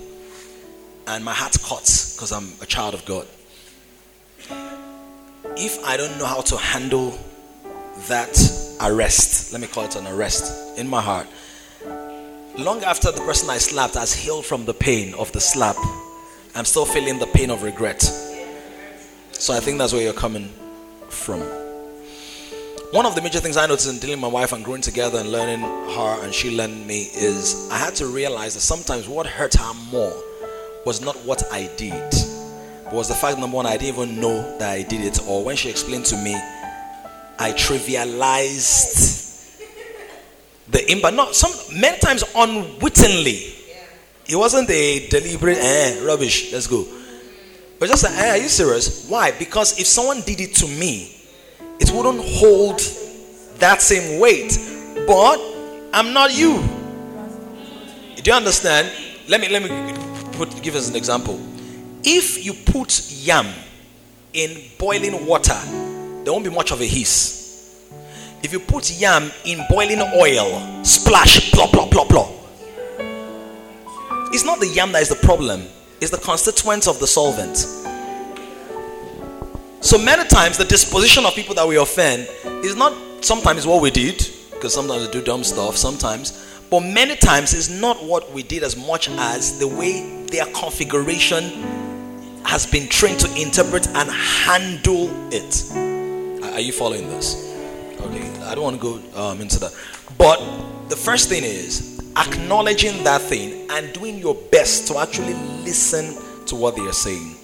[1.07, 3.27] and my heart cuts because I'm a child of God,
[5.59, 7.19] if I don't know how to handle
[8.07, 8.37] that
[8.81, 11.27] arrest, let me call it an arrest in my heart,
[12.57, 15.77] long after the person I slapped has healed from the pain of the slap,
[16.55, 18.03] I'm still feeling the pain of regret.
[19.33, 20.49] So I think that's where you're coming
[21.09, 21.41] from.
[22.93, 25.19] One of the major things I noticed in dealing with my wife and growing together
[25.19, 29.27] and learning her and she learned me is I had to realize that sometimes what
[29.27, 30.15] hurt her more
[30.87, 32.15] was not what I did,
[32.93, 35.57] was the fact number one, I didn't even know that I did it, or when
[35.57, 36.35] she explained to me,
[37.39, 39.19] I trivialized
[40.69, 41.15] the impact.
[41.15, 43.55] Not some many times unwittingly.
[44.27, 46.87] It wasn't a deliberate eh, rubbish, let's go.
[47.79, 49.09] But just like, eh, are you serious?
[49.09, 49.31] Why?
[49.33, 51.15] Because if someone did it to me,
[51.81, 52.81] it wouldn't hold
[53.59, 54.59] that same weight.
[55.07, 55.41] But
[55.93, 56.63] I'm not you.
[58.17, 58.91] Do you understand?
[59.29, 61.39] Let me let me put give us an example.
[62.05, 63.47] If you put yam
[64.33, 65.59] in boiling water,
[66.25, 67.85] there won't be much of a hiss.
[68.43, 72.31] If you put yam in boiling oil, splash, plop, plop, plop, plop.
[74.33, 75.65] It's not the yam that is the problem,
[76.01, 77.57] it's the constituents of the solvent.
[79.81, 82.29] So many times, the disposition of people that we offend
[82.65, 82.93] is not
[83.25, 84.19] sometimes what we did,
[84.51, 88.63] because sometimes we do dumb stuff, sometimes, But many times it's not what we did
[88.63, 91.88] as much as the way their configuration
[92.45, 95.73] has been trained to interpret and handle it.
[96.55, 97.37] Are you following this?
[98.01, 99.73] Okay, I don't want to go um, into that.
[100.17, 100.41] But
[100.89, 105.35] the first thing is acknowledging that thing and doing your best to actually
[105.65, 106.17] listen
[106.47, 107.37] to what they are saying.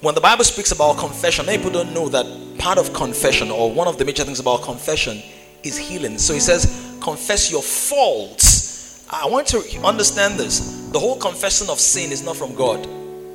[0.00, 3.72] When the Bible speaks about confession, many people don't know that part of confession, or
[3.72, 5.20] one of the major things about confession,
[5.64, 6.18] is healing.
[6.18, 9.04] So he says, confess your faults.
[9.10, 10.88] I want to understand this.
[10.92, 12.86] The whole confession of sin is not from God.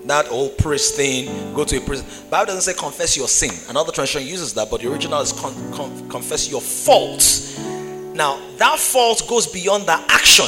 [0.06, 2.06] That oh, old priest thing, go to a prison.
[2.30, 3.52] Bible doesn't say confess your sin.
[3.70, 7.58] Another translation uses that, but the original is con- con- confess your faults.
[7.60, 10.46] Now, that fault goes beyond the action.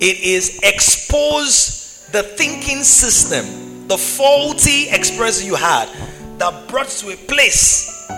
[0.00, 5.88] It is expose the thinking system, the faulty experience you had
[6.38, 8.08] that brought you to a place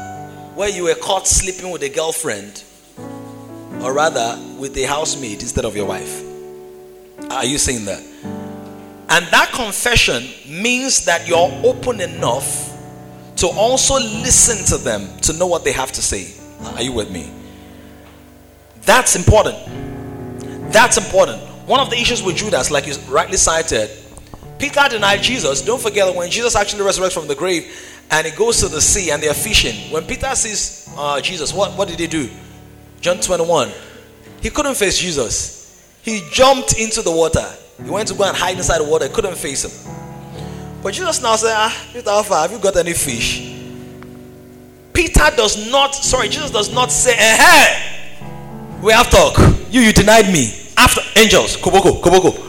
[0.54, 2.64] where you were caught sleeping with a girlfriend,
[3.82, 6.22] or rather with a housemaid instead of your wife.
[7.30, 8.07] Are you saying that?
[9.10, 12.76] And that confession means that you're open enough
[13.36, 16.34] to also listen to them to know what they have to say.
[16.74, 17.30] Are you with me?
[18.82, 19.56] That's important.
[20.72, 21.40] That's important.
[21.66, 23.90] One of the issues with Judas, like you rightly cited,
[24.58, 25.62] Peter denied Jesus.
[25.62, 28.80] Don't forget that when Jesus actually resurrects from the grave and he goes to the
[28.80, 32.28] sea and they're fishing, when Peter sees uh, Jesus, what, what did he do?
[33.00, 33.70] John 21.
[34.42, 35.58] He couldn't face Jesus.
[36.02, 37.46] He jumped into the water.
[37.82, 39.06] He went to go and hide inside the water.
[39.06, 39.94] He couldn't face him.
[40.82, 43.58] But Jesus now said, Ah, Peter, Alpha, have you got any fish?
[44.98, 48.18] Peter does not, sorry, Jesus does not say, hey,
[48.82, 49.38] we have talk.
[49.70, 50.52] You, you denied me.
[50.76, 52.44] After angels, koboko, koboko.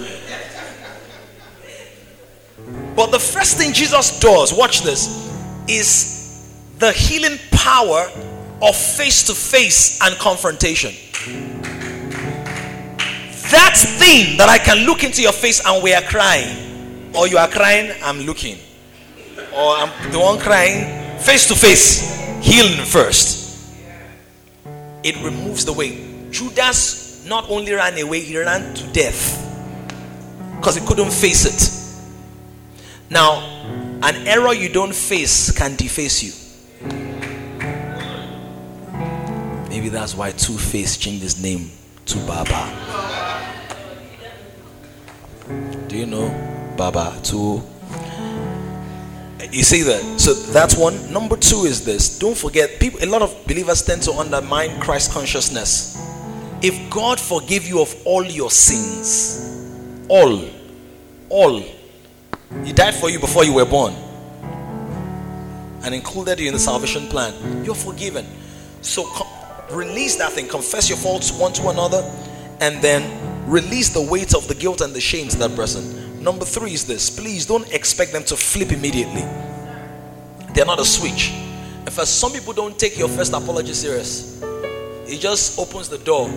[2.95, 5.31] But the first thing Jesus does, watch this,
[5.67, 8.09] is the healing power
[8.63, 10.91] of face to face and confrontation.
[13.51, 17.37] That thing that I can look into your face and we are crying, or you
[17.37, 18.57] are crying, I'm looking,
[19.53, 23.75] or I'm the one crying face to face, healing first.
[25.03, 26.31] It removes the weight.
[26.31, 29.45] Judas not only ran away, he ran to death
[30.57, 31.75] because he couldn't face it.
[33.09, 33.39] Now,
[34.03, 36.33] an error you don't face can deface you.
[39.69, 41.71] Maybe that's why Two Face changed his name
[42.05, 43.28] to Baba.
[45.99, 46.29] You know
[46.77, 47.19] Baba?
[47.23, 47.61] Two.
[49.51, 50.01] You see that?
[50.17, 51.11] So that's one.
[51.11, 52.17] Number two is this.
[52.19, 53.03] Don't forget, people.
[53.03, 56.01] A lot of believers tend to undermine Christ consciousness.
[56.61, 60.47] If God forgive you of all your sins, all,
[61.27, 61.61] all,
[62.63, 63.93] He died for you before you were born
[65.83, 68.25] and included you in the salvation plan, you're forgiven.
[68.81, 69.05] So
[69.69, 72.09] release that thing, confess your faults one to another,
[72.61, 76.23] and then release the weight of the guilt and the shame to that person.
[76.23, 79.23] Number three is this please don't expect them to flip immediately,
[80.53, 81.31] they're not a switch.
[81.79, 84.41] In fact, some people don't take your first apology serious.
[85.07, 86.29] It just opens the door.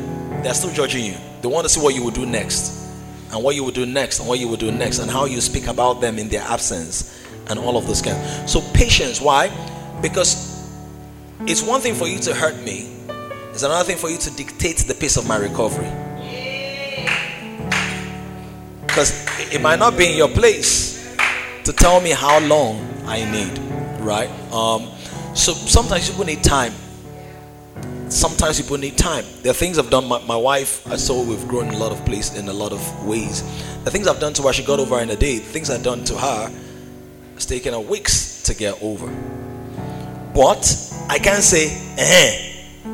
[0.42, 1.16] They're still judging you.
[1.42, 2.88] They want to see what you will do next,
[3.30, 5.42] and what you will do next, and what you will do next, and how you
[5.42, 8.16] speak about them in their absence, and all of those kind.
[8.48, 9.20] So patience.
[9.20, 9.50] Why?
[10.00, 10.66] Because
[11.40, 12.96] it's one thing for you to hurt me.
[13.50, 15.90] It's another thing for you to dictate the pace of my recovery.
[18.92, 21.16] Because it might not be in your place
[21.64, 23.58] to tell me how long I need,
[24.00, 24.30] right?
[24.52, 24.90] Um,
[25.34, 26.72] so sometimes people need time
[28.12, 29.24] sometimes people need time.
[29.42, 30.06] There are things I've done.
[30.06, 33.06] My, my wife, I saw we've grown a lot of place in a lot of
[33.06, 33.42] ways.
[33.84, 35.38] The things I've done to her, she got over in a day.
[35.38, 36.52] The things I've done to her,
[37.34, 39.06] it's taken her weeks to get over.
[40.34, 40.64] But
[41.08, 42.84] I can't say, eh,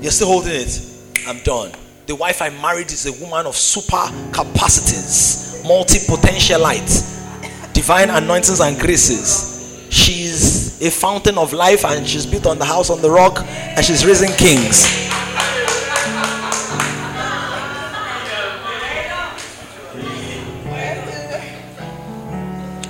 [0.00, 0.80] you're still holding it.
[1.26, 1.72] I'm done.
[2.08, 4.02] The wife I married is a woman of super
[4.32, 9.86] capacities, multi potentialite, divine anointings and graces.
[9.90, 13.84] She's a fountain of life and she's built on the house on the rock and
[13.84, 14.88] she's raising kings.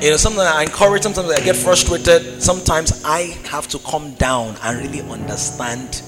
[0.00, 2.40] You know, sometimes I encourage, sometimes I get frustrated.
[2.40, 6.02] Sometimes I have to come down and really understand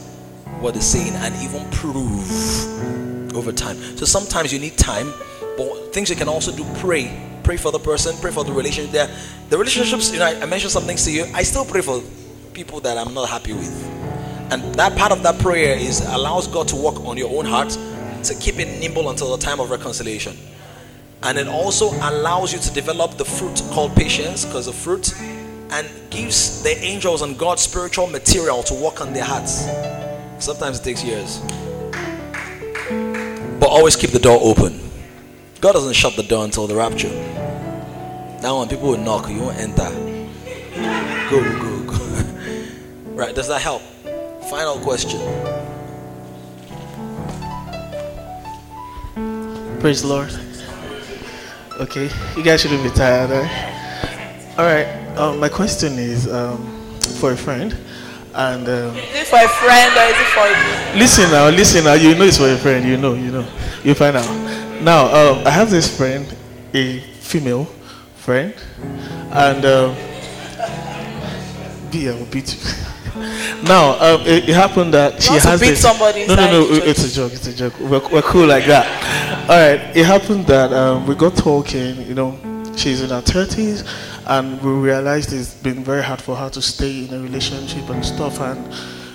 [0.61, 3.77] what they're saying and even prove over time.
[3.97, 5.13] So sometimes you need time,
[5.57, 7.27] but things you can also do pray.
[7.43, 9.11] Pray for the person, pray for the relationship there.
[9.49, 11.25] The relationships, you know, I, mentioned some things to you.
[11.35, 12.03] I still pray for
[12.53, 13.73] people that I'm not happy with.
[14.53, 17.71] And that part of that prayer is allows God to work on your own heart
[18.25, 20.37] to keep it nimble until the time of reconciliation.
[21.23, 25.13] And it also allows you to develop the fruit called patience, because the fruit,
[25.71, 29.67] and gives the angels and God's spiritual material to work on their hearts.
[30.41, 31.39] Sometimes it takes years.
[33.61, 34.81] But always keep the door open.
[35.61, 37.11] God doesn't shut the door until the rapture.
[38.43, 39.91] Now, when people will knock, you won't enter.
[41.31, 42.25] Go, go, go.
[43.13, 43.83] right, does that help?
[44.49, 45.21] Final question.
[49.81, 50.35] Praise the Lord.
[51.81, 53.31] Okay, you guys shouldn't be tired.
[53.31, 54.55] Eh?
[54.57, 57.77] All right, um, my question is um, for a friend.
[58.33, 61.01] And um, Is it for a friend or is it for you?
[61.01, 61.95] listen now, listen now.
[61.95, 62.87] You know it's for a friend.
[62.87, 63.47] You know, you know.
[63.83, 64.83] You find out.
[64.83, 66.27] Now, um, I have this friend,
[66.73, 67.65] a female
[68.17, 68.55] friend,
[69.33, 69.97] and um,
[71.93, 72.61] I will beat you.
[73.65, 75.83] now, um, it, it happened that she has beat this.
[75.83, 76.67] somebody no, no, no.
[76.71, 77.33] It's a joke.
[77.33, 77.79] It's a joke.
[77.81, 78.87] We're, we're cool like that.
[79.51, 79.97] All right.
[79.97, 82.07] It happened that um, we got talking.
[82.07, 82.39] You know,
[82.77, 83.83] she's in her thirties,
[84.31, 88.07] and we realized it's been very hard for her to stay in a relationship and
[88.07, 88.41] stuff.
[88.41, 88.73] And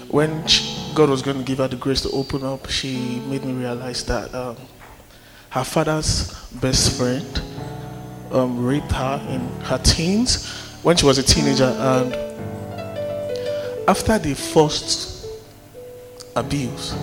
[0.10, 3.46] when she, God was going to give her the grace to open up, she made
[3.46, 4.58] me realize that um,
[5.52, 7.42] her father's best friend
[8.32, 10.52] um, raped her in her teens
[10.84, 12.14] when she was a teenager, and
[13.88, 15.28] after the first
[16.36, 16.94] abuse,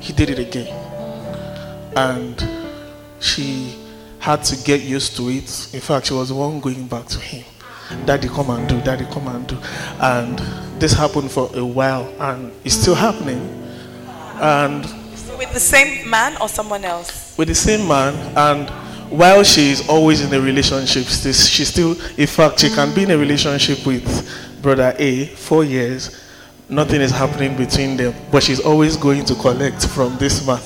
[0.00, 0.72] he did it again,
[1.94, 2.48] and
[3.20, 3.83] she
[4.24, 5.68] had to get used to it.
[5.74, 7.44] In fact, she was the one going back to him.
[8.06, 8.80] Daddy, come and do.
[8.80, 9.58] Daddy, come and do.
[10.00, 10.38] And
[10.80, 13.42] this happened for a while, and it's still happening.
[14.40, 14.82] And
[15.38, 17.36] With the same man or someone else?
[17.36, 18.70] with the same man and
[19.10, 23.02] while she is always in a relationship still, she still in fact she can be
[23.02, 24.06] in a relationship with
[24.62, 26.22] brother a four years
[26.68, 30.60] nothing is happening between them but she's always going to collect from this man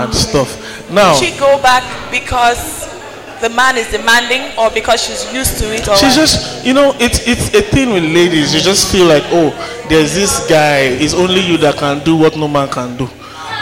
[0.00, 1.82] and stuff now Did She go back
[2.12, 2.93] because
[3.40, 6.26] the man is demanding or because she's used to it or she's what?
[6.26, 9.50] just you know it's it's a thing with ladies you just feel like oh
[9.88, 13.08] there's this guy it's only you that can do what no man can do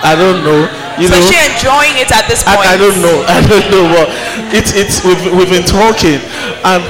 [0.02, 0.62] i don't know
[1.00, 2.60] you so know she enjoying it at this point.
[2.60, 3.24] I, I don't know.
[3.28, 4.08] I don't know what
[4.52, 4.76] it's.
[4.76, 6.20] It's we've, we've been talking,
[6.68, 6.84] and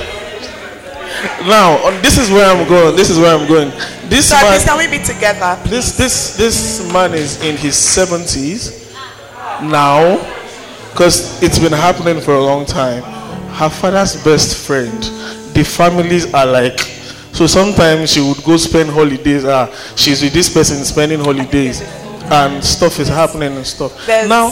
[1.46, 2.96] now this is where I'm going.
[2.96, 3.70] This is where I'm going.
[4.10, 5.54] This So man, can we be together?
[5.70, 8.82] this this this man is in his seventies
[9.62, 10.18] now,
[10.92, 13.02] because it's been happening for a long time.
[13.52, 15.02] Her father's best friend.
[15.54, 16.78] The families are like.
[17.32, 19.44] So sometimes she would go spend holidays.
[19.44, 19.66] Ah,
[19.96, 21.80] she's with this person spending holidays,
[22.30, 23.92] and stuff is happening and stuff.
[24.06, 24.50] There's- Now,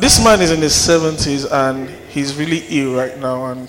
[0.00, 3.68] this man is in his 70s and he's really ill right now and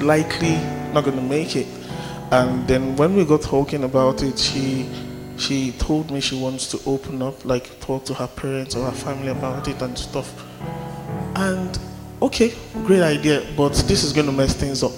[0.00, 0.56] likely
[0.92, 1.66] not going to make it.
[2.30, 4.88] And then when we got talking about it, she
[5.38, 8.92] she told me she wants to open up, like talk to her parents or her
[8.92, 10.30] family about it and stuff.
[11.36, 11.78] And
[12.22, 14.92] okay, great idea, but this is going to mess things up.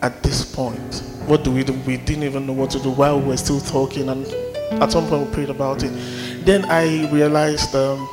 [0.00, 1.72] At this point, what do we do?
[1.86, 4.26] We didn't even know what to do while we were still talking, and
[4.82, 5.90] at some point we prayed about it.
[6.44, 8.08] Then I realized um,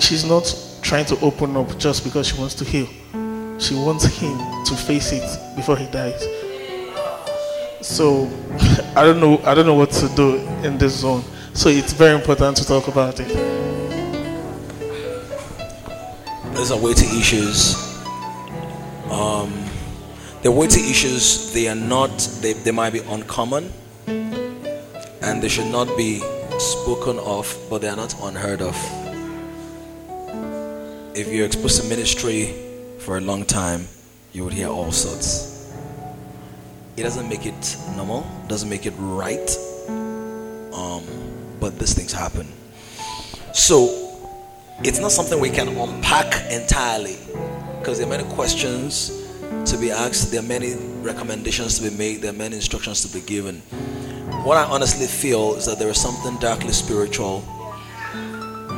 [0.00, 0.52] she's not
[0.82, 2.88] trying to open up just because she wants to heal.
[3.58, 6.26] She wants him to face it before he dies.
[7.80, 8.30] So
[8.96, 11.22] I don't know I don't know what to do in this zone.
[11.54, 13.81] So it's very important to talk about it.
[16.54, 17.74] Those are weighty issues.
[19.10, 19.64] Um,
[20.42, 22.10] the weighty issues, they are not,
[22.40, 23.72] they, they might be uncommon
[24.06, 26.20] and they should not be
[26.58, 28.76] spoken of, but they are not unheard of.
[31.14, 32.54] If you're exposed to ministry
[32.98, 33.86] for a long time,
[34.32, 35.72] you would hear all sorts.
[36.96, 39.56] It doesn't make it normal, doesn't make it right,
[40.72, 41.04] um,
[41.60, 42.46] but these things happen.
[43.54, 44.01] So,
[44.80, 47.16] it's not something we can unpack entirely
[47.78, 49.22] because there are many questions
[49.66, 53.12] to be asked, there are many recommendations to be made, there are many instructions to
[53.12, 53.60] be given.
[54.44, 57.44] What I honestly feel is that there is something darkly spiritual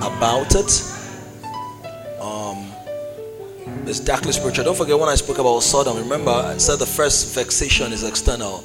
[0.03, 0.83] about it.
[2.21, 2.71] Um,
[3.87, 4.65] it's darkly spiritual.
[4.65, 8.65] Don't forget when I spoke about Sodom, remember I said the first vexation is external,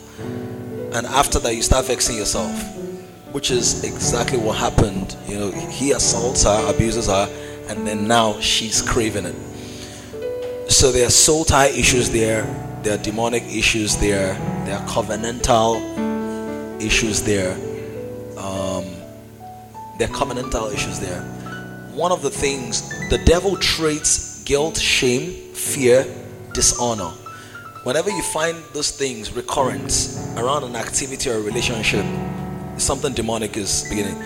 [0.94, 2.79] and after that, you start vexing yourself
[3.32, 5.16] which is exactly what happened.
[5.28, 7.30] You know, he assaults her, abuses her,
[7.68, 9.36] and then now she's craving it.
[10.72, 12.44] So there are soul tie issues there,
[12.84, 14.34] there are demonic issues there,
[14.66, 15.80] there are covenantal
[16.82, 17.54] issues there,
[18.38, 18.86] um,
[19.98, 21.22] there are covenantal issues there.
[21.94, 26.06] One of the things the devil treats guilt, shame, fear,
[26.54, 27.12] dishonor.
[27.84, 32.06] Whenever you find those things recurrent around an activity or a relationship,
[32.80, 34.22] something demonic is beginning.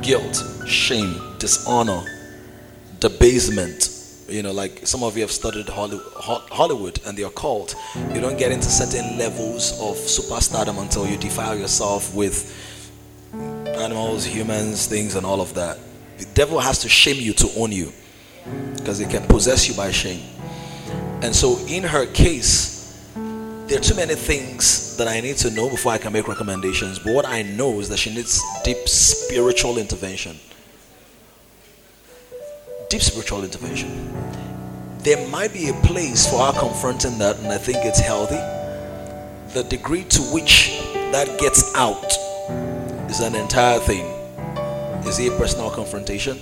[0.00, 2.04] Guilt shame dishonor
[3.00, 3.92] debasement.
[4.28, 7.74] You know like some of you have studied hollywood and the occult.
[8.12, 12.52] You don't get into certain levels of superstardom until you defile yourself with
[13.78, 15.78] animals humans things and all of that.
[16.18, 17.92] The devil has to shame you to own you
[18.76, 20.22] because he can possess you by shame.
[21.22, 22.75] And so, in her case,
[23.66, 27.00] there are too many things that I need to know before I can make recommendations.
[27.00, 30.38] But what I know is that she needs deep spiritual intervention.
[32.88, 34.12] Deep spiritual intervention.
[35.00, 38.36] There might be a place for our confronting that, and I think it's healthy.
[39.52, 40.80] The degree to which
[41.10, 42.12] that gets out
[43.10, 44.06] is an entire thing.
[45.06, 46.38] Is it a personal confrontation?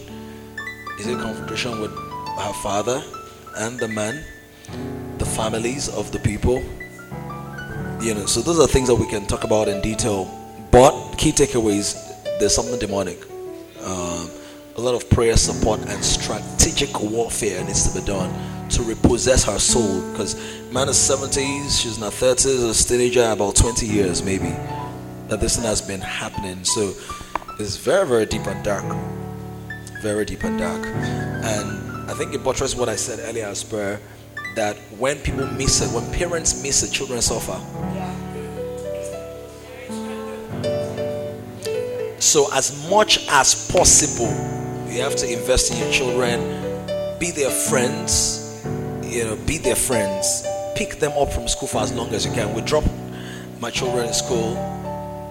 [0.99, 3.03] Is it a confrontation with her father
[3.57, 4.23] and the man,
[5.17, 6.63] the families of the people?
[8.05, 10.27] You know, so those are things that we can talk about in detail.
[10.71, 11.97] But key takeaways:
[12.39, 13.19] there's something demonic.
[13.83, 14.31] Um,
[14.77, 18.31] a lot of prayer support and strategic warfare needs to be done
[18.69, 20.03] to repossess her soul.
[20.11, 20.35] Because
[20.71, 24.55] man is 70s she's in her 30s a teenager about 20 years maybe
[25.29, 26.63] that this thing has been happening.
[26.63, 26.93] So
[27.59, 28.85] it's very very deep and dark.
[30.03, 30.85] Very deep and dark.
[30.85, 33.99] And i think it buttresses what i said earlier as per
[34.55, 37.59] that when people miss it when parents miss it children suffer
[42.21, 44.33] so as much as possible
[44.93, 46.41] you have to invest in your children
[47.19, 48.45] be their friends
[49.15, 50.45] you know, be their friends,
[50.75, 52.53] pick them up from school for as long as you can.
[52.53, 52.85] We drop
[53.61, 54.57] my children in school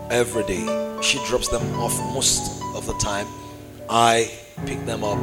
[0.09, 0.99] every day.
[1.01, 3.27] She drops them off most of the time.
[3.89, 4.31] I
[4.65, 5.19] pick them up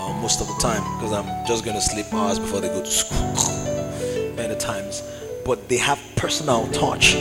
[0.00, 2.80] uh, most of the time because I'm just going to sleep hours before they go
[2.80, 3.18] to school
[4.36, 5.02] many times.
[5.44, 7.14] But they have personal touch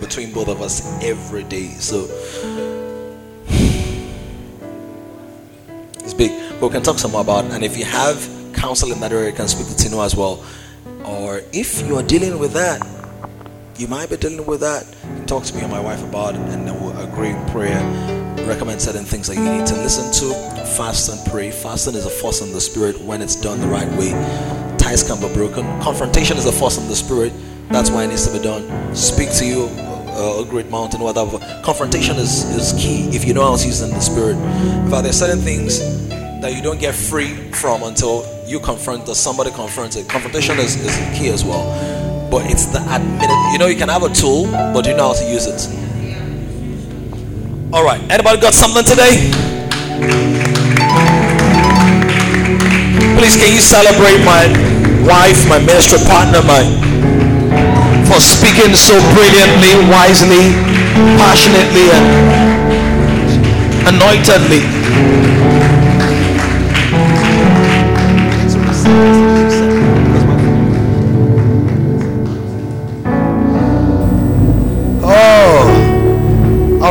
[0.00, 1.68] between both of us every day.
[1.68, 2.04] So
[6.04, 6.30] it's big.
[6.60, 7.46] But we can talk some more about.
[7.46, 10.44] And if you have counsel in that area, you can speak to Tino as well.
[11.04, 12.80] Or if you are dealing with that,
[13.76, 14.86] you might be dealing with that.
[15.26, 17.80] Talk to me and my wife about it, and then we'll agree in prayer.
[18.46, 20.34] Recommend certain things that you need to listen to.
[20.76, 21.50] Fast and pray.
[21.50, 24.10] Fasting is a force in the spirit when it's done the right way.
[24.78, 25.64] Ties can be broken.
[25.80, 27.32] Confrontation is a force in the spirit.
[27.70, 28.94] That's why it needs to be done.
[28.94, 31.38] Speak to you, uh, a great mountain, whatever.
[31.62, 34.36] Confrontation is, is key if you know how to use it in the spirit.
[34.36, 35.78] In fact, there are certain things
[36.42, 40.08] that you don't get free from until you confront or somebody confronts it.
[40.08, 41.64] Confrontation is, is key as well.
[42.30, 43.52] But it's the admin.
[43.52, 45.81] You know, you can have a tool, but you know how to use it.
[47.72, 48.00] All right.
[48.10, 49.32] Anybody got something today?
[53.16, 54.44] Please, can you celebrate my
[55.08, 56.68] wife, my ministry partner, my
[58.04, 60.52] for speaking so brilliantly, wisely,
[61.16, 62.52] passionately, and
[63.88, 64.60] anointedly.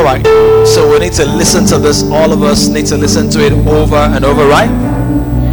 [0.01, 0.25] All right.
[0.65, 2.03] So we need to listen to this.
[2.03, 4.69] All of us need to listen to it over and over, right?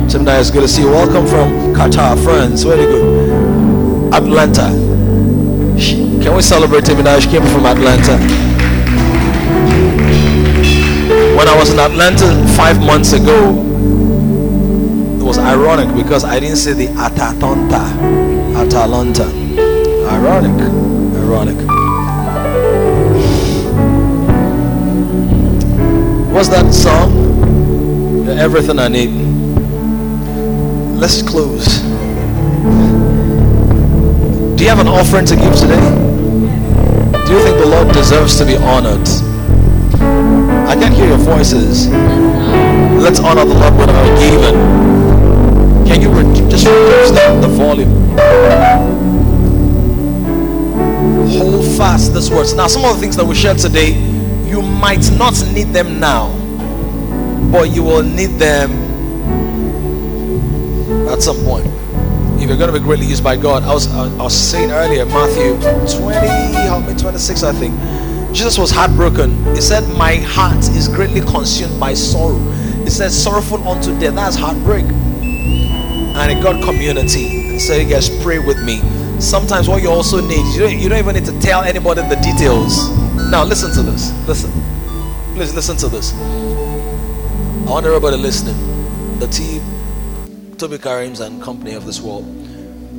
[0.08, 0.90] Timnai, it's good to see you.
[0.90, 2.64] Welcome from Qatar, friends.
[2.64, 4.10] Where to go?
[4.16, 4.70] Atlanta.
[6.22, 7.20] Can we celebrate Timnai?
[7.20, 8.16] She came from Atlanta.
[11.36, 13.50] When I was in Atlanta five months ago,
[15.20, 17.84] it was ironic because I didn't say the Atatonta.
[18.56, 19.26] Atalanta.
[20.08, 20.58] Ironic.
[21.22, 21.67] Ironic.
[26.38, 28.24] What's that song?
[28.24, 29.10] You're everything I need.
[30.96, 31.80] Let's close.
[34.54, 35.80] Do you have an offering to give today?
[37.26, 39.08] Do you think the Lord deserves to be honored?
[40.68, 41.88] I can't hear your voices.
[41.88, 44.54] Let's honor the Lord with our giving.
[45.88, 47.90] Can you re- just reduce the, the volume?
[51.30, 52.54] Hold fast these words.
[52.54, 54.07] Now, some of the things that we shared today,
[54.48, 56.32] you might not need them now,
[57.52, 58.70] but you will need them
[61.08, 61.66] at some point.
[62.40, 65.04] If you're going to be greatly used by God, I was I was saying earlier,
[65.06, 65.56] Matthew
[65.98, 66.26] 20,
[66.66, 67.74] help me, 26, I think.
[68.32, 69.44] Jesus was heartbroken.
[69.54, 72.38] He said, My heart is greatly consumed by sorrow.
[72.84, 74.14] He said, Sorrowful unto death.
[74.14, 74.84] That's heartbreak
[76.18, 77.48] and a God community.
[77.50, 78.80] And so you guys pray with me.
[79.20, 82.16] Sometimes what you also need, you don't, you don't even need to tell anybody the
[82.16, 82.90] details.
[83.30, 84.10] Now listen to this.
[84.26, 84.50] Listen.
[85.34, 86.14] Please listen to this.
[86.14, 88.56] I want everybody listening.
[89.18, 89.60] The team,
[90.56, 92.24] Toby Karims and company of this world.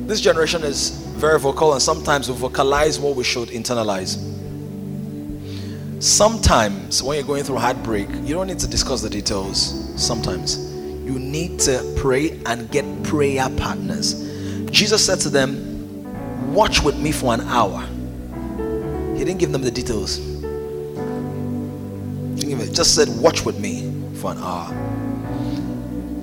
[0.06, 4.18] This generation is very vocal and sometimes we vocalize what we should internalize.
[6.00, 10.00] Sometimes when you're going through heartbreak, you don't need to discuss the details.
[10.00, 10.58] Sometimes
[11.04, 14.14] you need to pray and get prayer partners.
[14.70, 17.84] Jesus said to them, Watch with me for an hour.
[19.20, 20.16] He didn't give them the details.
[22.42, 24.72] He just said, Watch with me for an hour.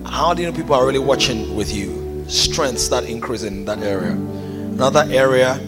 [0.04, 2.26] How do you know people are really watching with you?
[2.28, 4.14] Strength start increasing in that area.
[4.14, 5.62] Another area,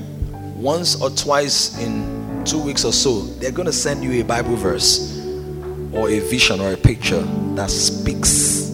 [0.55, 4.55] once or twice in two weeks or so, they're going to send you a Bible
[4.55, 5.15] verse
[5.93, 7.21] or a vision or a picture
[7.53, 8.71] that speaks.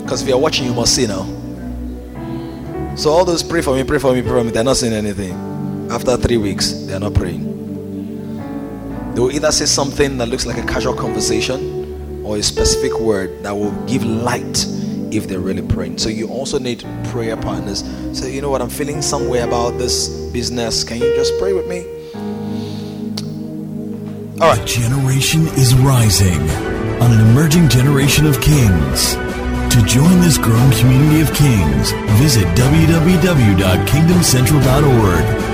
[0.00, 1.24] Because if you're watching, you must see now.
[2.96, 4.94] So all those pray for me, pray for me, pray for me, they're not saying
[4.94, 5.53] anything.
[5.94, 7.44] After three weeks, they're not praying.
[9.14, 13.44] They will either say something that looks like a casual conversation or a specific word
[13.44, 14.66] that will give light
[15.12, 15.98] if they're really praying.
[15.98, 17.84] So you also need prayer partners.
[18.12, 20.82] So you know what I'm feeling some way about this business.
[20.82, 21.86] Can you just pray with me?
[24.40, 24.66] All right.
[24.66, 26.50] Generation is rising
[27.00, 29.14] on an emerging generation of kings.
[29.14, 35.53] To join this growing community of kings, visit www.kingdomcentral.org